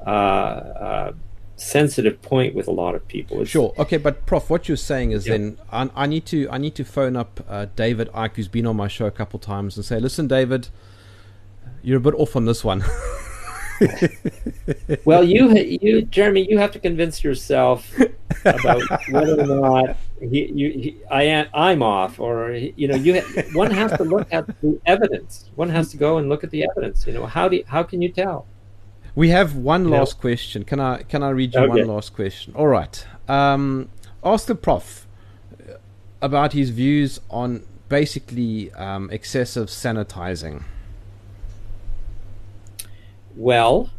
[0.06, 1.12] uh, uh,
[1.56, 3.42] sensitive point with a lot of people.
[3.42, 3.74] It's, Sure.
[3.76, 5.32] Okay, but Prof, what you're saying is Yeah.
[5.34, 8.66] then I, I need to I need to phone up uh, David Icke, who's been
[8.66, 10.68] on my show a couple times, and say, listen, David,
[11.82, 12.82] you're a bit off on this one.
[15.06, 17.90] Well, you, you, Jeremy, you have to convince yourself
[18.44, 23.20] about whether or not he, you, he, I am, I'm off, or you know, you.
[23.54, 25.50] One has to look at the evidence.
[25.54, 27.06] One has to go and look at the evidence.
[27.06, 28.46] You know, how do, you, how can you tell?
[29.16, 30.64] we have one You know- last question.
[30.64, 31.68] Can I can I read you Okay.
[31.68, 32.54] one last question?
[32.54, 33.04] All right.
[33.28, 33.88] Um,
[34.22, 35.06] ask the Prof
[36.22, 40.62] about his views on basically um, excessive sanitizing.
[43.36, 43.90] Well,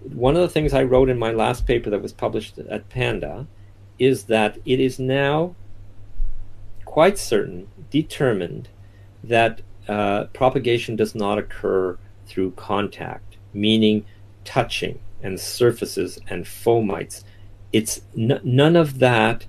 [0.00, 3.46] one of the things I wrote in my last paper that was published at Panda
[3.98, 5.54] is that it is now
[6.84, 8.68] quite certain, determined,
[9.22, 14.04] that uh, propagation does not occur through contact, meaning
[14.44, 17.24] touching and surfaces and fomites.
[17.72, 19.46] It's n- none of that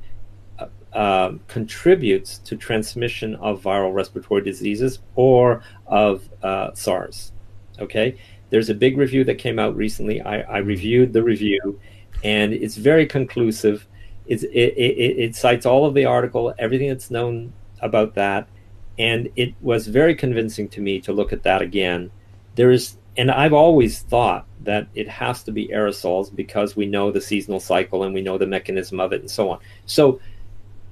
[0.57, 7.31] uh, um, contributes to transmission of viral respiratory diseases or of uh, SARS.
[7.79, 8.17] Okay,
[8.49, 10.21] there's a big review that came out recently.
[10.21, 11.79] I, I reviewed the review,
[12.23, 13.87] and it's very conclusive.
[14.27, 18.47] It, it, it cites all of the article, everything that's known about that,
[18.97, 22.11] and it was very convincing to me to look at that again.
[22.55, 27.11] There is, and I've always thought that it has to be aerosols because we know
[27.11, 29.59] the seasonal cycle and we know the mechanism of it and so on.
[29.85, 30.19] So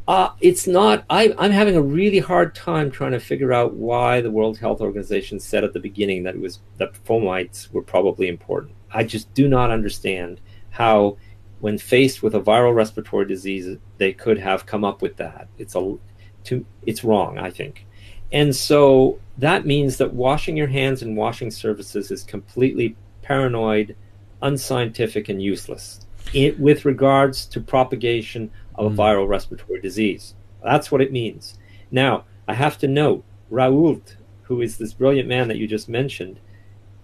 [0.08, 1.06] uh, it's not.
[1.10, 4.82] I, I'm having a really hard time trying to figure out why the World Health
[4.82, 8.76] Organization said at the beginning that it was that fomites were probably important.
[8.92, 10.42] I just do not understand
[10.72, 11.18] how,
[11.64, 15.48] when faced with a viral respiratory disease, they could have come up with that.
[15.58, 15.96] It's a,
[16.44, 17.38] to, it's wrong.
[17.38, 17.86] I think,
[18.34, 23.96] and so that means that washing your hands and washing surfaces is completely paranoid,
[24.42, 28.98] unscientific, and useless it, with regards to propagation of a Mm.
[28.98, 30.36] viral respiratory disease.
[30.62, 31.58] That's what it means.
[31.92, 34.18] Now, I have to note, Raoult,
[34.48, 36.40] who is this brilliant man that you just mentioned,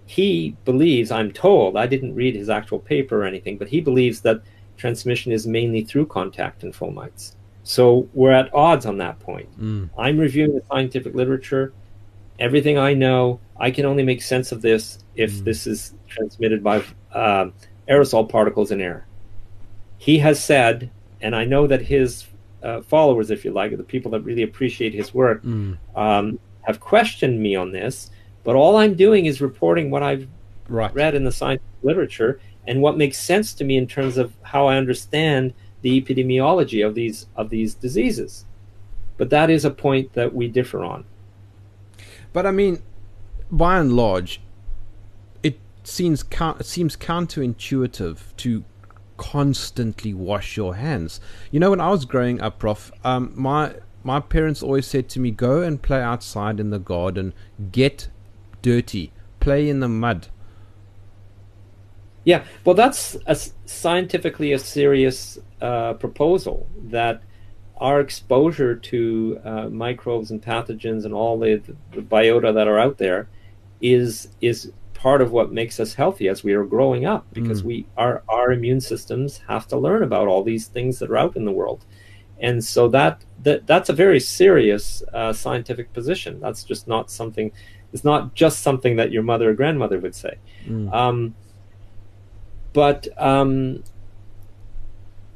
[0.10, 4.22] he believes, I'm told, I didn't read his actual paper or anything, but he believes
[4.22, 4.42] that
[4.76, 7.36] transmission is mainly through contact and fomites.
[7.62, 9.50] So we're at odds on that point.
[9.62, 9.92] Mm.
[10.00, 11.74] I'm reviewing the scientific literature.
[12.40, 15.44] Everything I know, I can only make sense of this if Mm.
[15.44, 16.78] this is transmitted by
[17.14, 17.54] um
[17.88, 19.06] aerosol particles in air.
[20.00, 20.90] He has said,
[21.22, 22.26] and I know that his
[22.64, 25.78] uh, followers, if you like, the people that really appreciate his work, Mm.
[25.96, 28.10] um, have questioned me on this.
[28.44, 30.28] But all I'm doing is reporting what I've
[30.68, 30.94] Right.
[30.94, 34.68] read in the scientific literature and what makes sense to me in terms of how
[34.68, 38.46] I understand the epidemiology of these of these diseases.
[39.18, 41.06] But that is a point that we differ on.
[42.34, 42.82] But I mean,
[43.50, 44.42] by and large,
[45.42, 46.24] it seems
[46.60, 48.64] it seems counterintuitive to
[49.18, 51.20] constantly wash your hands.
[51.52, 55.20] You know, when I was growing up, Prof, um, my my parents always said to
[55.20, 57.34] me, "Go and play outside in the garden,
[57.72, 58.08] get
[58.62, 60.28] dirty, play in the mud."
[62.26, 67.24] Yeah, well, that's a scientifically a serious uh, proposal that
[67.78, 71.62] our exposure to uh, microbes and pathogens and all the,
[71.92, 73.30] the biota that are out there
[73.82, 77.66] is is part of what makes us healthy as we are growing up because Mm.
[77.66, 81.38] we our our immune systems have to learn about all these things that are out
[81.38, 81.86] in the world
[82.42, 87.50] and so that, that that's a very serious uh, scientific position that's just not something
[87.94, 90.38] it's not just something that your mother or grandmother would say
[90.68, 90.94] Mm.
[90.94, 91.36] um,
[92.74, 93.84] but um,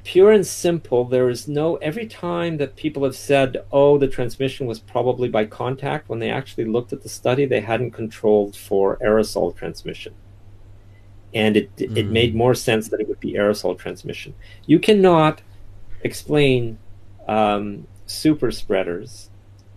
[0.04, 1.78] pure and simple, there is no.
[1.78, 6.30] Every time that people have said, "Oh, the transmission was probably by contact," when they
[6.30, 10.14] actually looked at the study, they hadn't controlled for aerosol transmission,
[11.34, 12.10] and it it Mm.
[12.12, 14.34] made more sense that it would be aerosol transmission.
[14.68, 15.42] You cannot
[16.04, 16.78] explain
[17.28, 19.30] um, super spreaders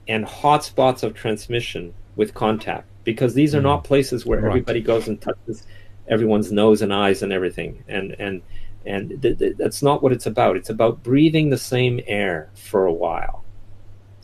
[0.08, 3.88] and hotspots of transmission with contact because these are not mm-hmm.
[3.88, 4.48] places where Right.
[4.48, 5.66] everybody goes and touches
[6.08, 7.84] everyone's nose and eyes and everything.
[7.88, 8.42] And and
[8.84, 10.56] and th- th- that's not what it's about.
[10.56, 13.44] It's about breathing the same air for a while.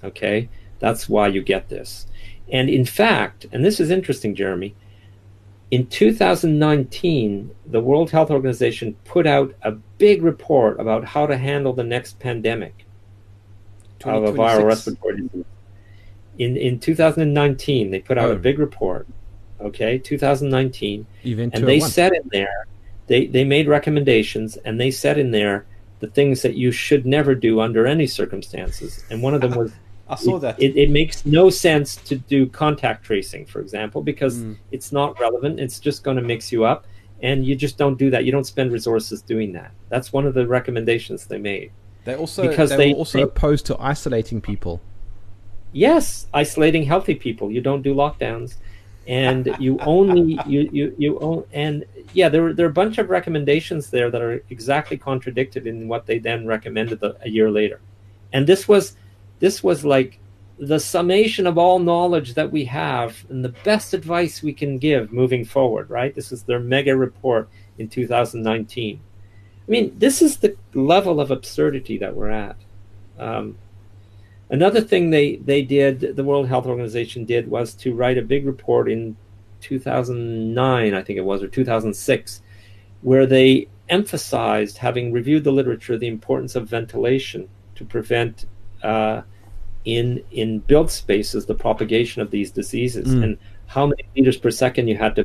[0.05, 0.49] Okay?
[0.79, 2.07] That's why you get this.
[2.51, 4.75] And in fact and this is interesting jeremy
[5.71, 11.73] in 2019 the world health organization put out a big report about how to handle
[11.73, 12.85] the next pandemic
[14.05, 15.45] of a viral respiratory disease.
[16.39, 18.33] In in 2019, they put out Oh.
[18.33, 19.07] a big report.
[19.61, 21.91] Okay, 2019, Event and they 201.
[21.91, 22.67] said in there
[23.07, 25.67] they they made recommendations and they said in there
[26.01, 29.05] the things that you should never do under any circumstances.
[29.09, 29.73] And one of them was
[30.09, 30.61] I saw that.
[30.61, 34.59] It, it, makes no sense to do contact tracing, for example, because mm.
[34.71, 35.59] it's not relevant.
[35.59, 36.87] It's just going to mix you up,
[37.23, 38.27] and you just don't do that.
[38.27, 39.71] You don't spend resources doing that.
[39.89, 41.73] That's one of the recommendations they made.
[42.05, 44.83] They also because they, they were also they, opposed to isolating people.
[45.73, 47.51] Yes, isolating healthy people.
[47.51, 48.57] You don't do lockdowns,
[49.07, 53.11] and you only you you you own and yeah, there there are a bunch of
[53.11, 57.81] recommendations there that are exactly contradicted in what they then recommended the, a year later,
[58.33, 58.97] and this was
[59.41, 60.19] this was like
[60.59, 65.13] the summation of all knowledge that we have and the best advice we can give
[65.13, 65.89] moving forward.
[65.89, 66.15] Right?
[66.15, 69.01] This is their mega report in 2019.
[69.67, 72.57] I mean, this is the level of absurdity that we're at.
[73.19, 73.57] Um,
[74.53, 78.47] Another thing they, they did, the World Health Organization did, was to write a big
[78.47, 79.17] report in
[79.63, 82.43] 2009, I think it was, or 2006,
[83.01, 88.45] where they emphasized, having reviewed the literature, the importance of ventilation to prevent
[88.83, 89.23] uh,
[89.87, 93.09] in in built spaces the propagation of these diseases.
[93.09, 93.25] Mm.
[93.25, 95.25] and how many liters per second you had to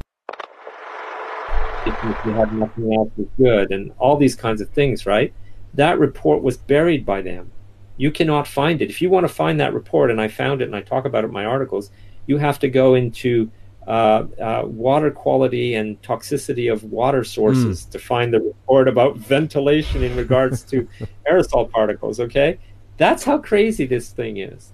[1.85, 5.33] if you had nothing else was good and all these kinds of things right?
[5.73, 7.51] That report was buried by them
[7.97, 8.89] you cannot find it.
[8.89, 11.23] If you want to find that report, and I found it and I talk about
[11.23, 11.91] it in my articles,
[12.27, 13.51] you have to go into
[13.87, 17.91] uh, uh, water quality and toxicity of water sources mm.
[17.91, 20.87] to find the report about ventilation in regards to
[21.29, 22.19] aerosol particles.
[22.19, 22.59] Okay,
[22.97, 24.73] that's how crazy this thing is.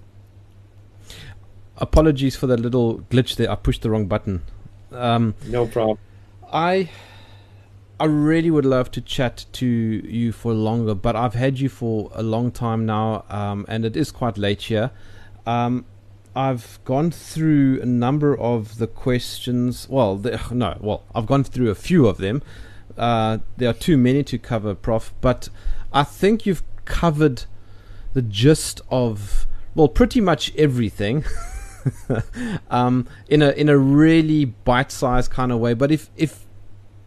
[1.78, 3.50] Apologies for that little glitch there.
[3.50, 4.42] I pushed the wrong button.
[4.92, 5.98] Um, no problem.
[6.52, 6.88] I
[8.00, 12.10] I really would love to chat to you for longer, but I've had you for
[12.14, 14.90] a long time now, um, and it is quite late here.
[15.46, 15.84] Um,
[16.34, 19.88] I've gone through a number of the questions.
[19.88, 22.42] Well, the, no, well, I've gone through a few of them.
[22.98, 25.14] Uh, there are too many to cover, Prof.
[25.20, 25.48] But
[25.92, 27.44] I think you've covered
[28.12, 31.24] the gist of well, pretty much everything.
[32.70, 35.74] um, in a in a really bite-sized kind of way.
[35.74, 36.46] But if if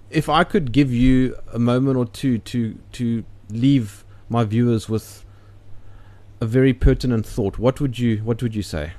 [0.10, 5.26] if I could give you a moment or two to to leave my viewers with
[6.40, 8.94] a very pertinent thought, what would you what would you say?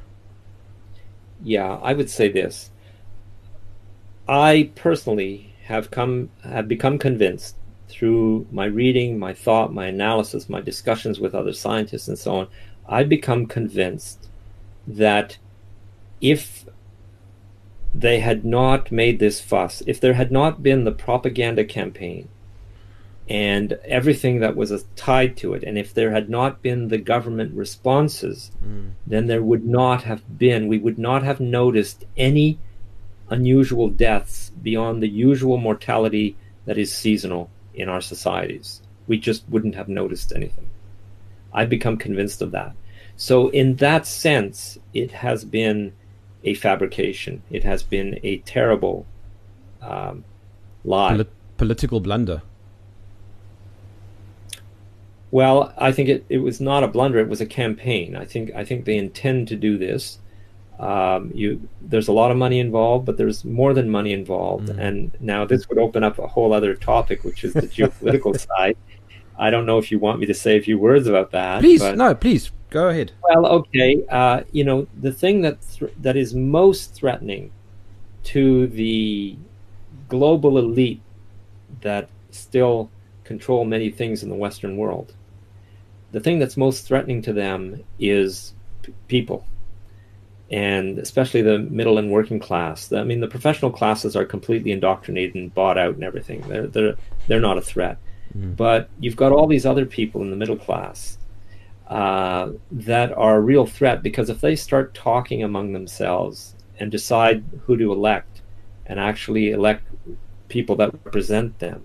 [1.43, 2.71] Yeah, I would say this.
[4.29, 7.57] I personally have come have become convinced
[7.89, 12.49] through my reading, my thought, my analysis, my discussions with other scientists and so on,
[12.87, 14.29] I've become convinced
[14.87, 15.39] that
[16.21, 16.67] if
[17.95, 22.29] they had not made this fuss, if there had not been the propaganda campaign
[23.29, 27.55] and everything that was tied to it, and if there had not been the government
[27.55, 28.91] responses, mm.
[29.07, 32.59] then there would not have been, we would not have noticed any
[33.29, 38.81] unusual deaths beyond the usual mortality that is seasonal in our societies.
[39.07, 40.69] We just wouldn't have noticed anything.
[41.53, 42.75] I've become convinced of that.
[43.17, 45.93] So, in that sense, it has been
[46.49, 47.43] a fabrication.
[47.51, 49.07] It has been a terrible
[49.83, 50.25] um,
[50.85, 51.13] lie.
[51.13, 51.27] Poli-
[51.57, 52.43] political blunder.
[55.31, 57.19] Well, I think it, it was not a blunder.
[57.19, 58.17] It was a campaign.
[58.17, 60.19] I think I think they intend to do this.
[60.81, 64.69] Um, you there's a lot of money involved, but there's more than money involved.
[64.69, 64.79] Mm.
[64.79, 68.79] And now this would open up a whole other topic, which is the geopolitical side.
[69.39, 71.61] I don't know if you want me to say a few words about that.
[71.61, 73.13] Please, no, please Go ahead.
[73.23, 74.05] Well, okay.
[74.09, 77.51] Uh, you know, the thing that th- that is most threatening
[78.25, 79.37] to the
[80.09, 81.01] global elite
[81.81, 82.91] that still
[83.25, 85.15] control many things in the Western world,
[86.13, 89.47] the thing that's most threatening to them is p- people,
[90.51, 92.93] and especially the middle and working class.
[92.93, 96.43] I mean, the professional classes are completely indoctrinated and bought out and everything.
[96.49, 96.97] They're they're
[97.29, 97.97] they're not a threat,
[98.37, 98.55] mm.
[98.57, 101.17] but you've got all these other people in the middle class
[101.89, 107.43] uh, that are a real threat because if they start talking among themselves and decide
[107.65, 108.43] who to elect
[108.87, 109.85] and actually elect
[110.49, 111.83] people that represent them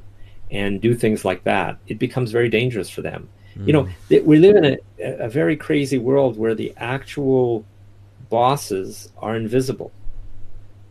[0.52, 3.30] and do things like that, it becomes very dangerous for them.
[3.58, 3.68] Mm.
[3.68, 7.66] You know, th- we live in a, a very crazy world where the actual
[8.30, 9.92] bosses are invisible.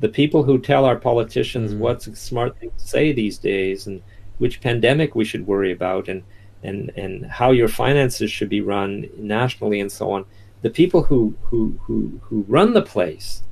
[0.00, 1.78] The people who tell our politicians mm.
[1.78, 4.02] what's a smart thing to say these days and
[4.38, 6.22] which pandemic we should worry about and
[6.62, 10.24] and and how your finances should be run nationally and so on.
[10.62, 13.42] The people who who who, who run the place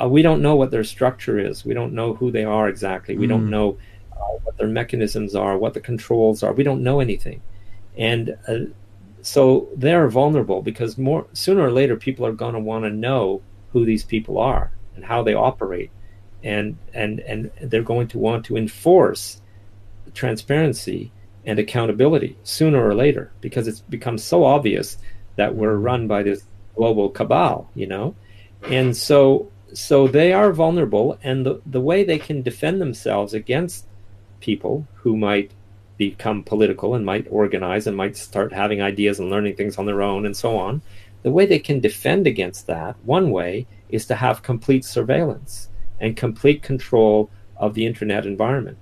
[0.00, 1.64] uh, we don't know what their structure is.
[1.64, 3.16] We don't know who they are exactly.
[3.16, 3.30] We mm.
[3.30, 3.78] don't know
[4.12, 6.52] uh, what their mechanisms are what the controls are.
[6.52, 7.42] We don't know anything.
[7.96, 8.58] And uh,
[9.22, 13.42] so they're vulnerable because more sooner or later people are going to want to know
[13.72, 15.90] who these people are and how they operate.
[16.44, 19.42] And and and they're going to want to enforce
[20.14, 21.10] transparency
[21.48, 24.98] and accountability sooner or later because it's become so obvious
[25.36, 26.44] that we're run by this
[26.76, 28.14] global cabal, you know?
[28.64, 33.86] And so so they are vulnerable and the, the way they can defend themselves against
[34.40, 35.50] people who might
[35.96, 40.02] become political and might organize and might start having ideas and learning things on their
[40.02, 40.82] own and so on.
[41.22, 45.68] The way they can defend against that, one way, is to have complete surveillance
[45.98, 48.78] and complete control of the internet environment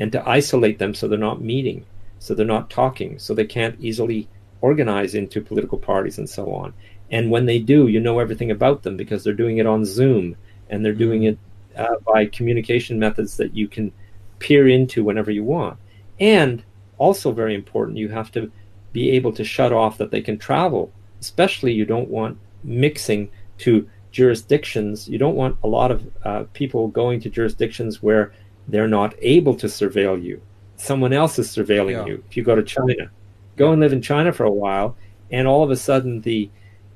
[0.00, 1.84] and to isolate them so they're not meeting,
[2.18, 4.28] so they're not talking, so they can't easily
[4.62, 6.74] organize into political parties and so on.
[7.10, 10.36] And when they do, you know everything about them because they're doing it on Zoom
[10.68, 11.38] and they're doing it
[11.76, 13.92] uh, by communication methods that you can
[14.38, 15.78] peer into whenever you want.
[16.18, 16.64] And
[16.98, 18.50] also, very important, you have to
[18.92, 20.92] be able to shut off that they can travel.
[21.20, 25.08] Especially, you don't want mixing to jurisdictions.
[25.08, 28.32] You don't want a lot of uh, people going to jurisdictions where
[28.68, 30.40] they're not able to surveil you.
[30.76, 32.06] Someone else is surveilling yeah.
[32.06, 32.24] you.
[32.28, 33.10] If you go to China,
[33.56, 34.96] go and live in China for a while,
[35.30, 36.50] and all of a sudden the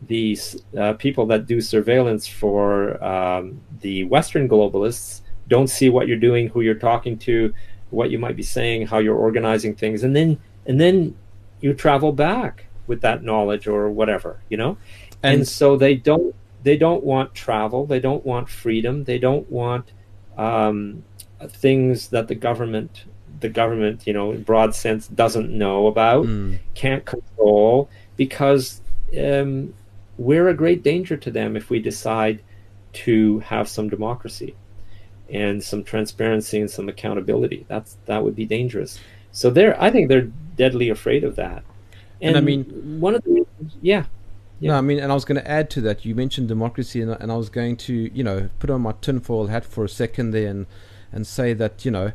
[0.07, 0.39] the
[0.79, 6.49] uh, people that do surveillance for um, the Western globalists don't see what you're doing,
[6.49, 7.53] who you're talking to,
[7.91, 11.17] what you might be saying, how you're organizing things, and then and then
[11.61, 14.77] you travel back with that knowledge or whatever, you know.
[15.23, 19.51] And, and so they don't they don't want travel, they don't want freedom, they don't
[19.51, 19.93] want
[20.37, 21.05] um,
[21.49, 23.05] things that the government
[23.41, 26.59] the government, you know, in broad sense, doesn't know about, mm.
[26.75, 28.81] can't control, because
[29.23, 29.75] um,
[30.17, 32.41] we're a great danger to them if we decide
[32.93, 34.55] to have some democracy
[35.29, 37.67] and some transparency and some accountability.
[37.69, 38.99] That's that would be dangerous.
[39.33, 41.65] So they're I think they're deadly afraid of that.
[42.23, 43.45] And, and I mean, one of the
[43.83, 44.05] yeah.
[44.61, 44.71] Yeah.
[44.71, 46.05] No, I mean, and I was going to add to that.
[46.05, 49.49] You mentioned democracy, and, and I was going to, you know, put on my tinfoil
[49.49, 50.67] hat for a second there and
[51.15, 52.13] and say that, you know,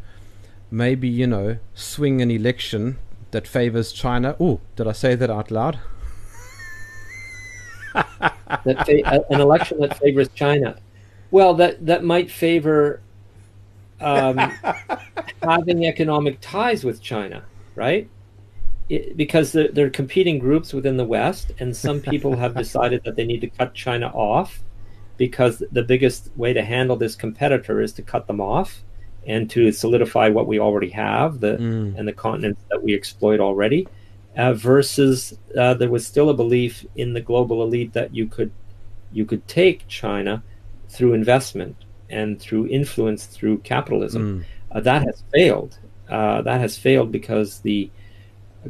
[0.70, 3.00] maybe you know, swing an election
[3.32, 4.36] that favors China.
[4.40, 5.80] Oh, did I say that out loud?
[7.94, 10.78] that fa- an election that favors China.
[11.32, 13.02] Well, that that might favor
[14.02, 14.38] um,
[15.42, 17.44] having economic ties with China,
[17.76, 18.10] right?
[18.90, 23.16] It, because they're, they're, competing groups within the West, and some people have decided that
[23.16, 24.62] they need to cut China off
[25.18, 28.84] because the biggest way to handle this competitor is to cut them off
[29.28, 31.98] and to solidify what we already have the mm.
[31.98, 33.88] and the continents that we exploit already.
[34.38, 38.52] Uh, versus uh, there was still a belief in the global elite that you could
[39.12, 40.42] you could take China
[40.88, 41.76] through investment
[42.10, 44.40] and through influence through capitalism.
[44.40, 44.46] Mm.
[44.72, 45.78] Uh, that has failed.
[46.10, 47.90] Uh, that has failed because the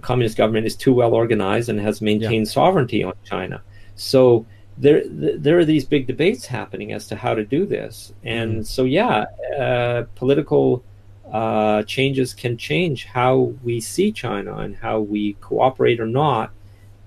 [0.02, 2.52] communist government is too well organized and has maintained yeah.
[2.52, 3.62] sovereignty on China.
[3.96, 4.46] So
[4.80, 8.14] there, there are these big debates happening as to how to do this.
[8.24, 8.66] And mm.
[8.66, 9.26] so, yeah,
[9.58, 10.84] uh, political
[11.32, 16.52] uh, changes can change how we see China and how we cooperate or not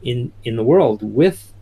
[0.03, 1.53] in in the world with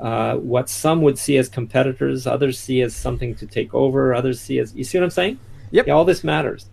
[0.00, 4.40] uh, what some would see as competitors, others see as something to take over, others
[4.40, 5.38] see as you see what I'm saying?
[5.70, 5.86] Yep.
[5.86, 6.66] Yeah, all this matters.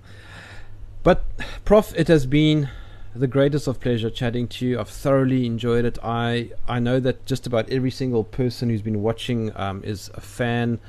[1.04, 1.24] But,
[1.66, 2.70] Prof, it has been
[3.16, 4.80] the greatest of pleasure chatting to you.
[4.80, 5.98] I've thoroughly enjoyed it.
[6.04, 10.22] I I know that just about every single person who's been watching um, is a
[10.22, 10.80] fan.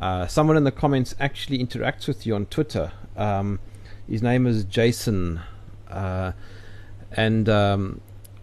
[0.00, 2.92] Uh, someone in the comments actually interacts with you on Twitter.
[3.16, 3.60] Um,
[4.08, 5.40] his name is Jason,
[5.88, 6.32] uh,
[7.12, 8.00] and um,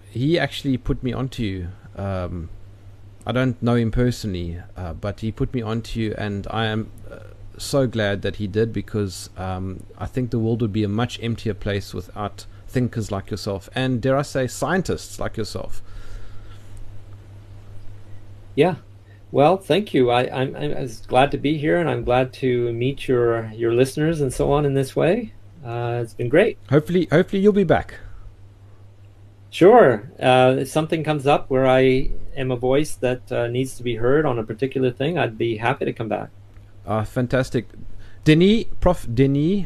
[0.09, 1.67] he actually put me onto you.
[1.95, 2.49] Um,
[3.25, 6.91] I don't know him personally, uh, but he put me onto you, and I am
[7.09, 7.19] uh,
[7.57, 11.21] so glad that he did because um, I think the world would be a much
[11.21, 15.81] emptier place without thinkers like yourself, and dare I say, scientists like yourself.
[18.55, 18.75] Yeah,
[19.33, 20.11] well, thank you.
[20.11, 24.21] I, I'm, I'm glad to be here, and I'm glad to meet your your listeners
[24.21, 25.33] and so on in this way.
[25.65, 26.59] Uh, it's been great.
[26.69, 27.95] Hopefully, hopefully you'll be back.
[29.49, 30.11] Sure.
[30.19, 33.95] Uh, if something comes up where I am a voice that uh, needs to be
[33.95, 36.29] heard on a particular thing, I'd be happy to come back.
[36.85, 37.65] Uh, fantastic.
[38.23, 39.07] Denis, Prof.
[39.11, 39.65] Denis,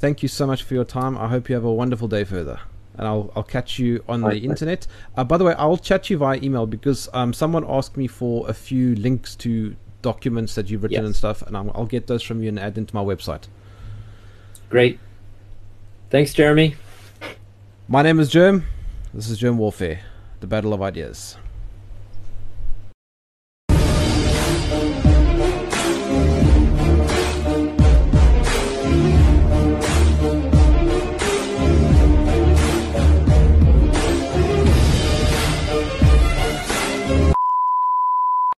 [0.00, 1.16] thank you so much for your time.
[1.16, 2.58] I hope you have a wonderful day further.
[2.94, 4.86] And I'll, I'll catch you on the internet.
[5.16, 8.48] Uh, by the way, I'll chat you via email because um, someone asked me for
[8.48, 11.06] a few links to documents that you've written yes.
[11.06, 13.44] and stuff, and I'll, I'll get those from you and add them to my website.
[14.68, 14.98] Great.
[16.10, 16.74] Thanks, Jeremy.
[17.88, 18.64] My name is Jerm.
[19.14, 20.00] This is Jerm Warfare,
[20.40, 21.36] the battle of ideas.